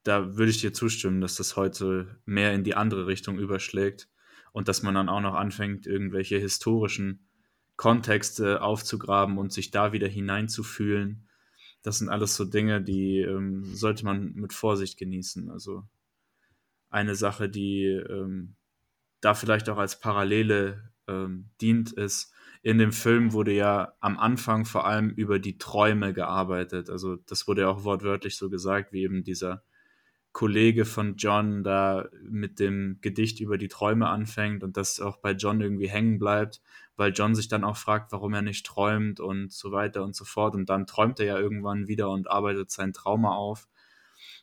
da 0.04 0.38
würde 0.38 0.52
ich 0.52 0.62
dir 0.62 0.74
zustimmen, 0.74 1.22
dass 1.22 1.36
das 1.36 1.56
heute 1.56 2.20
mehr 2.26 2.54
in 2.54 2.64
die 2.64 2.76
andere 2.76 3.08
Richtung 3.08 3.38
überschlägt 3.38 4.10
und 4.52 4.68
dass 4.68 4.84
man 4.84 4.96
dann 4.96 5.10
auch 5.10 5.22
noch 5.22 5.36
anfängt, 5.36 5.86
irgendwelche 5.86 6.38
historischen 6.38 7.28
Kontexte 7.76 8.62
aufzugraben 8.62 9.38
und 9.38 9.54
sich 9.54 9.72
da 9.72 9.94
wieder 9.94 10.08
hineinzufühlen. 10.08 11.28
Das 11.82 11.98
sind 11.98 12.10
alles 12.10 12.36
so 12.36 12.46
Dinge, 12.46 12.82
die 12.82 13.20
ähm, 13.20 13.66
sollte 13.66 14.06
man 14.06 14.34
mit 14.34 14.54
Vorsicht 14.54 14.98
genießen. 14.98 15.50
Also 15.50 15.84
eine 16.90 17.16
Sache, 17.16 17.50
die 17.50 17.86
ähm, 17.86 18.56
da 19.22 19.34
vielleicht 19.34 19.70
auch 19.70 19.78
als 19.78 20.00
Parallele 20.00 20.92
ähm, 21.08 21.50
dient, 21.62 21.92
ist, 21.94 22.34
in 22.64 22.78
dem 22.78 22.92
Film 22.92 23.34
wurde 23.34 23.54
ja 23.54 23.94
am 24.00 24.20
Anfang 24.20 24.66
vor 24.66 24.86
allem 24.86 25.10
über 25.10 25.40
die 25.40 25.58
Träume 25.58 26.14
gearbeitet. 26.14 26.90
Also 26.90 27.16
das 27.16 27.48
wurde 27.48 27.62
ja 27.62 27.70
auch 27.70 27.84
wortwörtlich 27.84 28.38
so 28.38 28.50
gesagt, 28.50 28.94
wie 28.94 29.02
eben 29.02 29.24
dieser 29.24 29.64
Kollege 30.32 30.86
von 30.86 31.16
John 31.18 31.64
da 31.64 32.08
mit 32.24 32.60
dem 32.60 33.00
Gedicht 33.02 33.40
über 33.40 33.58
die 33.58 33.68
Träume 33.68 34.08
anfängt 34.08 34.64
und 34.64 34.78
das 34.78 35.00
auch 35.00 35.18
bei 35.18 35.32
John 35.32 35.60
irgendwie 35.60 35.90
hängen 35.90 36.20
bleibt, 36.20 36.62
weil 37.02 37.14
John 37.14 37.34
sich 37.34 37.48
dann 37.48 37.64
auch 37.64 37.78
fragt, 37.78 38.12
warum 38.12 38.36
er 38.36 38.44
nicht 38.44 38.64
träumt 38.64 39.20
und 39.20 39.52
so 39.52 39.72
weiter 39.72 40.04
und 40.04 40.16
so 40.16 40.24
fort. 40.24 40.54
Und 40.54 40.70
dann 40.70 40.86
träumt 40.86 41.20
er 41.20 41.26
ja 41.26 41.40
irgendwann 41.40 41.88
wieder 41.88 42.12
und 42.12 42.30
arbeitet 42.30 42.70
sein 42.70 42.94
Trauma 42.94 43.36
auf. 43.36 43.68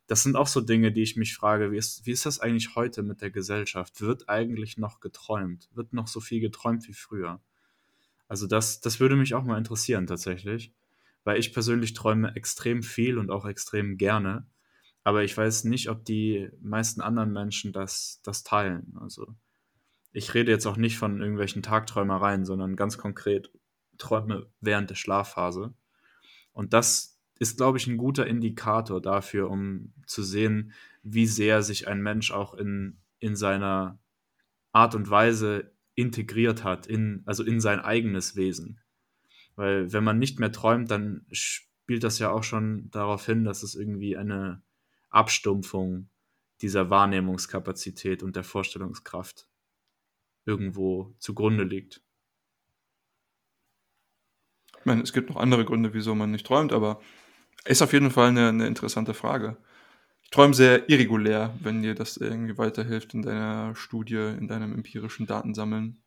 Das 0.08 0.24
sind 0.24 0.34
auch 0.34 0.48
so 0.48 0.60
Dinge, 0.60 0.90
die 0.90 1.02
ich 1.02 1.16
mich 1.16 1.36
frage, 1.36 1.70
wie 1.70 1.76
ist, 1.76 2.04
wie 2.04 2.10
ist 2.10 2.26
das 2.26 2.40
eigentlich 2.40 2.74
heute 2.74 3.04
mit 3.04 3.20
der 3.20 3.30
Gesellschaft? 3.30 4.00
Wird 4.00 4.28
eigentlich 4.28 4.76
noch 4.76 4.98
geträumt? 4.98 5.68
Wird 5.72 5.92
noch 5.92 6.08
so 6.08 6.18
viel 6.18 6.40
geträumt 6.40 6.88
wie 6.88 6.94
früher? 6.94 7.40
Also 8.26 8.48
das, 8.48 8.80
das 8.80 8.98
würde 8.98 9.14
mich 9.14 9.34
auch 9.34 9.44
mal 9.44 9.56
interessieren 9.56 10.08
tatsächlich, 10.08 10.72
weil 11.22 11.38
ich 11.38 11.52
persönlich 11.52 11.94
träume 11.94 12.34
extrem 12.34 12.82
viel 12.82 13.18
und 13.18 13.30
auch 13.30 13.46
extrem 13.46 13.98
gerne 13.98 14.46
aber 15.08 15.24
ich 15.24 15.34
weiß 15.34 15.64
nicht, 15.64 15.88
ob 15.88 16.04
die 16.04 16.50
meisten 16.60 17.00
anderen 17.00 17.32
Menschen 17.32 17.72
das, 17.72 18.20
das 18.24 18.42
teilen. 18.42 18.94
Also 19.00 19.34
ich 20.12 20.34
rede 20.34 20.50
jetzt 20.50 20.66
auch 20.66 20.76
nicht 20.76 20.98
von 20.98 21.20
irgendwelchen 21.20 21.62
Tagträumereien, 21.62 22.44
sondern 22.44 22.76
ganz 22.76 22.98
konkret 22.98 23.50
Träume 23.98 24.50
während 24.60 24.90
der 24.90 24.94
Schlafphase. 24.94 25.74
Und 26.52 26.72
das 26.72 27.18
ist, 27.38 27.56
glaube 27.56 27.78
ich, 27.78 27.86
ein 27.86 27.98
guter 27.98 28.26
Indikator 28.26 29.00
dafür, 29.00 29.50
um 29.50 29.92
zu 30.06 30.22
sehen, 30.22 30.72
wie 31.02 31.26
sehr 31.26 31.62
sich 31.62 31.86
ein 31.88 32.02
Mensch 32.02 32.32
auch 32.32 32.54
in, 32.54 32.98
in 33.20 33.36
seiner 33.36 33.98
Art 34.72 34.94
und 34.94 35.08
Weise 35.08 35.72
integriert 35.94 36.64
hat, 36.64 36.86
in, 36.86 37.22
also 37.26 37.44
in 37.44 37.60
sein 37.60 37.80
eigenes 37.80 38.36
Wesen. 38.36 38.80
Weil 39.56 39.92
wenn 39.92 40.04
man 40.04 40.18
nicht 40.18 40.38
mehr 40.38 40.52
träumt, 40.52 40.90
dann 40.90 41.26
spielt 41.32 42.04
das 42.04 42.18
ja 42.18 42.30
auch 42.30 42.44
schon 42.44 42.90
darauf 42.90 43.26
hin, 43.26 43.44
dass 43.44 43.62
es 43.62 43.74
irgendwie 43.74 44.16
eine 44.16 44.62
Abstumpfung 45.10 46.10
dieser 46.60 46.90
Wahrnehmungskapazität 46.90 48.22
und 48.22 48.36
der 48.36 48.44
Vorstellungskraft 48.44 49.47
irgendwo 50.48 51.14
zugrunde 51.18 51.62
liegt. 51.62 52.00
Ich 54.78 54.84
meine, 54.86 55.02
es 55.02 55.12
gibt 55.12 55.28
noch 55.28 55.36
andere 55.36 55.64
Gründe, 55.66 55.92
wieso 55.92 56.14
man 56.14 56.30
nicht 56.30 56.46
träumt, 56.46 56.72
aber 56.72 57.00
ist 57.66 57.82
auf 57.82 57.92
jeden 57.92 58.10
Fall 58.10 58.28
eine, 58.28 58.48
eine 58.48 58.66
interessante 58.66 59.12
Frage. 59.12 59.58
Ich 60.22 60.30
träume 60.30 60.54
sehr 60.54 60.88
irregulär, 60.88 61.54
wenn 61.60 61.82
dir 61.82 61.94
das 61.94 62.16
irgendwie 62.16 62.56
weiterhilft 62.56 63.12
in 63.12 63.22
deiner 63.22 63.74
Studie, 63.74 64.34
in 64.38 64.48
deinem 64.48 64.74
empirischen 64.74 65.26
Datensammeln, 65.26 66.02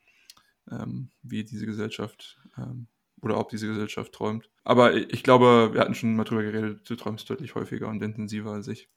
ähm, 0.71 1.11
wie 1.21 1.43
diese 1.43 1.65
Gesellschaft 1.65 2.39
ähm, 2.57 2.87
oder 3.21 3.37
ob 3.37 3.49
diese 3.49 3.67
Gesellschaft 3.67 4.13
träumt. 4.13 4.49
Aber 4.63 4.95
ich 4.95 5.23
glaube, 5.23 5.71
wir 5.73 5.81
hatten 5.81 5.95
schon 5.95 6.15
mal 6.15 6.23
drüber 6.23 6.43
geredet, 6.43 6.89
du 6.89 6.95
träumst 6.95 7.29
deutlich 7.29 7.53
häufiger 7.53 7.87
und 7.87 8.01
intensiver 8.01 8.51
als 8.51 8.67
ich. 8.67 8.89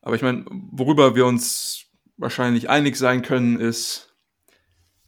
Aber 0.00 0.16
ich 0.16 0.22
meine, 0.22 0.44
worüber 0.48 1.14
wir 1.16 1.26
uns 1.26 1.86
wahrscheinlich 2.16 2.70
einig 2.70 2.96
sein 2.96 3.22
können, 3.22 3.58
ist 3.58 4.13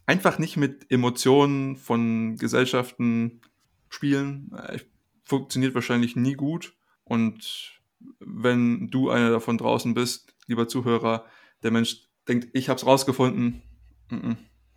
einfach 0.07 0.39
nicht 0.39 0.57
mit 0.57 0.89
Emotionen 0.89 1.75
von 1.75 2.37
Gesellschaften 2.37 3.41
spielen. 3.89 4.51
Äh, 4.57 4.79
funktioniert 5.23 5.75
wahrscheinlich 5.75 6.15
nie 6.15 6.33
gut. 6.33 6.73
Und 7.03 7.79
wenn 8.19 8.87
du 8.87 9.09
einer 9.09 9.29
davon 9.29 9.57
draußen 9.57 9.93
bist, 9.93 10.33
lieber 10.47 10.67
Zuhörer, 10.67 11.25
der 11.61 11.71
Mensch 11.71 12.07
denkt, 12.27 12.49
ich 12.53 12.69
habe 12.69 12.77
es 12.77 12.85
rausgefunden, 12.85 13.61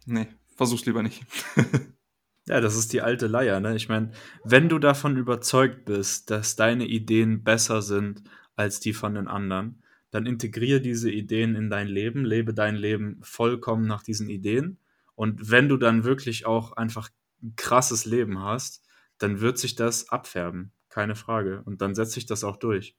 nee, 0.06 0.26
versuch's 0.56 0.86
lieber 0.86 1.02
nicht. 1.02 1.24
ja, 2.46 2.60
das 2.60 2.76
ist 2.76 2.92
die 2.92 3.02
alte 3.02 3.26
Leier. 3.26 3.60
Ne? 3.60 3.76
Ich 3.76 3.88
meine, 3.88 4.10
wenn 4.44 4.68
du 4.68 4.78
davon 4.78 5.16
überzeugt 5.16 5.84
bist, 5.84 6.30
dass 6.30 6.56
deine 6.56 6.86
Ideen 6.86 7.44
besser 7.44 7.82
sind 7.82 8.22
als 8.56 8.80
die 8.80 8.92
von 8.92 9.14
den 9.14 9.28
anderen, 9.28 9.82
dann 10.10 10.26
integriere 10.26 10.80
diese 10.80 11.10
Ideen 11.10 11.54
in 11.54 11.70
dein 11.70 11.86
Leben, 11.86 12.24
lebe 12.24 12.52
dein 12.52 12.74
Leben 12.74 13.18
vollkommen 13.22 13.86
nach 13.86 14.02
diesen 14.02 14.28
Ideen. 14.28 14.79
Und 15.20 15.50
wenn 15.50 15.68
du 15.68 15.76
dann 15.76 16.04
wirklich 16.04 16.46
auch 16.46 16.72
einfach 16.78 17.10
ein 17.42 17.52
krasses 17.54 18.06
Leben 18.06 18.42
hast, 18.42 18.82
dann 19.18 19.42
wird 19.42 19.58
sich 19.58 19.74
das 19.74 20.08
abfärben, 20.08 20.72
keine 20.88 21.14
Frage. 21.14 21.60
Und 21.66 21.82
dann 21.82 21.94
setzt 21.94 22.12
sich 22.12 22.24
das 22.24 22.42
auch 22.42 22.56
durch. 22.56 22.96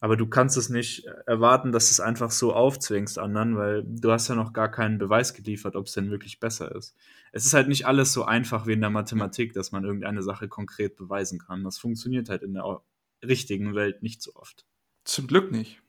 Aber 0.00 0.16
du 0.16 0.26
kannst 0.26 0.56
es 0.56 0.70
nicht 0.70 1.04
erwarten, 1.26 1.70
dass 1.70 1.86
du 1.86 1.92
es 1.92 2.00
einfach 2.00 2.32
so 2.32 2.52
aufzwingst 2.52 3.16
anderen, 3.16 3.56
weil 3.56 3.84
du 3.86 4.10
hast 4.10 4.26
ja 4.26 4.34
noch 4.34 4.52
gar 4.52 4.72
keinen 4.72 4.98
Beweis 4.98 5.32
geliefert, 5.32 5.76
ob 5.76 5.86
es 5.86 5.92
denn 5.92 6.10
wirklich 6.10 6.40
besser 6.40 6.74
ist. 6.74 6.96
Es 7.30 7.46
ist 7.46 7.54
halt 7.54 7.68
nicht 7.68 7.86
alles 7.86 8.12
so 8.12 8.24
einfach 8.24 8.66
wie 8.66 8.72
in 8.72 8.80
der 8.80 8.90
Mathematik, 8.90 9.52
dass 9.52 9.70
man 9.70 9.84
irgendeine 9.84 10.24
Sache 10.24 10.48
konkret 10.48 10.96
beweisen 10.96 11.38
kann. 11.38 11.62
Das 11.62 11.78
funktioniert 11.78 12.28
halt 12.28 12.42
in 12.42 12.54
der 12.54 12.82
richtigen 13.22 13.76
Welt 13.76 14.02
nicht 14.02 14.20
so 14.20 14.34
oft. 14.34 14.66
Zum 15.04 15.28
Glück 15.28 15.52
nicht. 15.52 15.80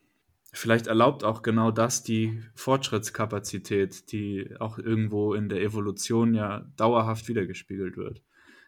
Vielleicht 0.54 0.86
erlaubt 0.86 1.24
auch 1.24 1.40
genau 1.42 1.70
das 1.70 2.02
die 2.02 2.42
Fortschrittskapazität, 2.54 4.12
die 4.12 4.54
auch 4.60 4.78
irgendwo 4.78 5.32
in 5.32 5.48
der 5.48 5.62
Evolution 5.62 6.34
ja 6.34 6.70
dauerhaft 6.76 7.26
wiedergespiegelt 7.28 7.96
wird. 7.96 8.22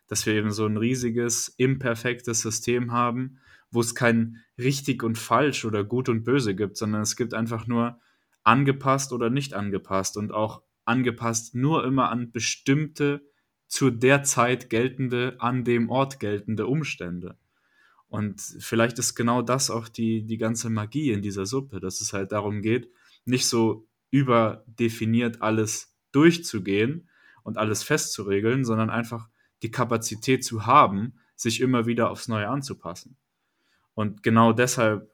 Dass 0.06 0.24
wir 0.24 0.34
eben 0.34 0.50
so 0.50 0.64
ein 0.64 0.78
riesiges, 0.78 1.48
imperfektes 1.48 2.40
System 2.40 2.92
haben, 2.92 3.38
wo 3.70 3.80
es 3.80 3.94
kein 3.94 4.38
richtig 4.58 5.02
und 5.02 5.18
falsch 5.18 5.66
oder 5.66 5.84
gut 5.84 6.08
und 6.08 6.24
böse 6.24 6.54
gibt, 6.54 6.78
sondern 6.78 7.02
es 7.02 7.16
gibt 7.16 7.34
einfach 7.34 7.66
nur 7.66 8.00
angepasst 8.44 9.12
oder 9.12 9.28
nicht 9.28 9.52
angepasst 9.52 10.16
und 10.16 10.32
auch 10.32 10.62
angepasst 10.86 11.54
nur 11.54 11.84
immer 11.84 12.10
an 12.10 12.32
bestimmte 12.32 13.26
zu 13.66 13.90
der 13.90 14.22
Zeit 14.22 14.70
geltende, 14.70 15.36
an 15.38 15.64
dem 15.64 15.90
Ort 15.90 16.20
geltende 16.20 16.66
Umstände. 16.66 17.36
Und 18.14 18.40
vielleicht 18.60 19.00
ist 19.00 19.16
genau 19.16 19.42
das 19.42 19.72
auch 19.72 19.88
die, 19.88 20.22
die 20.22 20.38
ganze 20.38 20.70
Magie 20.70 21.10
in 21.10 21.20
dieser 21.20 21.46
Suppe, 21.46 21.80
dass 21.80 22.00
es 22.00 22.12
halt 22.12 22.30
darum 22.30 22.62
geht, 22.62 22.88
nicht 23.24 23.48
so 23.48 23.88
überdefiniert 24.12 25.42
alles 25.42 25.96
durchzugehen 26.12 27.08
und 27.42 27.58
alles 27.58 27.82
festzuregeln, 27.82 28.64
sondern 28.64 28.88
einfach 28.88 29.28
die 29.64 29.72
Kapazität 29.72 30.44
zu 30.44 30.64
haben, 30.64 31.14
sich 31.34 31.60
immer 31.60 31.86
wieder 31.86 32.08
aufs 32.08 32.28
Neue 32.28 32.48
anzupassen. 32.48 33.16
Und 33.94 34.22
genau 34.22 34.52
deshalb 34.52 35.10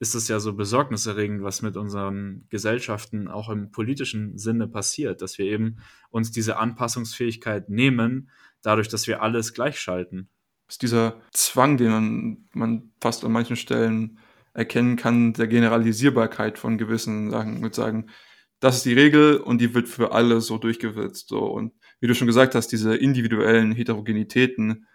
ist 0.00 0.16
es 0.16 0.26
ja 0.26 0.40
so 0.40 0.54
besorgniserregend, 0.54 1.44
was 1.44 1.62
mit 1.62 1.76
unseren 1.76 2.46
Gesellschaften 2.48 3.28
auch 3.28 3.48
im 3.48 3.70
politischen 3.70 4.38
Sinne 4.38 4.66
passiert, 4.66 5.22
dass 5.22 5.38
wir 5.38 5.46
eben 5.46 5.76
uns 6.10 6.32
diese 6.32 6.56
Anpassungsfähigkeit 6.56 7.68
nehmen, 7.68 8.28
dadurch, 8.60 8.88
dass 8.88 9.06
wir 9.06 9.22
alles 9.22 9.54
gleichschalten. 9.54 10.28
Ist 10.70 10.82
dieser 10.82 11.20
Zwang, 11.32 11.76
den 11.78 11.90
man, 11.90 12.48
man 12.52 12.92
fast 13.00 13.24
an 13.24 13.32
manchen 13.32 13.56
Stellen 13.56 14.20
erkennen 14.54 14.94
kann, 14.94 15.32
der 15.32 15.48
Generalisierbarkeit 15.48 16.58
von 16.58 16.78
gewissen 16.78 17.30
Sachen, 17.30 17.60
mit 17.60 17.74
sagen, 17.74 18.06
das 18.60 18.76
ist 18.76 18.84
die 18.84 18.92
Regel 18.92 19.38
und 19.38 19.60
die 19.60 19.74
wird 19.74 19.88
für 19.88 20.12
alle 20.12 20.40
so 20.40 20.58
durchgewürzt. 20.58 21.28
So. 21.28 21.40
Und 21.40 21.72
wie 21.98 22.06
du 22.06 22.14
schon 22.14 22.28
gesagt 22.28 22.54
hast, 22.54 22.68
diese 22.68 22.94
individuellen 22.94 23.72
Heterogenitäten 23.72 24.86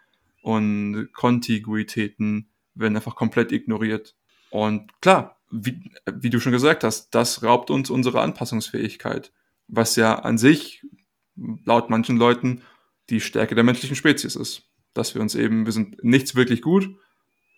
und 0.41 1.09
Kontiguitäten, 1.11 2.47
werden 2.73 2.95
einfach 2.95 3.15
komplett 3.15 3.51
ignoriert. 3.51 4.15
Und 4.51 4.89
klar, 5.01 5.41
wie, 5.51 5.82
wie 6.09 6.30
du 6.30 6.39
schon 6.39 6.53
gesagt 6.53 6.86
hast, 6.86 7.09
das 7.11 7.43
raubt 7.43 7.69
uns 7.69 7.89
unsere 7.89 8.21
Anpassungsfähigkeit, 8.21 9.34
was 9.67 9.97
ja 9.97 10.15
an 10.19 10.38
sich 10.38 10.86
laut 11.65 11.89
manchen 11.89 12.15
Leuten 12.15 12.61
die 13.09 13.19
Stärke 13.19 13.55
der 13.55 13.65
menschlichen 13.65 13.95
Spezies 13.95 14.38
ist. 14.38 14.69
Dass 14.95 15.13
wir 15.13 15.21
uns 15.21 15.35
eben, 15.35 15.65
wir 15.65 15.73
sind 15.73 16.03
nichts 16.03 16.33
wirklich 16.33 16.63
gut, 16.63 16.89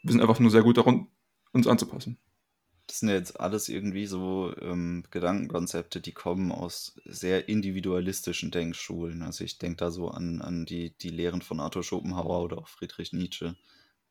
wir 0.04 0.12
sind 0.12 0.20
einfach 0.20 0.40
nur 0.40 0.52
sehr 0.52 0.64
gut 0.64 0.78
darum, 0.78 1.10
uns 1.54 1.68
anzupassen. 1.68 2.20
Das 2.88 3.00
sind 3.00 3.10
ja 3.10 3.16
jetzt 3.16 3.40
alles 3.40 3.70
irgendwie 3.70 4.06
so 4.06 4.54
ähm, 4.62 5.06
Gedankenkonzepte, 5.12 6.02
die 6.02 6.14
kommen 6.14 6.52
aus 6.52 7.00
sehr 7.06 7.48
individualistischen 7.48 8.52
Denkschulen. 8.52 9.22
Also 9.22 9.46
ich 9.46 9.58
denke 9.58 9.78
da 9.78 9.92
so 9.92 10.10
an, 10.10 10.42
an 10.42 10.66
die, 10.66 10.98
die 10.98 11.10
Lehren 11.10 11.42
von 11.42 11.62
Arthur 11.62 11.84
Schopenhauer 11.84 12.44
oder 12.44 12.58
auch 12.58 12.68
Friedrich 12.68 13.14
Nietzsche 13.14 13.56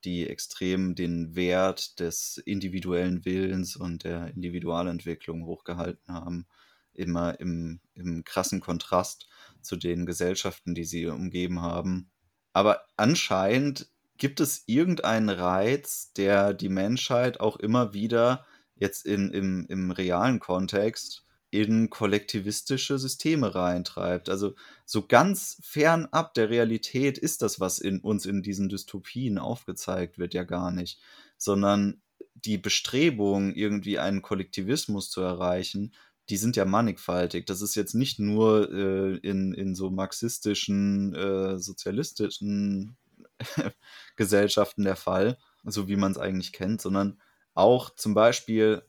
die 0.06 0.28
extrem 0.28 0.94
den 0.94 1.34
Wert 1.34 1.98
des 2.00 2.38
individuellen 2.38 3.24
Willens 3.24 3.76
und 3.76 4.04
der 4.04 4.28
Individualentwicklung 4.28 5.44
hochgehalten 5.44 6.14
haben, 6.14 6.46
immer 6.94 7.38
im, 7.40 7.80
im 7.94 8.24
krassen 8.24 8.60
Kontrast 8.60 9.28
zu 9.62 9.76
den 9.76 10.06
Gesellschaften, 10.06 10.74
die 10.74 10.84
sie 10.84 11.06
umgeben 11.06 11.60
haben. 11.60 12.10
Aber 12.56 12.86
anscheinend 12.96 13.90
gibt 14.16 14.40
es 14.40 14.62
irgendeinen 14.64 15.28
Reiz, 15.28 16.14
der 16.14 16.54
die 16.54 16.70
Menschheit 16.70 17.38
auch 17.38 17.56
immer 17.56 17.92
wieder 17.92 18.46
jetzt 18.76 19.04
in, 19.04 19.30
im, 19.30 19.66
im 19.68 19.90
realen 19.90 20.40
Kontext 20.40 21.26
in 21.50 21.90
kollektivistische 21.90 22.98
Systeme 22.98 23.54
reintreibt. 23.54 24.30
Also 24.30 24.54
so 24.86 25.06
ganz 25.06 25.58
fernab 25.62 26.32
der 26.32 26.48
Realität 26.48 27.18
ist 27.18 27.42
das, 27.42 27.60
was 27.60 27.78
in 27.78 28.00
uns 28.00 28.24
in 28.24 28.40
diesen 28.40 28.70
Dystopien 28.70 29.36
aufgezeigt 29.36 30.18
wird, 30.18 30.32
ja 30.32 30.44
gar 30.44 30.70
nicht, 30.70 30.98
sondern 31.36 32.00
die 32.36 32.56
Bestrebung, 32.56 33.52
irgendwie 33.52 33.98
einen 33.98 34.22
Kollektivismus 34.22 35.10
zu 35.10 35.20
erreichen, 35.20 35.92
die 36.28 36.36
sind 36.36 36.56
ja 36.56 36.64
mannigfaltig. 36.64 37.46
Das 37.46 37.62
ist 37.62 37.74
jetzt 37.74 37.94
nicht 37.94 38.18
nur 38.18 38.70
äh, 38.72 39.16
in, 39.18 39.52
in 39.52 39.74
so 39.74 39.90
marxistischen, 39.90 41.14
äh, 41.14 41.58
sozialistischen 41.58 42.96
Gesellschaften 44.16 44.84
der 44.84 44.96
Fall, 44.96 45.38
so 45.64 45.88
wie 45.88 45.96
man 45.96 46.12
es 46.12 46.18
eigentlich 46.18 46.52
kennt, 46.52 46.80
sondern 46.80 47.20
auch 47.54 47.94
zum 47.94 48.14
Beispiel 48.14 48.82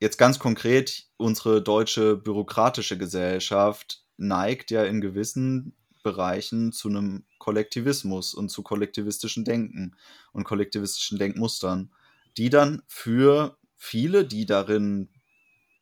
jetzt 0.00 0.18
ganz 0.18 0.38
konkret, 0.38 1.06
unsere 1.16 1.62
deutsche 1.62 2.16
bürokratische 2.16 2.96
Gesellschaft 2.96 4.04
neigt 4.16 4.70
ja 4.70 4.84
in 4.84 5.00
gewissen 5.00 5.74
Bereichen 6.02 6.72
zu 6.72 6.88
einem 6.88 7.24
Kollektivismus 7.38 8.34
und 8.34 8.50
zu 8.50 8.62
kollektivistischen 8.62 9.44
Denken 9.44 9.96
und 10.32 10.44
kollektivistischen 10.44 11.18
Denkmustern, 11.18 11.92
die 12.36 12.50
dann 12.50 12.82
für 12.86 13.58
viele, 13.76 14.24
die 14.24 14.46
darin 14.46 15.08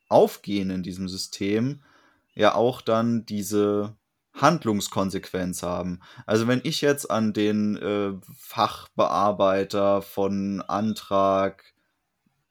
aufgehen 0.08 0.70
in 0.70 0.82
diesem 0.82 1.08
System, 1.08 1.82
ja 2.34 2.54
auch 2.54 2.80
dann 2.80 3.26
diese 3.26 3.96
Handlungskonsequenz 4.34 5.62
haben. 5.62 6.00
Also 6.26 6.46
wenn 6.46 6.60
ich 6.62 6.82
jetzt 6.82 7.10
an 7.10 7.32
den 7.32 7.76
äh, 7.76 8.12
Fachbearbeiter 8.36 10.02
von 10.02 10.60
Antrag 10.60 11.64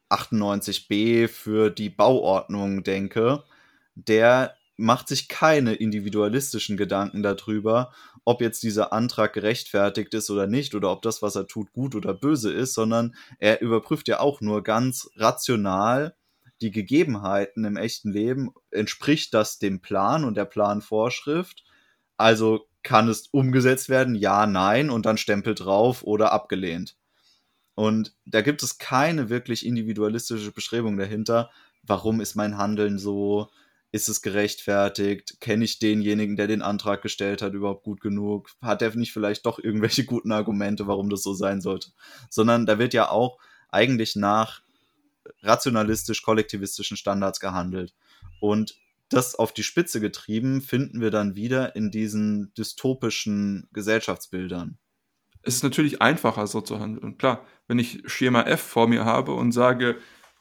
98b 0.10 1.28
für 1.28 1.70
die 1.70 1.89
Bauordnung 1.89 2.84
denke, 2.84 3.43
der 3.95 4.56
macht 4.78 5.08
sich 5.08 5.30
keine 5.30 5.76
individualistischen 5.76 6.76
Gedanken 6.76 7.24
darüber, 7.24 7.93
ob 8.26 8.41
jetzt 8.41 8.64
dieser 8.64 8.91
Antrag 8.91 9.34
gerechtfertigt 9.34 10.14
ist 10.14 10.30
oder 10.30 10.47
nicht 10.47 10.76
oder 10.76 10.91
ob 10.91 11.01
das, 11.03 11.22
was 11.22 11.36
er 11.36 11.47
tut, 11.47 11.72
gut 11.72 11.95
oder 11.95 12.14
böse 12.14 12.51
ist, 12.51 12.74
sondern 12.74 13.16
er 13.39 13.62
überprüft 13.62 14.08
ja 14.08 14.20
auch 14.20 14.41
nur 14.41 14.64
ganz 14.64 15.10
rational 15.16 16.16
die 16.62 16.72
Gegebenheiten 16.72 17.66
im 17.66 17.78
echten 17.78 18.12
Leben. 18.12 18.51
Entspricht 18.72 19.34
das 19.34 19.60
dem 19.60 19.82
Plan 19.82 20.24
und 20.24 20.36
der 20.36 20.45
Planvorschrift? 20.45 21.64
Also 22.18 22.68
kann 22.84 23.10
es 23.10 23.28
umgesetzt 23.28 23.89
werden? 23.89 24.16
Ja, 24.16 24.45
nein 24.45 24.89
und 24.89 25.06
dann 25.06 25.18
Stempel 25.18 25.56
drauf 25.56 26.03
oder 26.03 26.32
abgelehnt. 26.32 26.95
Und 27.74 28.16
da 28.26 28.41
gibt 28.41 28.64
es 28.64 28.78
keine 28.78 29.30
wirklich 29.30 29.66
individualistische 29.66 30.51
Bestrebung 30.51 30.95
dahinter. 30.97 31.51
Warum 31.84 32.22
ist 32.22 32.36
mein 32.36 32.58
Handeln 32.58 32.97
so? 32.97 33.49
Ist 33.91 34.08
es 34.08 34.22
gerechtfertigt? 34.22 35.38
Kenne 35.41 35.66
ich 35.66 35.80
denjenigen, 35.80 36.36
der 36.36 36.47
den 36.47 36.62
Antrag 36.62 37.01
gestellt 37.01 37.41
hat, 37.41 37.53
überhaupt 37.53 37.84
gut 37.84 38.01
genug? 38.01 38.49
Hat 38.62 38.82
er 38.82 38.95
nicht 38.95 39.14
vielleicht 39.14 39.45
doch 39.45 39.60
irgendwelche 39.60 40.06
guten 40.06 40.32
Argumente, 40.32 40.88
warum 40.88 41.10
das 41.10 41.24
so 41.24 41.34
sein 41.34 41.62
sollte? 41.62 41.89
Sondern 42.30 42.66
da 42.66 42.80
wird 42.80 42.93
ja 42.93 43.10
auch 43.10 43.39
eigentlich 43.70 44.16
nach 44.16 44.62
rationalistisch-kollektivistischen 45.42 46.98
Standards 46.98 47.40
gehandelt. 47.40 47.94
Und 48.40 48.76
das 49.10 49.36
auf 49.36 49.54
die 49.54 49.64
Spitze 49.64 50.00
getrieben, 50.00 50.62
finden 50.62 51.02
wir 51.02 51.12
dann 51.12 51.36
wieder 51.36 51.76
in 51.76 51.92
diesen 51.92 52.54
dystopischen 52.58 53.70
Gesellschaftsbildern. 53.72 54.78
Es 55.44 55.58
ist 55.58 55.64
natürlich 55.64 56.02
einfacher, 56.02 56.48
so 56.48 56.62
zu 56.62 56.80
handeln. 56.80 57.18
Klar, 57.18 57.46
wenn 57.68 57.78
ich 57.78 58.02
Schema 58.06 58.42
F 58.44 58.62
vor 58.62 58.88
mir 58.88 59.06
habe 59.06 59.34
und 59.34 59.52
sage, 59.52 59.98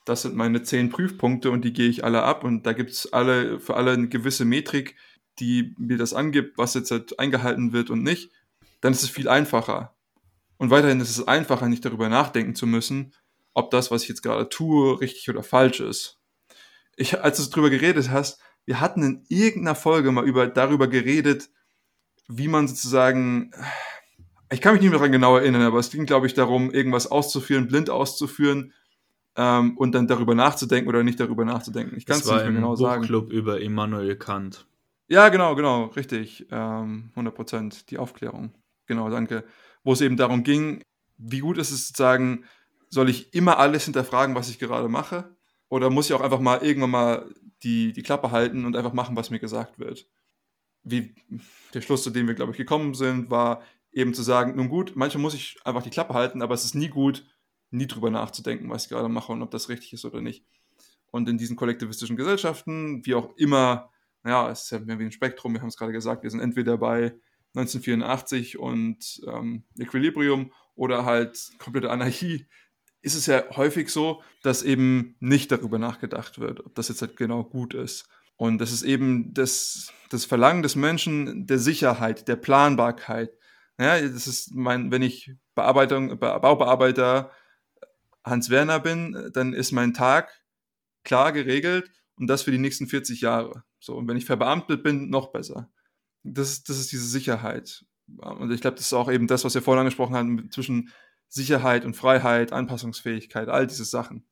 das 0.07 0.22
sind 0.22 0.35
meine 0.35 0.62
zehn 0.62 0.91
Prüfpunkte 0.91 1.51
und 1.51 1.62
die 1.62 1.72
gehe 1.72 1.89
ich 1.89 2.05
alle 2.05 2.22
ab 2.22 2.45
und 2.45 2.64
da 2.66 2.72
gibt 2.72 2.91
es 2.91 3.12
alle, 3.12 3.61
für 3.61 3.76
alle 3.76 3.93
eine 3.93 4.09
gewisse 4.09 4.45
Metrik, 4.45 4.97
die 5.39 5.74
mir 5.78 5.99
das 5.99 6.14
angibt, 6.14 6.57
was 6.57 6.74
jetzt 6.74 6.91
halt 6.91 7.18
eingehalten 7.18 7.72
wird 7.72 7.91
und 7.91 8.03
nicht, 8.03 8.30
dann 8.80 8.93
ist 8.93 9.03
es 9.03 9.11
viel 9.11 9.28
einfacher. 9.28 9.95
Und 10.57 10.70
weiterhin 10.70 11.01
ist 11.01 11.11
es 11.11 11.26
einfacher, 11.26 11.68
nicht 11.68 11.85
darüber 11.85 12.09
nachdenken 12.09 12.55
zu 12.55 12.66
müssen, 12.66 13.12
ob 13.55 13.70
das, 13.70 13.90
was 13.90 14.02
ich 14.02 14.09
jetzt 14.09 14.22
gerade 14.22 14.48
tue, 14.48 15.00
richtig 15.00 15.30
oder 15.30 15.42
falsch 15.42 15.80
ist. 15.80 16.18
Ich, 16.96 17.20
als 17.20 17.42
du 17.42 17.50
darüber 17.50 17.70
geredet 17.70 18.11
hast, 18.11 18.40
wir 18.66 18.80
hatten 18.80 19.02
in 19.02 19.24
irgendeiner 19.28 19.74
Folge 19.74 20.12
mal 20.12 20.24
über, 20.24 20.46
darüber 20.46 20.88
geredet, 20.88 21.50
wie 22.28 22.48
man 22.48 22.68
sozusagen, 22.68 23.52
ich 24.50 24.61
kann 24.61 24.74
mich 24.74 24.82
nicht 24.82 24.90
mehr 24.90 24.98
daran 24.98 25.12
genau 25.12 25.36
erinnern, 25.36 25.62
aber 25.62 25.78
es 25.78 25.90
ging, 25.90 26.07
glaube 26.07 26.26
ich, 26.26 26.34
darum, 26.34 26.70
irgendwas 26.70 27.07
auszuführen, 27.07 27.68
blind 27.68 27.90
auszuführen 27.90 28.72
ähm, 29.36 29.76
und 29.76 29.94
dann 29.94 30.07
darüber 30.07 30.34
nachzudenken 30.34 30.88
oder 30.88 31.02
nicht 31.02 31.20
darüber 31.20 31.44
nachzudenken. 31.44 31.96
Ich 31.96 32.07
kann 32.07 32.18
es 32.18 32.24
nicht 32.24 32.34
mehr 32.34 32.52
genau 32.52 32.76
sagen. 32.76 33.02
Buchclub 33.02 33.30
über 33.30 33.61
Immanuel 33.61 34.16
Kant. 34.16 34.66
Ja, 35.09 35.28
genau, 35.28 35.55
genau, 35.55 35.86
richtig. 35.86 36.46
Ähm, 36.50 37.11
100 37.11 37.34
Prozent, 37.34 37.90
die 37.90 37.98
Aufklärung. 37.98 38.55
Genau, 38.86 39.11
danke. 39.11 39.44
Wo 39.82 39.92
es 39.92 40.00
eben 40.00 40.16
darum 40.16 40.44
ging, 40.44 40.82
wie 41.18 41.40
gut 41.40 41.59
ist 41.59 41.70
es 41.70 41.88
sozusagen, 41.88 42.44
soll 42.95 43.11
ich 43.11 43.34
immer 43.34 43.59
alles 43.59 43.84
hinterfragen, 43.84 44.36
was 44.36 44.49
ich 44.49 44.61
gerade 44.61 44.88
mache? 44.88 45.36
Oder 45.68 45.90
muss 45.90 46.07
ich 46.07 46.12
auch 46.12 46.20
einfach 46.20 46.38
mal 46.38 46.62
irgendwann 46.62 46.90
mal 46.90 47.34
die, 47.64 47.92
die 47.92 48.03
Klappe 48.05 48.30
halten 48.30 48.64
und 48.64 48.76
einfach 48.76 48.92
machen, 48.92 49.16
was 49.16 49.30
mir 49.30 49.40
gesagt 49.40 49.80
wird? 49.80 50.09
Wie 50.84 51.12
der 51.74 51.80
Schluss, 51.80 52.05
zu 52.05 52.11
dem 52.11 52.28
wir, 52.28 52.34
glaube 52.34 52.53
ich, 52.53 52.57
gekommen 52.57 52.95
sind, 52.95 53.30
war 53.30 53.62
eben 53.90 54.14
zu 54.14 54.22
sagen, 54.22 54.55
nun 54.55 54.68
gut, 54.68 54.92
manchmal 54.95 55.22
muss 55.22 55.34
ich 55.34 55.57
einfach 55.64 55.82
die 55.82 55.90
Klappe 55.90 56.14
halten, 56.14 56.40
aber 56.40 56.55
es 56.55 56.64
ist 56.64 56.76
nie 56.76 56.88
gut, 56.88 57.26
nie 57.70 57.88
drüber 57.88 58.11
nachzudenken, 58.11 58.70
was 58.70 58.84
ich 58.84 58.90
gerade 58.90 59.09
mache 59.09 59.32
und 59.32 59.42
ob 59.42 59.51
das 59.51 59.68
richtig 59.68 59.92
ist 59.92 60.05
oder 60.05 60.20
nicht. 60.20 60.45
Und 61.11 61.28
in 61.28 61.36
diesen 61.36 61.57
kollektivistischen 61.57 62.16
Gesellschaften, 62.16 63.05
wie 63.05 63.16
auch 63.16 63.36
immer, 63.36 63.90
naja, 64.22 64.51
es 64.51 64.62
ist 64.62 64.70
ja 64.70 64.78
mehr 64.78 65.01
wie 65.01 65.05
ein 65.05 65.12
Spektrum, 65.12 65.53
wir 65.53 65.61
haben 65.61 65.68
es 65.68 65.76
gerade 65.76 65.92
gesagt, 65.92 66.22
wir 66.22 66.30
sind 66.30 66.40
entweder 66.40 66.78
bei 66.78 67.16
1984 67.55 68.59
und 68.59 69.20
ähm, 69.26 69.64
Equilibrium 69.78 70.53
oder 70.76 71.05
halt 71.05 71.51
komplette 71.59 71.90
Anarchie, 71.90 72.47
ist 73.05 73.14
es 73.14 73.26
ja 73.26 73.44
häufig 73.57 73.90
so, 73.90 74.22
dass 74.42 74.62
eben 74.62 75.14
nicht 75.20 75.52
darüber 75.52 75.78
nachgedacht 75.78 76.38
wird, 76.38 76.64
ob 76.64 76.74
das 76.74 76.88
jetzt 76.88 77.02
halt 77.02 77.16
genau 77.16 77.44
gut 77.44 77.74
ist. 77.74 78.09
Und 78.36 78.59
das 78.59 78.72
ist 78.72 78.82
eben 78.82 79.34
das, 79.34 79.92
das 80.09 80.24
Verlangen 80.24 80.62
des 80.62 80.74
Menschen 80.74 81.46
der 81.46 81.59
Sicherheit, 81.59 82.26
der 82.28 82.36
Planbarkeit. 82.36 83.30
Ja, 83.78 84.00
das 84.00 84.26
ist 84.26 84.55
mein, 84.55 84.90
wenn 84.90 85.02
ich 85.02 85.32
Bearbeitung, 85.55 86.18
Baubearbeiter 86.18 87.30
Hans 88.24 88.48
Werner 88.48 88.80
bin, 88.80 89.30
dann 89.34 89.52
ist 89.52 89.72
mein 89.72 89.92
Tag 89.92 90.42
klar 91.05 91.32
geregelt 91.32 91.90
und 92.16 92.26
das 92.26 92.42
für 92.42 92.50
die 92.50 92.59
nächsten 92.59 92.86
40 92.86 93.20
Jahre. 93.20 93.64
So, 93.80 93.96
und 93.96 94.09
wenn 94.09 94.16
ich 94.16 94.24
verbeamtet 94.24 94.82
bin, 94.82 95.11
noch 95.11 95.30
besser. 95.30 95.70
Das, 96.22 96.62
das 96.62 96.78
ist 96.78 96.90
diese 96.90 97.07
Sicherheit. 97.07 97.84
Und 98.16 98.50
ich 98.50 98.62
glaube, 98.62 98.76
das 98.76 98.86
ist 98.86 98.92
auch 98.94 99.11
eben 99.11 99.26
das, 99.26 99.44
was 99.44 99.55
wir 99.55 99.61
vorhin 99.61 99.80
angesprochen 99.80 100.16
haben, 100.16 100.50
zwischen 100.50 100.90
Sicherheit 101.35 101.85
und 101.85 101.95
Freiheit, 101.95 102.53
Anpassungsfähigkeit, 102.53 103.49
all 103.49 103.66
diese 103.66 103.85
Sachen. 103.85 104.24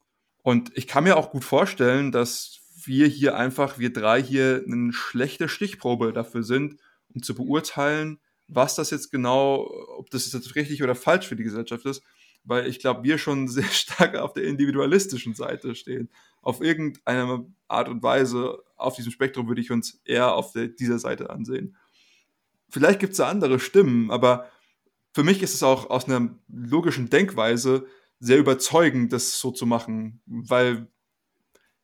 Und 0.42 0.70
ich 0.74 0.86
kann 0.86 1.04
mir 1.04 1.16
auch 1.16 1.30
gut 1.30 1.44
vorstellen, 1.44 2.12
dass 2.12 2.60
wir 2.84 3.06
hier 3.06 3.36
einfach, 3.36 3.78
wir 3.78 3.92
drei 3.92 4.22
hier 4.22 4.64
eine 4.66 4.92
schlechte 4.92 5.48
Stichprobe 5.48 6.12
dafür 6.12 6.42
sind, 6.42 6.76
um 7.14 7.22
zu 7.22 7.34
beurteilen, 7.34 8.18
was 8.48 8.74
das 8.74 8.90
jetzt 8.90 9.10
genau, 9.10 9.70
ob 9.96 10.10
das 10.10 10.32
jetzt 10.32 10.54
richtig 10.56 10.82
oder 10.82 10.94
falsch 10.94 11.26
für 11.26 11.36
die 11.36 11.44
Gesellschaft 11.44 11.86
ist 11.86 12.02
weil 12.44 12.66
ich 12.66 12.78
glaube, 12.78 13.04
wir 13.04 13.18
schon 13.18 13.48
sehr 13.48 13.64
stark 13.64 14.16
auf 14.16 14.32
der 14.32 14.44
individualistischen 14.44 15.34
Seite 15.34 15.74
stehen. 15.74 16.10
Auf 16.40 16.60
irgendeine 16.60 17.46
Art 17.68 17.88
und 17.88 18.02
Weise 18.02 18.62
auf 18.76 18.96
diesem 18.96 19.12
Spektrum 19.12 19.48
würde 19.48 19.60
ich 19.60 19.70
uns 19.70 20.00
eher 20.04 20.34
auf 20.34 20.52
der, 20.52 20.68
dieser 20.68 20.98
Seite 20.98 21.30
ansehen. 21.30 21.76
Vielleicht 22.68 23.00
gibt 23.00 23.12
es 23.12 23.18
da 23.18 23.28
andere 23.28 23.60
Stimmen, 23.60 24.10
aber 24.10 24.50
für 25.12 25.22
mich 25.22 25.42
ist 25.42 25.54
es 25.54 25.62
auch 25.62 25.90
aus 25.90 26.06
einer 26.06 26.34
logischen 26.48 27.10
Denkweise 27.10 27.86
sehr 28.18 28.38
überzeugend, 28.38 29.12
das 29.12 29.38
so 29.38 29.50
zu 29.50 29.66
machen, 29.66 30.22
weil 30.26 30.88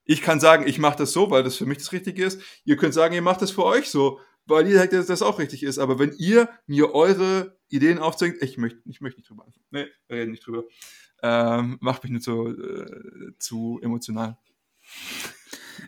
ich 0.05 0.23
kann 0.23 0.41
sagen, 0.41 0.67
ich 0.67 0.79
mache 0.79 0.97
das 0.97 1.13
so, 1.13 1.31
weil 1.31 1.43
das 1.43 1.57
für 1.57 1.67
mich 1.67 1.79
das 1.79 1.93
Richtige 1.93 2.25
ist. 2.25 2.41
Ihr 2.65 2.77
könnt 2.77 2.95
sagen, 2.95 3.15
ihr 3.15 3.23
macht 3.23 3.43
das 3.43 3.51
für 3.51 3.65
euch 3.65 3.91
so, 3.91 4.21
weil 4.47 4.67
ihr 4.67 4.79
sagt, 4.79 4.95
dass 4.95 5.07
das 5.07 5.21
auch 5.21 5.39
richtig 5.39 5.63
ist. 5.63 5.79
Aber 5.79 5.99
wenn 5.99 6.15
ihr 6.17 6.49
mir 6.67 6.95
eure 6.95 7.59
Ideen 7.69 7.99
aufzeigt, 7.99 8.43
ich 8.43 8.57
möchte, 8.57 8.81
ich 8.87 9.03
möchte 9.03 9.21
nicht 9.21 9.29
drüber. 9.29 9.47
Nee, 9.71 9.87
reden 10.09 10.31
nicht 10.31 10.47
drüber. 10.47 10.65
Ähm, 11.23 11.77
macht 11.81 12.05
mich 12.05 12.13
nur 12.13 12.23
zu, 12.23 12.49
äh, 12.49 13.33
zu 13.39 13.81
emotional. 13.83 14.39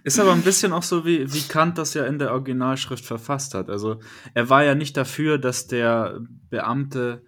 Ist 0.04 0.18
aber 0.18 0.32
ein 0.32 0.42
bisschen 0.42 0.72
auch 0.72 0.82
so, 0.82 1.06
wie, 1.06 1.32
wie 1.32 1.48
Kant 1.48 1.78
das 1.78 1.94
ja 1.94 2.04
in 2.04 2.18
der 2.18 2.32
Originalschrift 2.32 3.04
verfasst 3.04 3.54
hat. 3.54 3.70
Also 3.70 4.00
er 4.34 4.50
war 4.50 4.64
ja 4.64 4.74
nicht 4.74 4.96
dafür, 4.96 5.38
dass 5.38 5.66
der 5.66 6.20
Beamte 6.50 7.24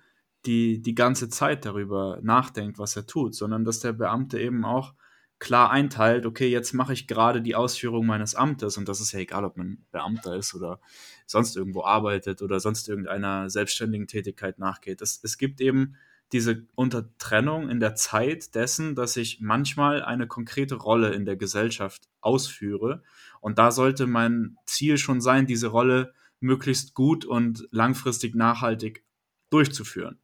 die, 0.47 0.81
die 0.83 0.95
ganze 0.95 1.29
Zeit 1.29 1.65
darüber 1.65 2.19
nachdenkt, 2.23 2.79
was 2.79 2.97
er 2.97 3.07
tut, 3.07 3.35
sondern 3.35 3.65
dass 3.65 3.81
der 3.81 3.93
Beamte 3.93 4.41
eben 4.41 4.65
auch 4.65 4.95
klar 5.43 5.73
einteilt, 5.73 6.25
okay, 6.25 6.49
jetzt 6.49 6.73
mache 6.73 6.93
ich 6.93 7.09
gerade 7.09 7.43
die 7.43 7.57
Ausführung 7.57 8.07
meines 8.07 8.37
Amtes 8.37 8.79
und 8.79 8.89
das 8.89 9.01
ist 9.01 9.11
ja 9.11 9.19
egal, 9.19 9.45
ob 9.45 9.57
man 9.57 9.85
Beamter 9.91 10.37
ist 10.37 10.55
oder 10.55 10.81
sonst 11.27 11.57
irgendwo 11.57 11.83
arbeitet 11.83 12.43
oder 12.43 12.61
sonst 12.61 12.89
irgendeiner 12.89 13.51
selbstständigen 13.51 14.07
Tätigkeit 14.07 14.61
nachgeht. 14.61 15.03
Es, 15.03 15.19
es 15.23 15.39
gibt 15.39 15.61
eben 15.61 15.97
diese 16.31 16.65
Untertrennung 16.77 17.69
in 17.71 17.81
der 17.81 17.97
Zeit 17.97 18.55
dessen, 18.55 18.95
dass 18.95 19.17
ich 19.17 19.41
manchmal 19.41 20.05
eine 20.05 20.29
konkrete 20.29 20.77
Rolle 20.77 21.13
in 21.13 21.25
der 21.25 21.37
Gesellschaft 21.37 22.09
ausführe 22.21 23.03
und 23.41 23.59
da 23.59 23.73
sollte 23.73 24.07
mein 24.07 24.57
Ziel 24.65 24.97
schon 24.97 25.21
sein, 25.21 25.47
diese 25.47 25.67
Rolle 25.67 26.15
möglichst 26.39 26.95
gut 26.95 27.25
und 27.25 27.67
langfristig 27.73 28.37
nachhaltig 28.37 29.05
durchzuführen. 29.51 30.22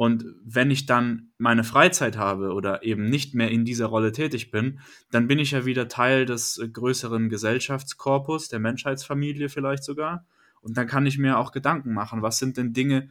Und 0.00 0.24
wenn 0.42 0.70
ich 0.70 0.86
dann 0.86 1.28
meine 1.36 1.62
Freizeit 1.62 2.16
habe 2.16 2.54
oder 2.54 2.82
eben 2.82 3.04
nicht 3.04 3.34
mehr 3.34 3.50
in 3.50 3.66
dieser 3.66 3.84
Rolle 3.84 4.12
tätig 4.12 4.50
bin, 4.50 4.80
dann 5.10 5.28
bin 5.28 5.38
ich 5.38 5.50
ja 5.50 5.66
wieder 5.66 5.88
Teil 5.88 6.24
des 6.24 6.56
äh, 6.56 6.70
größeren 6.70 7.28
Gesellschaftskorpus, 7.28 8.48
der 8.48 8.60
Menschheitsfamilie 8.60 9.50
vielleicht 9.50 9.84
sogar. 9.84 10.24
Und 10.62 10.78
dann 10.78 10.86
kann 10.86 11.04
ich 11.04 11.18
mir 11.18 11.36
auch 11.36 11.52
Gedanken 11.52 11.92
machen, 11.92 12.22
was 12.22 12.38
sind 12.38 12.56
denn 12.56 12.72
Dinge, 12.72 13.10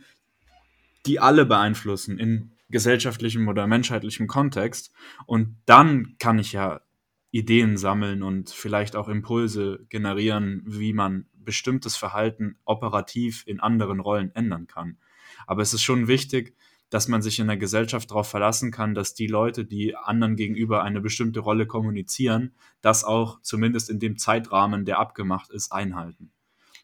die 1.05 1.19
alle 1.19 1.45
beeinflussen 1.45 2.17
in 2.17 2.53
gesellschaftlichem 2.71 3.47
oder 3.47 3.67
menschheitlichem 3.67 4.25
Kontext. 4.25 4.91
Und 5.27 5.57
dann 5.67 6.15
kann 6.17 6.39
ich 6.39 6.53
ja 6.53 6.81
Ideen 7.29 7.77
sammeln 7.77 8.23
und 8.23 8.49
vielleicht 8.49 8.95
auch 8.95 9.09
Impulse 9.09 9.85
generieren, 9.89 10.63
wie 10.65 10.93
man 10.93 11.27
bestimmtes 11.35 11.95
Verhalten 11.97 12.57
operativ 12.65 13.43
in 13.45 13.59
anderen 13.59 13.99
Rollen 13.99 14.33
ändern 14.33 14.65
kann. 14.65 14.97
Aber 15.45 15.61
es 15.61 15.75
ist 15.75 15.83
schon 15.83 16.07
wichtig, 16.07 16.55
dass 16.89 17.07
man 17.07 17.21
sich 17.21 17.39
in 17.39 17.47
der 17.47 17.57
Gesellschaft 17.57 18.09
darauf 18.09 18.29
verlassen 18.29 18.71
kann, 18.71 18.95
dass 18.95 19.13
die 19.13 19.27
Leute, 19.27 19.65
die 19.65 19.95
anderen 19.95 20.35
gegenüber 20.35 20.83
eine 20.83 21.01
bestimmte 21.01 21.39
Rolle 21.39 21.67
kommunizieren, 21.67 22.53
das 22.81 23.03
auch 23.03 23.41
zumindest 23.41 23.89
in 23.89 23.99
dem 23.99 24.17
Zeitrahmen, 24.17 24.85
der 24.85 24.99
abgemacht 24.99 25.51
ist, 25.51 25.71
einhalten. 25.71 26.31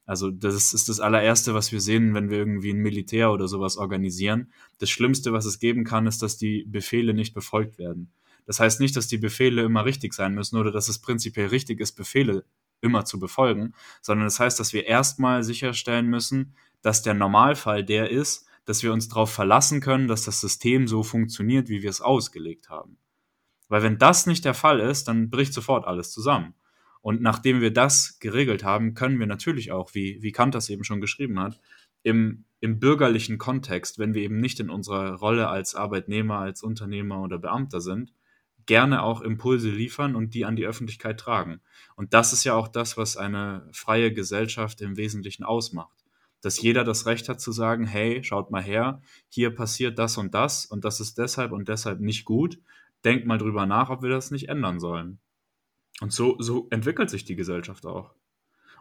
Also 0.06 0.30
das 0.30 0.74
ist 0.74 0.88
das 0.88 1.00
allererste, 1.00 1.56
was 1.56 1.72
wir 1.72 1.82
sehen, 1.82 2.14
wenn 2.14 2.30
wir 2.30 2.38
irgendwie 2.38 2.72
ein 2.72 2.78
Militär 2.78 3.32
oder 3.32 3.48
sowas 3.48 3.78
organisieren. 3.78 4.52
Das 4.78 4.92
Schlimmste, 4.92 5.34
was 5.34 5.46
es 5.46 5.58
geben 5.58 5.84
kann, 5.84 6.06
ist, 6.06 6.22
dass 6.22 6.38
die 6.38 6.64
Befehle 6.66 7.16
nicht 7.16 7.34
befolgt 7.34 7.80
werden. 7.80 8.12
Das 8.46 8.60
heißt 8.60 8.80
nicht, 8.80 8.96
dass 8.96 9.08
die 9.08 9.18
Befehle 9.18 9.64
immer 9.64 9.86
richtig 9.86 10.14
sein 10.14 10.36
müssen 10.36 10.58
oder 10.58 10.72
dass 10.72 10.88
es 10.88 11.00
prinzipiell 11.00 11.48
richtig 11.48 11.80
ist, 11.80 11.94
Befehle 11.94 12.46
immer 12.82 13.06
zu 13.06 13.20
befolgen, 13.20 13.74
sondern 14.02 14.28
das 14.28 14.40
heißt, 14.40 14.60
dass 14.60 14.74
wir 14.74 14.86
erstmal 14.86 15.44
sicherstellen 15.44 16.06
müssen, 16.06 16.54
dass 16.84 17.02
der 17.02 17.16
Normalfall 17.16 17.84
der 17.84 18.12
ist, 18.12 18.45
dass 18.66 18.84
wir 18.84 18.92
uns 18.92 19.08
darauf 19.08 19.32
verlassen 19.32 19.80
können, 19.80 20.08
dass 20.08 20.26
das 20.26 20.42
System 20.42 20.88
so 20.88 21.04
funktioniert, 21.04 21.70
wie 21.70 21.82
wir 21.82 21.90
es 21.90 22.02
ausgelegt 22.02 22.70
haben. 22.70 22.98
Weil 23.68 23.84
wenn 23.84 23.98
das 23.98 24.28
nicht 24.28 24.46
der 24.46 24.54
Fall 24.54 24.80
ist, 24.80 25.08
dann 25.08 25.30
bricht 25.30 25.54
sofort 25.54 25.86
alles 25.86 26.12
zusammen. 26.12 26.54
Und 27.02 27.22
nachdem 27.22 27.62
wir 27.62 27.72
das 27.72 28.20
geregelt 28.20 28.64
haben, 28.64 28.96
können 28.96 29.20
wir 29.20 29.28
natürlich 29.28 29.72
auch, 29.72 29.94
wie, 29.94 30.22
wie 30.22 30.32
Kant 30.32 30.56
das 30.56 30.70
eben 30.70 30.84
schon 30.84 31.02
geschrieben 31.02 31.40
hat, 31.40 31.60
im, 32.02 32.46
im 32.60 32.80
bürgerlichen 32.80 33.38
Kontext, 33.38 34.00
wenn 34.00 34.14
wir 34.14 34.24
eben 34.24 34.40
nicht 34.40 34.60
in 34.60 34.70
unserer 34.70 35.14
Rolle 35.14 35.48
als 35.48 35.76
Arbeitnehmer, 35.76 36.40
als 36.40 36.64
Unternehmer 36.64 37.22
oder 37.22 37.38
Beamter 37.38 37.82
sind, 37.82 38.12
gerne 38.66 39.04
auch 39.04 39.22
Impulse 39.22 39.70
liefern 39.70 40.16
und 40.16 40.34
die 40.34 40.46
an 40.46 40.56
die 40.56 40.66
Öffentlichkeit 40.66 41.20
tragen. 41.20 41.62
Und 41.96 42.14
das 42.14 42.34
ist 42.34 42.44
ja 42.44 42.56
auch 42.56 42.68
das, 42.68 42.98
was 42.98 43.18
eine 43.18 43.68
freie 43.72 44.12
Gesellschaft 44.14 44.82
im 44.82 44.98
Wesentlichen 44.98 45.44
ausmacht. 45.44 46.05
Dass 46.46 46.62
jeder 46.62 46.84
das 46.84 47.08
Recht 47.08 47.28
hat 47.28 47.42
zu 47.42 47.52
sagen, 47.52 47.88
hey, 47.88 48.24
schaut 48.24 48.52
mal 48.52 48.62
her, 48.62 49.02
hier 49.30 49.50
passiert 49.50 49.98
das 49.98 50.20
und 50.20 50.36
das 50.36 50.68
und 50.68 50.86
das 50.86 51.00
ist 51.00 51.18
deshalb 51.18 51.52
und 51.52 51.68
deshalb 51.70 52.00
nicht 52.02 52.24
gut. 52.24 52.60
Denkt 53.04 53.26
mal 53.26 53.40
drüber 53.40 53.66
nach, 53.66 53.90
ob 53.90 54.04
wir 54.04 54.12
das 54.12 54.30
nicht 54.30 54.48
ändern 54.48 54.80
sollen. 54.80 55.18
Und 56.02 56.14
so, 56.14 56.36
so 56.38 56.68
entwickelt 56.70 57.10
sich 57.10 57.26
die 57.26 57.36
Gesellschaft 57.36 57.88
auch. 57.88 58.14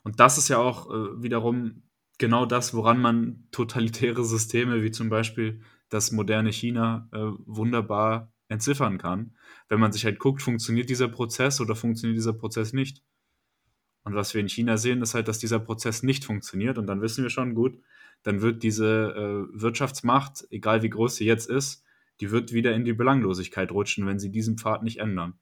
Und 0.03 0.21
das 0.21 0.37
ist 0.37 0.49
ja 0.49 0.59
auch 0.59 0.91
äh, 0.91 1.23
wiederum 1.23 1.85
genau 2.19 2.45
das, 2.45 2.75
woran 2.75 3.01
man 3.01 3.49
totalitäre 3.51 4.27
Systeme 4.27 4.83
wie 4.83 4.91
zum 4.91 5.09
Beispiel 5.09 5.63
das 5.89 6.13
moderne 6.13 6.53
China 6.53 7.09
äh, 7.13 7.19
wunderbar 7.47 8.31
entziffern 8.49 8.99
kann, 8.99 9.39
wenn 9.71 9.81
man 9.81 9.93
sich 9.93 10.05
halt 10.05 10.19
guckt, 10.19 10.43
funktioniert 10.43 10.91
dieser 10.91 11.09
Prozess 11.09 11.63
oder 11.63 11.75
funktioniert 11.75 12.19
dieser 12.19 12.35
Prozess 12.35 12.75
nicht. 12.75 13.03
Und 14.05 14.15
was 14.15 14.35
wir 14.35 14.41
in 14.41 14.49
China 14.49 14.77
sehen, 14.77 15.03
ist 15.03 15.15
halt, 15.15 15.29
dass 15.29 15.39
dieser 15.39 15.59
Prozess 15.59 16.03
nicht 16.03 16.25
funktioniert 16.25 16.79
und 16.79 16.87
dann 16.87 17.01
wissen 17.01 17.23
wir 17.23 17.31
schon, 17.31 17.55
gut, 17.55 17.79
dann 18.23 18.43
wird 18.43 18.63
diese 18.63 19.15
äh, 19.15 19.61
Wirtschaftsmacht, 19.61 20.47
egal 20.51 20.83
wie 20.83 20.91
groß 20.91 21.17
sie 21.17 21.25
jetzt 21.25 21.49
ist, 21.49 21.85
die 22.21 22.31
wird 22.31 22.53
wieder 22.53 22.75
in 22.75 22.85
die 22.85 22.93
Belanglosigkeit 22.93 23.73
rutschen, 23.73 24.07
wenn 24.07 24.19
sie 24.19 24.31
diesen 24.31 24.59
Pfad 24.59 24.83
nicht 24.83 24.99
ändern. 24.99 25.35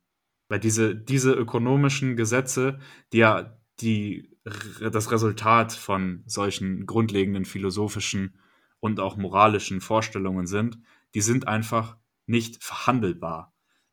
Weil 0.48 0.60
diese, 0.60 0.94
diese 0.94 1.32
ökonomischen 1.32 2.16
Gesetze, 2.16 2.78
die 3.12 3.18
ja 3.18 3.58
die, 3.80 4.36
das 4.80 5.10
Resultat 5.10 5.72
von 5.72 6.22
solchen 6.26 6.86
grundlegenden 6.86 7.44
philosophischen 7.44 8.38
und 8.80 9.00
auch 9.00 9.16
moralischen 9.16 9.80
Vorstellungen 9.80 10.46
sind, 10.46 10.78
die 11.14 11.20
sind 11.20 11.46
einfach 11.46 11.96
nicht 12.26 12.62
verhandelbar. 12.62 13.51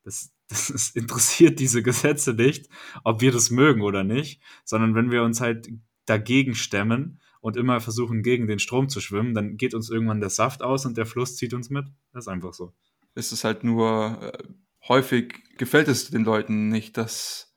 Das, 0.09 0.31
das 0.69 0.89
interessiert 0.95 1.59
diese 1.59 1.83
Gesetze 1.83 2.33
nicht, 2.33 2.67
ob 3.03 3.21
wir 3.21 3.31
das 3.31 3.51
mögen 3.51 3.81
oder 3.81 4.03
nicht, 4.03 4.41
sondern 4.65 4.95
wenn 4.95 5.11
wir 5.11 5.23
uns 5.23 5.39
halt 5.39 5.69
dagegen 6.05 6.55
stemmen 6.55 7.21
und 7.41 7.55
immer 7.55 7.79
versuchen, 7.79 8.23
gegen 8.23 8.47
den 8.47 8.57
Strom 8.57 8.89
zu 8.89 9.01
schwimmen, 9.01 9.35
dann 9.35 9.57
geht 9.57 9.75
uns 9.75 9.89
irgendwann 9.89 10.19
der 10.19 10.31
Saft 10.31 10.63
aus 10.63 10.85
und 10.85 10.97
der 10.97 11.05
Fluss 11.05 11.35
zieht 11.35 11.53
uns 11.53 11.69
mit. 11.69 11.85
Das 12.11 12.25
ist 12.25 12.27
einfach 12.27 12.53
so. 12.53 12.73
Es 13.13 13.31
ist 13.31 13.43
halt 13.43 13.63
nur, 13.63 14.19
äh, 14.21 14.43
häufig 14.87 15.43
gefällt 15.57 15.87
es 15.87 16.09
den 16.09 16.23
Leuten 16.23 16.69
nicht, 16.69 16.97
dass, 16.97 17.55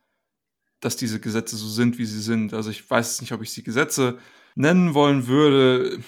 dass 0.80 0.96
diese 0.96 1.20
Gesetze 1.20 1.56
so 1.56 1.68
sind, 1.68 1.96
wie 1.96 2.04
sie 2.04 2.20
sind. 2.20 2.52
Also 2.52 2.70
ich 2.70 2.88
weiß 2.88 3.22
nicht, 3.22 3.32
ob 3.32 3.40
ich 3.40 3.50
sie 3.50 3.62
Gesetze 3.62 4.18
nennen 4.54 4.92
wollen 4.92 5.26
würde. 5.26 6.00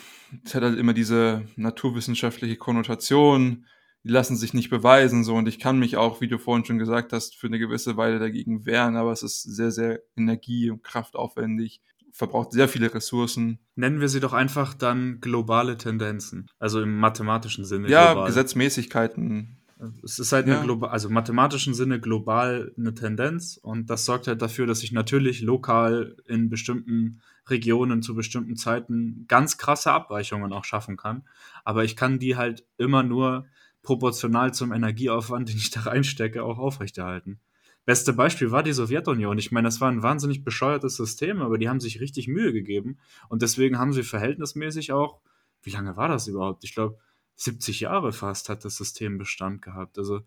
Es 0.44 0.54
hat 0.54 0.62
halt 0.62 0.78
immer 0.78 0.92
diese 0.92 1.46
naturwissenschaftliche 1.56 2.56
Konnotation 2.56 3.64
die 4.04 4.10
lassen 4.10 4.36
sich 4.36 4.52
nicht 4.52 4.70
beweisen, 4.70 5.24
so. 5.24 5.34
Und 5.34 5.48
ich 5.48 5.58
kann 5.58 5.78
mich 5.78 5.96
auch, 5.96 6.20
wie 6.20 6.28
du 6.28 6.38
vorhin 6.38 6.64
schon 6.64 6.78
gesagt 6.78 7.12
hast, 7.12 7.36
für 7.36 7.46
eine 7.46 7.58
gewisse 7.58 7.96
Weile 7.96 8.18
dagegen 8.18 8.66
wehren, 8.66 8.96
aber 8.96 9.12
es 9.12 9.22
ist 9.22 9.42
sehr, 9.42 9.70
sehr 9.70 10.00
energie- 10.16 10.70
und 10.70 10.84
kraftaufwendig, 10.84 11.80
verbraucht 12.12 12.52
sehr 12.52 12.68
viele 12.68 12.92
Ressourcen. 12.92 13.58
Nennen 13.74 14.00
wir 14.00 14.08
sie 14.08 14.20
doch 14.20 14.34
einfach 14.34 14.74
dann 14.74 15.20
globale 15.20 15.78
Tendenzen. 15.78 16.50
Also 16.58 16.82
im 16.82 16.98
mathematischen 16.98 17.64
Sinne. 17.64 17.88
Ja, 17.88 18.12
global. 18.12 18.28
Gesetzmäßigkeiten. 18.28 19.56
Es 20.04 20.18
ist 20.18 20.32
halt 20.32 20.46
ja. 20.46 20.56
eine 20.56 20.64
global, 20.64 20.90
also 20.90 21.08
im 21.08 21.14
mathematischen 21.14 21.74
Sinne 21.74 21.98
global 21.98 22.72
eine 22.78 22.94
Tendenz 22.94 23.58
und 23.60 23.90
das 23.90 24.04
sorgt 24.04 24.28
halt 24.28 24.40
dafür, 24.40 24.66
dass 24.66 24.82
ich 24.82 24.92
natürlich 24.92 25.40
lokal 25.40 26.16
in 26.26 26.48
bestimmten 26.48 27.20
Regionen 27.48 28.00
zu 28.00 28.14
bestimmten 28.14 28.56
Zeiten 28.56 29.24
ganz 29.28 29.58
krasse 29.58 29.92
Abweichungen 29.92 30.52
auch 30.52 30.64
schaffen 30.64 30.96
kann. 30.96 31.24
Aber 31.64 31.84
ich 31.84 31.96
kann 31.96 32.18
die 32.18 32.36
halt 32.36 32.64
immer 32.78 33.02
nur 33.02 33.46
proportional 33.84 34.52
zum 34.52 34.72
Energieaufwand, 34.72 35.48
den 35.48 35.56
ich 35.56 35.70
da 35.70 35.80
reinstecke, 35.82 36.42
auch 36.42 36.58
aufrechterhalten. 36.58 37.38
Beste 37.84 38.14
Beispiel 38.14 38.50
war 38.50 38.62
die 38.62 38.72
Sowjetunion. 38.72 39.38
Ich 39.38 39.52
meine, 39.52 39.68
das 39.68 39.80
war 39.80 39.90
ein 39.90 40.02
wahnsinnig 40.02 40.42
bescheuertes 40.42 40.96
System, 40.96 41.42
aber 41.42 41.58
die 41.58 41.68
haben 41.68 41.80
sich 41.80 42.00
richtig 42.00 42.28
Mühe 42.28 42.52
gegeben 42.52 42.98
und 43.28 43.42
deswegen 43.42 43.78
haben 43.78 43.92
sie 43.92 44.02
verhältnismäßig 44.02 44.92
auch, 44.92 45.20
wie 45.62 45.70
lange 45.70 45.96
war 45.96 46.08
das 46.08 46.26
überhaupt? 46.26 46.64
Ich 46.64 46.74
glaube, 46.74 46.98
70 47.36 47.80
Jahre 47.80 48.12
fast 48.12 48.48
hat 48.48 48.64
das 48.64 48.76
System 48.76 49.18
Bestand 49.18 49.60
gehabt. 49.62 49.98
Also 49.98 50.22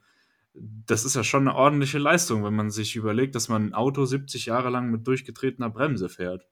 das 0.54 1.06
ist 1.06 1.16
ja 1.16 1.24
schon 1.24 1.48
eine 1.48 1.56
ordentliche 1.56 2.00
Leistung, 2.00 2.44
wenn 2.44 2.56
man 2.56 2.70
sich 2.70 2.96
überlegt, 2.96 3.36
dass 3.36 3.50
man 3.50 3.68
ein 3.68 3.74
Auto 3.74 4.06
70 4.06 4.48
Jahre 4.48 4.70
lang 4.70 4.92
mit 4.92 5.06
durchgetretener 5.08 5.70
Bremse 5.70 6.10
fährt. 6.10 6.48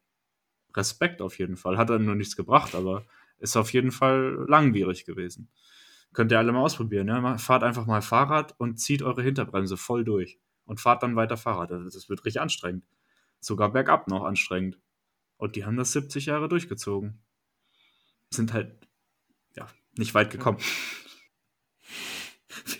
Respekt 0.75 1.21
auf 1.21 1.37
jeden 1.37 1.57
Fall. 1.57 1.77
Hat 1.77 1.89
dann 1.89 2.05
nur 2.05 2.15
nichts 2.15 2.35
gebracht, 2.35 2.75
aber 2.75 3.05
ist 3.39 3.57
auf 3.57 3.73
jeden 3.73 3.91
Fall 3.91 4.45
langwierig 4.47 5.05
gewesen. 5.05 5.49
Könnt 6.15 6.31
ihr 6.31 6.39
alle 6.39 6.53
mal 6.53 6.61
ausprobieren. 6.61 7.09
Ja? 7.09 7.37
Fahrt 7.37 7.63
einfach 7.63 7.85
mal 7.85 8.01
Fahrrad 8.01 8.55
und 8.57 8.77
zieht 8.77 9.03
eure 9.03 9.21
Hinterbremse 9.21 9.75
voll 9.75 10.05
durch. 10.05 10.39
Und 10.63 10.79
fahrt 10.79 11.03
dann 11.03 11.17
weiter 11.17 11.35
Fahrrad. 11.35 11.71
Das 11.71 12.09
wird 12.09 12.23
richtig 12.23 12.41
anstrengend. 12.41 12.85
Sogar 13.41 13.73
bergab 13.73 14.07
noch 14.07 14.23
anstrengend. 14.23 14.79
Und 15.35 15.57
die 15.57 15.65
haben 15.65 15.75
das 15.75 15.91
70 15.91 16.27
Jahre 16.27 16.47
durchgezogen. 16.47 17.21
Sind 18.31 18.53
halt, 18.53 18.87
ja, 19.57 19.67
nicht 19.97 20.13
weit 20.13 20.31
gekommen. 20.31 20.59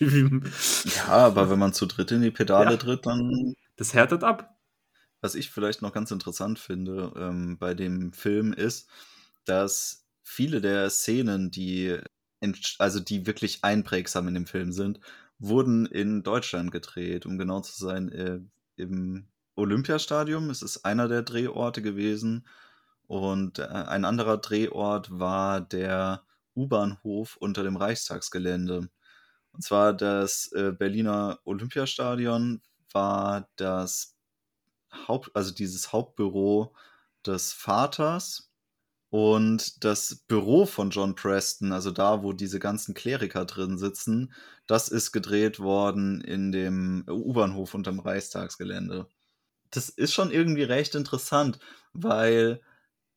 ja, 0.00 1.08
aber 1.08 1.50
wenn 1.50 1.58
man 1.58 1.74
zu 1.74 1.84
dritt 1.84 2.10
in 2.12 2.22
die 2.22 2.30
Pedale 2.30 2.72
ja. 2.72 2.76
tritt, 2.78 3.04
dann. 3.04 3.54
Das 3.76 3.92
härtet 3.92 4.24
ab. 4.24 4.58
Was 5.20 5.34
ich 5.34 5.50
vielleicht 5.50 5.82
noch 5.82 5.92
ganz 5.92 6.10
interessant 6.10 6.58
finde 6.58 7.12
ähm, 7.16 7.58
bei 7.58 7.74
dem 7.74 8.14
Film 8.14 8.54
ist, 8.54 8.88
dass 9.44 10.06
viele 10.22 10.62
der 10.62 10.88
Szenen, 10.88 11.50
die 11.50 11.98
also 12.78 13.00
die 13.00 13.26
wirklich 13.26 13.64
einprägsam 13.64 14.28
in 14.28 14.34
dem 14.34 14.46
Film 14.46 14.72
sind, 14.72 15.00
wurden 15.38 15.86
in 15.86 16.22
Deutschland 16.22 16.70
gedreht, 16.72 17.26
um 17.26 17.38
genau 17.38 17.60
zu 17.60 17.72
sein, 17.72 18.10
äh, 18.10 18.40
im 18.76 19.26
Olympiastadion. 19.54 20.50
Es 20.50 20.62
ist 20.62 20.84
einer 20.84 21.08
der 21.08 21.22
Drehorte 21.22 21.82
gewesen. 21.82 22.46
Und 23.06 23.58
äh, 23.58 23.64
ein 23.66 24.04
anderer 24.04 24.38
Drehort 24.38 25.18
war 25.18 25.60
der 25.60 26.22
U-Bahnhof 26.54 27.36
unter 27.36 27.62
dem 27.62 27.76
Reichstagsgelände. 27.76 28.88
Und 29.52 29.62
zwar 29.62 29.94
das 29.94 30.52
äh, 30.52 30.72
Berliner 30.72 31.38
Olympiastadion 31.44 32.60
war 32.92 33.48
das 33.56 34.16
Haupt, 35.08 35.30
also 35.34 35.52
dieses 35.52 35.92
Hauptbüro 35.92 36.74
des 37.24 37.52
Vaters 37.52 38.50
und 39.10 39.84
das 39.84 40.24
Büro 40.26 40.66
von 40.66 40.90
John 40.90 41.14
Preston, 41.14 41.72
also 41.72 41.90
da, 41.90 42.22
wo 42.22 42.32
diese 42.32 42.58
ganzen 42.58 42.94
Kleriker 42.94 43.44
drin 43.44 43.78
sitzen, 43.78 44.32
das 44.66 44.88
ist 44.88 45.12
gedreht 45.12 45.60
worden 45.60 46.20
in 46.20 46.50
dem 46.50 47.04
U-Bahnhof 47.08 47.74
unterm 47.74 48.00
Reichstagsgelände. 48.00 49.06
Das 49.70 49.88
ist 49.88 50.12
schon 50.12 50.32
irgendwie 50.32 50.64
recht 50.64 50.94
interessant, 50.94 51.58
weil 51.92 52.60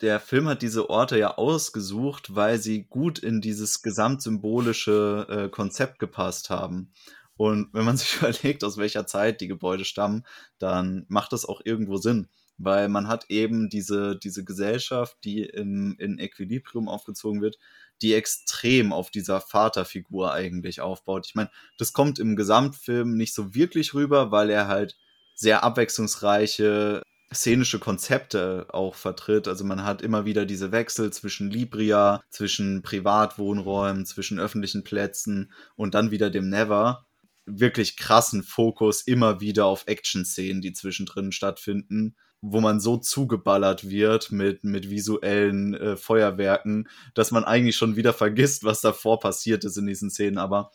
der 0.01 0.19
Film 0.19 0.47
hat 0.47 0.61
diese 0.61 0.89
Orte 0.89 1.17
ja 1.17 1.35
ausgesucht, 1.37 2.35
weil 2.35 2.59
sie 2.59 2.85
gut 2.85 3.19
in 3.19 3.41
dieses 3.41 3.81
gesamtsymbolische 3.81 5.27
äh, 5.29 5.49
Konzept 5.49 5.99
gepasst 5.99 6.49
haben. 6.49 6.93
Und 7.35 7.73
wenn 7.73 7.85
man 7.85 7.97
sich 7.97 8.17
überlegt, 8.17 8.63
aus 8.63 8.77
welcher 8.77 9.07
Zeit 9.07 9.41
die 9.41 9.47
Gebäude 9.47 9.85
stammen, 9.85 10.25
dann 10.59 11.05
macht 11.09 11.33
das 11.33 11.45
auch 11.45 11.61
irgendwo 11.63 11.97
Sinn 11.97 12.29
weil 12.59 12.89
man 12.89 13.07
hat 13.07 13.25
eben 13.29 13.69
diese, 13.69 14.17
diese 14.17 14.43
Gesellschaft, 14.43 15.17
die 15.23 15.43
im, 15.43 15.95
in 15.97 16.19
Equilibrium 16.19 16.89
aufgezogen 16.89 17.41
wird, 17.41 17.57
die 18.01 18.13
extrem 18.13 18.93
auf 18.93 19.09
dieser 19.09 19.41
Vaterfigur 19.41 20.33
eigentlich 20.33 20.81
aufbaut. 20.81 21.25
Ich 21.25 21.35
meine, 21.35 21.49
das 21.77 21.93
kommt 21.93 22.19
im 22.19 22.35
Gesamtfilm 22.35 23.15
nicht 23.15 23.33
so 23.33 23.55
wirklich 23.55 23.93
rüber, 23.93 24.31
weil 24.31 24.49
er 24.49 24.67
halt 24.67 24.97
sehr 25.35 25.63
abwechslungsreiche 25.63 27.01
szenische 27.33 27.79
Konzepte 27.79 28.67
auch 28.69 28.95
vertritt. 28.95 29.47
Also 29.47 29.63
man 29.63 29.83
hat 29.83 30.01
immer 30.01 30.25
wieder 30.25 30.45
diese 30.45 30.71
Wechsel 30.71 31.13
zwischen 31.13 31.49
Libria, 31.49 32.21
zwischen 32.29 32.81
Privatwohnräumen, 32.81 34.05
zwischen 34.05 34.39
öffentlichen 34.39 34.83
Plätzen 34.83 35.51
und 35.75 35.93
dann 35.93 36.11
wieder 36.11 36.29
dem 36.29 36.49
Never. 36.49 37.05
Wirklich 37.45 37.97
krassen 37.97 38.43
Fokus 38.43 39.01
immer 39.01 39.39
wieder 39.41 39.65
auf 39.65 39.83
Action-Szenen, 39.85 40.61
die 40.61 40.73
zwischendrin 40.73 41.31
stattfinden 41.31 42.15
wo 42.41 42.61
man 42.61 42.79
so 42.79 42.97
zugeballert 42.97 43.89
wird 43.89 44.31
mit, 44.31 44.63
mit 44.63 44.89
visuellen 44.89 45.73
äh, 45.73 45.97
Feuerwerken, 45.97 46.87
dass 47.13 47.31
man 47.31 47.43
eigentlich 47.43 47.75
schon 47.75 47.95
wieder 47.95 48.13
vergisst, 48.13 48.63
was 48.63 48.81
davor 48.81 49.19
passiert 49.19 49.65
ist 49.65 49.77
in 49.77 49.87
diesen 49.87 50.09
Szenen. 50.09 50.37
Aber 50.37 50.71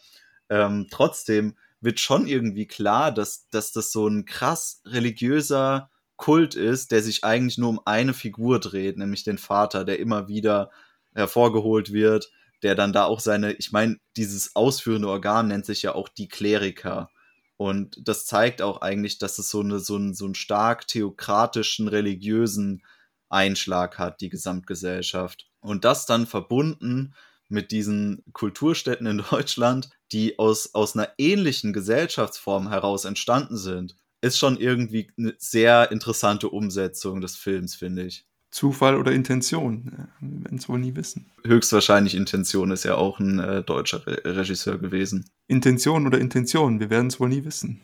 ähm, 0.50 0.88
trotzdem 0.90 1.54
wird 1.80 2.00
schon 2.00 2.26
irgendwie 2.26 2.66
klar, 2.66 3.12
dass, 3.12 3.48
dass 3.50 3.72
das 3.72 3.92
so 3.92 4.06
ein 4.06 4.24
krass 4.24 4.82
religiöser 4.84 5.90
Kult 6.16 6.54
ist, 6.54 6.92
der 6.92 7.02
sich 7.02 7.24
eigentlich 7.24 7.58
nur 7.58 7.70
um 7.70 7.80
eine 7.84 8.14
Figur 8.14 8.60
dreht, 8.60 8.96
nämlich 8.96 9.24
den 9.24 9.38
Vater, 9.38 9.84
der 9.84 9.98
immer 9.98 10.28
wieder 10.28 10.70
hervorgeholt 11.14 11.92
wird, 11.92 12.30
der 12.62 12.74
dann 12.74 12.92
da 12.92 13.04
auch 13.04 13.20
seine, 13.20 13.52
ich 13.52 13.72
meine, 13.72 13.98
dieses 14.16 14.56
ausführende 14.56 15.08
Organ 15.08 15.48
nennt 15.48 15.66
sich 15.66 15.82
ja 15.82 15.94
auch 15.94 16.08
die 16.08 16.28
Kleriker. 16.28 17.10
Und 17.56 17.96
das 18.02 18.26
zeigt 18.26 18.62
auch 18.62 18.80
eigentlich, 18.80 19.18
dass 19.18 19.38
es 19.38 19.48
so, 19.50 19.60
eine, 19.60 19.78
so, 19.78 19.96
einen, 19.96 20.14
so 20.14 20.24
einen 20.24 20.34
stark 20.34 20.88
theokratischen, 20.88 21.88
religiösen 21.88 22.82
Einschlag 23.28 23.98
hat, 23.98 24.20
die 24.20 24.28
Gesamtgesellschaft. 24.28 25.48
Und 25.60 25.84
das 25.84 26.06
dann 26.06 26.26
verbunden 26.26 27.14
mit 27.48 27.70
diesen 27.70 28.24
Kulturstätten 28.32 29.06
in 29.06 29.24
Deutschland, 29.30 29.90
die 30.12 30.38
aus, 30.38 30.74
aus 30.74 30.96
einer 30.96 31.10
ähnlichen 31.18 31.72
Gesellschaftsform 31.72 32.68
heraus 32.68 33.04
entstanden 33.04 33.56
sind, 33.56 33.96
ist 34.20 34.38
schon 34.38 34.58
irgendwie 34.58 35.10
eine 35.18 35.34
sehr 35.38 35.92
interessante 35.92 36.48
Umsetzung 36.48 37.20
des 37.20 37.36
Films, 37.36 37.74
finde 37.74 38.04
ich. 38.04 38.26
Zufall 38.54 38.96
oder 38.96 39.10
Intention? 39.10 40.08
Wir 40.20 40.44
werden 40.44 40.58
es 40.58 40.68
wohl 40.68 40.78
nie 40.78 40.94
wissen. 40.94 41.26
Höchstwahrscheinlich 41.44 42.14
Intention 42.14 42.70
ist 42.70 42.84
ja 42.84 42.94
auch 42.94 43.18
ein 43.18 43.40
äh, 43.40 43.64
deutscher 43.64 44.06
Re 44.06 44.22
Regisseur 44.24 44.78
gewesen. 44.78 45.28
Intention 45.48 46.06
oder 46.06 46.20
Intention? 46.20 46.78
Wir 46.78 46.88
werden 46.88 47.08
es 47.08 47.18
wohl 47.18 47.30
nie 47.30 47.44
wissen. 47.44 47.80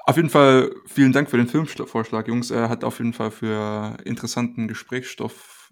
auf 0.06 0.16
jeden 0.16 0.30
Fall 0.30 0.74
vielen 0.86 1.12
Dank 1.12 1.28
für 1.28 1.36
den 1.36 1.48
Filmvorschlag, 1.48 2.28
Jungs. 2.28 2.50
Er 2.50 2.70
hat 2.70 2.82
auf 2.82 2.96
jeden 2.96 3.12
Fall 3.12 3.30
für 3.30 3.98
interessanten 4.06 4.68
Gesprächsstoff 4.68 5.70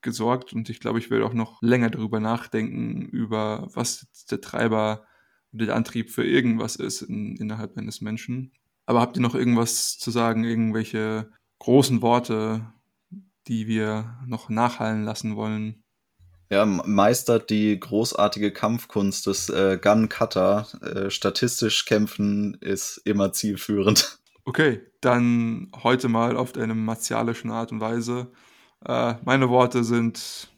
gesorgt 0.00 0.54
und 0.54 0.70
ich 0.70 0.80
glaube, 0.80 0.98
ich 0.98 1.10
will 1.10 1.22
auch 1.22 1.34
noch 1.34 1.60
länger 1.60 1.90
darüber 1.90 2.18
nachdenken, 2.18 3.02
über 3.02 3.68
was 3.74 4.06
der 4.30 4.40
Treiber 4.40 5.04
der 5.52 5.76
Antrieb 5.76 6.10
für 6.10 6.24
irgendwas 6.24 6.76
ist 6.76 7.02
in, 7.02 7.36
innerhalb 7.36 7.76
eines 7.76 8.00
Menschen. 8.00 8.52
Aber 8.86 9.02
habt 9.02 9.18
ihr 9.18 9.22
noch 9.22 9.34
irgendwas 9.34 9.98
zu 9.98 10.10
sagen, 10.10 10.44
irgendwelche 10.44 11.30
großen 11.64 12.02
Worte, 12.02 12.66
die 13.48 13.66
wir 13.66 14.18
noch 14.26 14.50
nachhallen 14.50 15.02
lassen 15.02 15.34
wollen? 15.34 15.82
Ja, 16.50 16.66
meistert 16.66 17.48
die 17.48 17.80
großartige 17.80 18.52
Kampfkunst 18.52 19.26
des 19.26 19.48
äh, 19.48 19.78
Gun 19.80 20.10
Cutter. 20.10 20.68
Äh, 20.82 21.10
statistisch 21.10 21.86
kämpfen 21.86 22.58
ist 22.60 22.98
immer 23.04 23.32
zielführend. 23.32 24.18
Okay, 24.46 24.82
dann 25.00 25.72
heute 25.82 26.08
mal 26.08 26.36
auf 26.36 26.54
eine 26.54 26.74
martialischen 26.74 27.50
Art 27.50 27.72
und 27.72 27.80
Weise. 27.80 28.30
Äh, 28.84 29.14
meine 29.24 29.48
Worte 29.48 29.84
sind: 29.84 30.48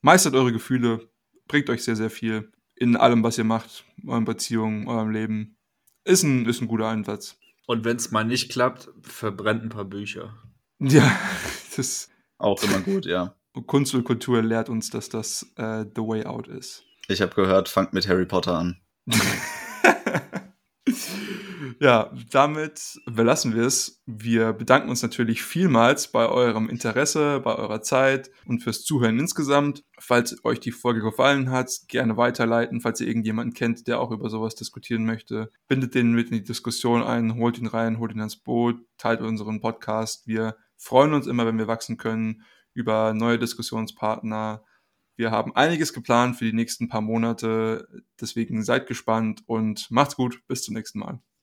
meistert 0.00 0.36
eure 0.36 0.52
Gefühle, 0.52 1.10
bringt 1.48 1.68
euch 1.68 1.82
sehr, 1.82 1.96
sehr 1.96 2.08
viel 2.08 2.52
in 2.76 2.94
allem, 2.94 3.24
was 3.24 3.38
ihr 3.38 3.44
macht, 3.44 3.84
euren 4.06 4.24
Beziehungen, 4.24 4.86
eurem 4.86 5.10
Leben. 5.10 5.56
Ist 6.04 6.22
ein, 6.22 6.46
ist 6.46 6.60
ein 6.60 6.68
guter 6.68 6.86
Einsatz. 6.86 7.36
Und 7.66 7.84
wenn 7.84 7.96
es 7.96 8.12
mal 8.12 8.24
nicht 8.24 8.52
klappt, 8.52 8.88
verbrennt 9.02 9.64
ein 9.64 9.70
paar 9.70 9.86
Bücher. 9.86 10.40
Ja, 10.82 11.16
das 11.70 11.78
ist 11.78 12.10
auch 12.38 12.62
immer 12.62 12.80
gut, 12.80 13.06
ja. 13.06 13.34
Kunst 13.66 13.94
und 13.94 14.04
Kultur 14.04 14.42
lehrt 14.42 14.68
uns, 14.68 14.90
dass 14.90 15.08
das 15.08 15.42
äh, 15.56 15.84
the 15.94 16.02
way 16.02 16.24
out 16.24 16.48
ist. 16.48 16.84
Ich 17.08 17.20
habe 17.20 17.34
gehört, 17.34 17.68
fangt 17.68 17.92
mit 17.92 18.08
Harry 18.08 18.26
Potter 18.26 18.54
an. 18.54 18.80
Ja, 21.82 22.12
damit 22.30 23.00
belassen 23.06 23.56
wir 23.56 23.64
es. 23.64 24.00
Wir 24.06 24.52
bedanken 24.52 24.88
uns 24.88 25.02
natürlich 25.02 25.42
vielmals 25.42 26.06
bei 26.12 26.28
eurem 26.28 26.68
Interesse, 26.68 27.40
bei 27.40 27.56
eurer 27.56 27.82
Zeit 27.82 28.30
und 28.46 28.62
fürs 28.62 28.84
Zuhören 28.84 29.18
insgesamt. 29.18 29.82
Falls 29.98 30.44
euch 30.44 30.60
die 30.60 30.70
Folge 30.70 31.00
gefallen 31.00 31.50
hat, 31.50 31.72
gerne 31.88 32.16
weiterleiten. 32.16 32.80
Falls 32.80 33.00
ihr 33.00 33.08
irgendjemanden 33.08 33.52
kennt, 33.54 33.88
der 33.88 34.00
auch 34.00 34.12
über 34.12 34.30
sowas 34.30 34.54
diskutieren 34.54 35.04
möchte, 35.04 35.50
bindet 35.66 35.96
den 35.96 36.12
mit 36.12 36.28
in 36.28 36.34
die 36.34 36.44
Diskussion 36.44 37.02
ein, 37.02 37.36
holt 37.36 37.58
ihn 37.58 37.66
rein, 37.66 37.98
holt 37.98 38.12
ihn 38.12 38.20
ans 38.20 38.36
Boot, 38.36 38.76
teilt 38.96 39.20
unseren 39.20 39.60
Podcast. 39.60 40.28
Wir 40.28 40.56
freuen 40.82 41.14
uns 41.14 41.26
immer, 41.26 41.46
wenn 41.46 41.58
wir 41.58 41.68
wachsen 41.68 41.96
können 41.96 42.42
über 42.74 43.14
neue 43.14 43.38
Diskussionspartner. 43.38 44.64
Wir 45.16 45.30
haben 45.30 45.54
einiges 45.54 45.92
geplant 45.92 46.36
für 46.36 46.44
die 46.44 46.52
nächsten 46.52 46.88
paar 46.88 47.02
Monate. 47.02 47.86
Deswegen 48.20 48.64
seid 48.64 48.88
gespannt 48.88 49.42
und 49.46 49.90
macht's 49.90 50.16
gut. 50.16 50.42
Bis 50.48 50.64
zum 50.64 50.74
nächsten 50.74 50.98
Mal. 50.98 51.22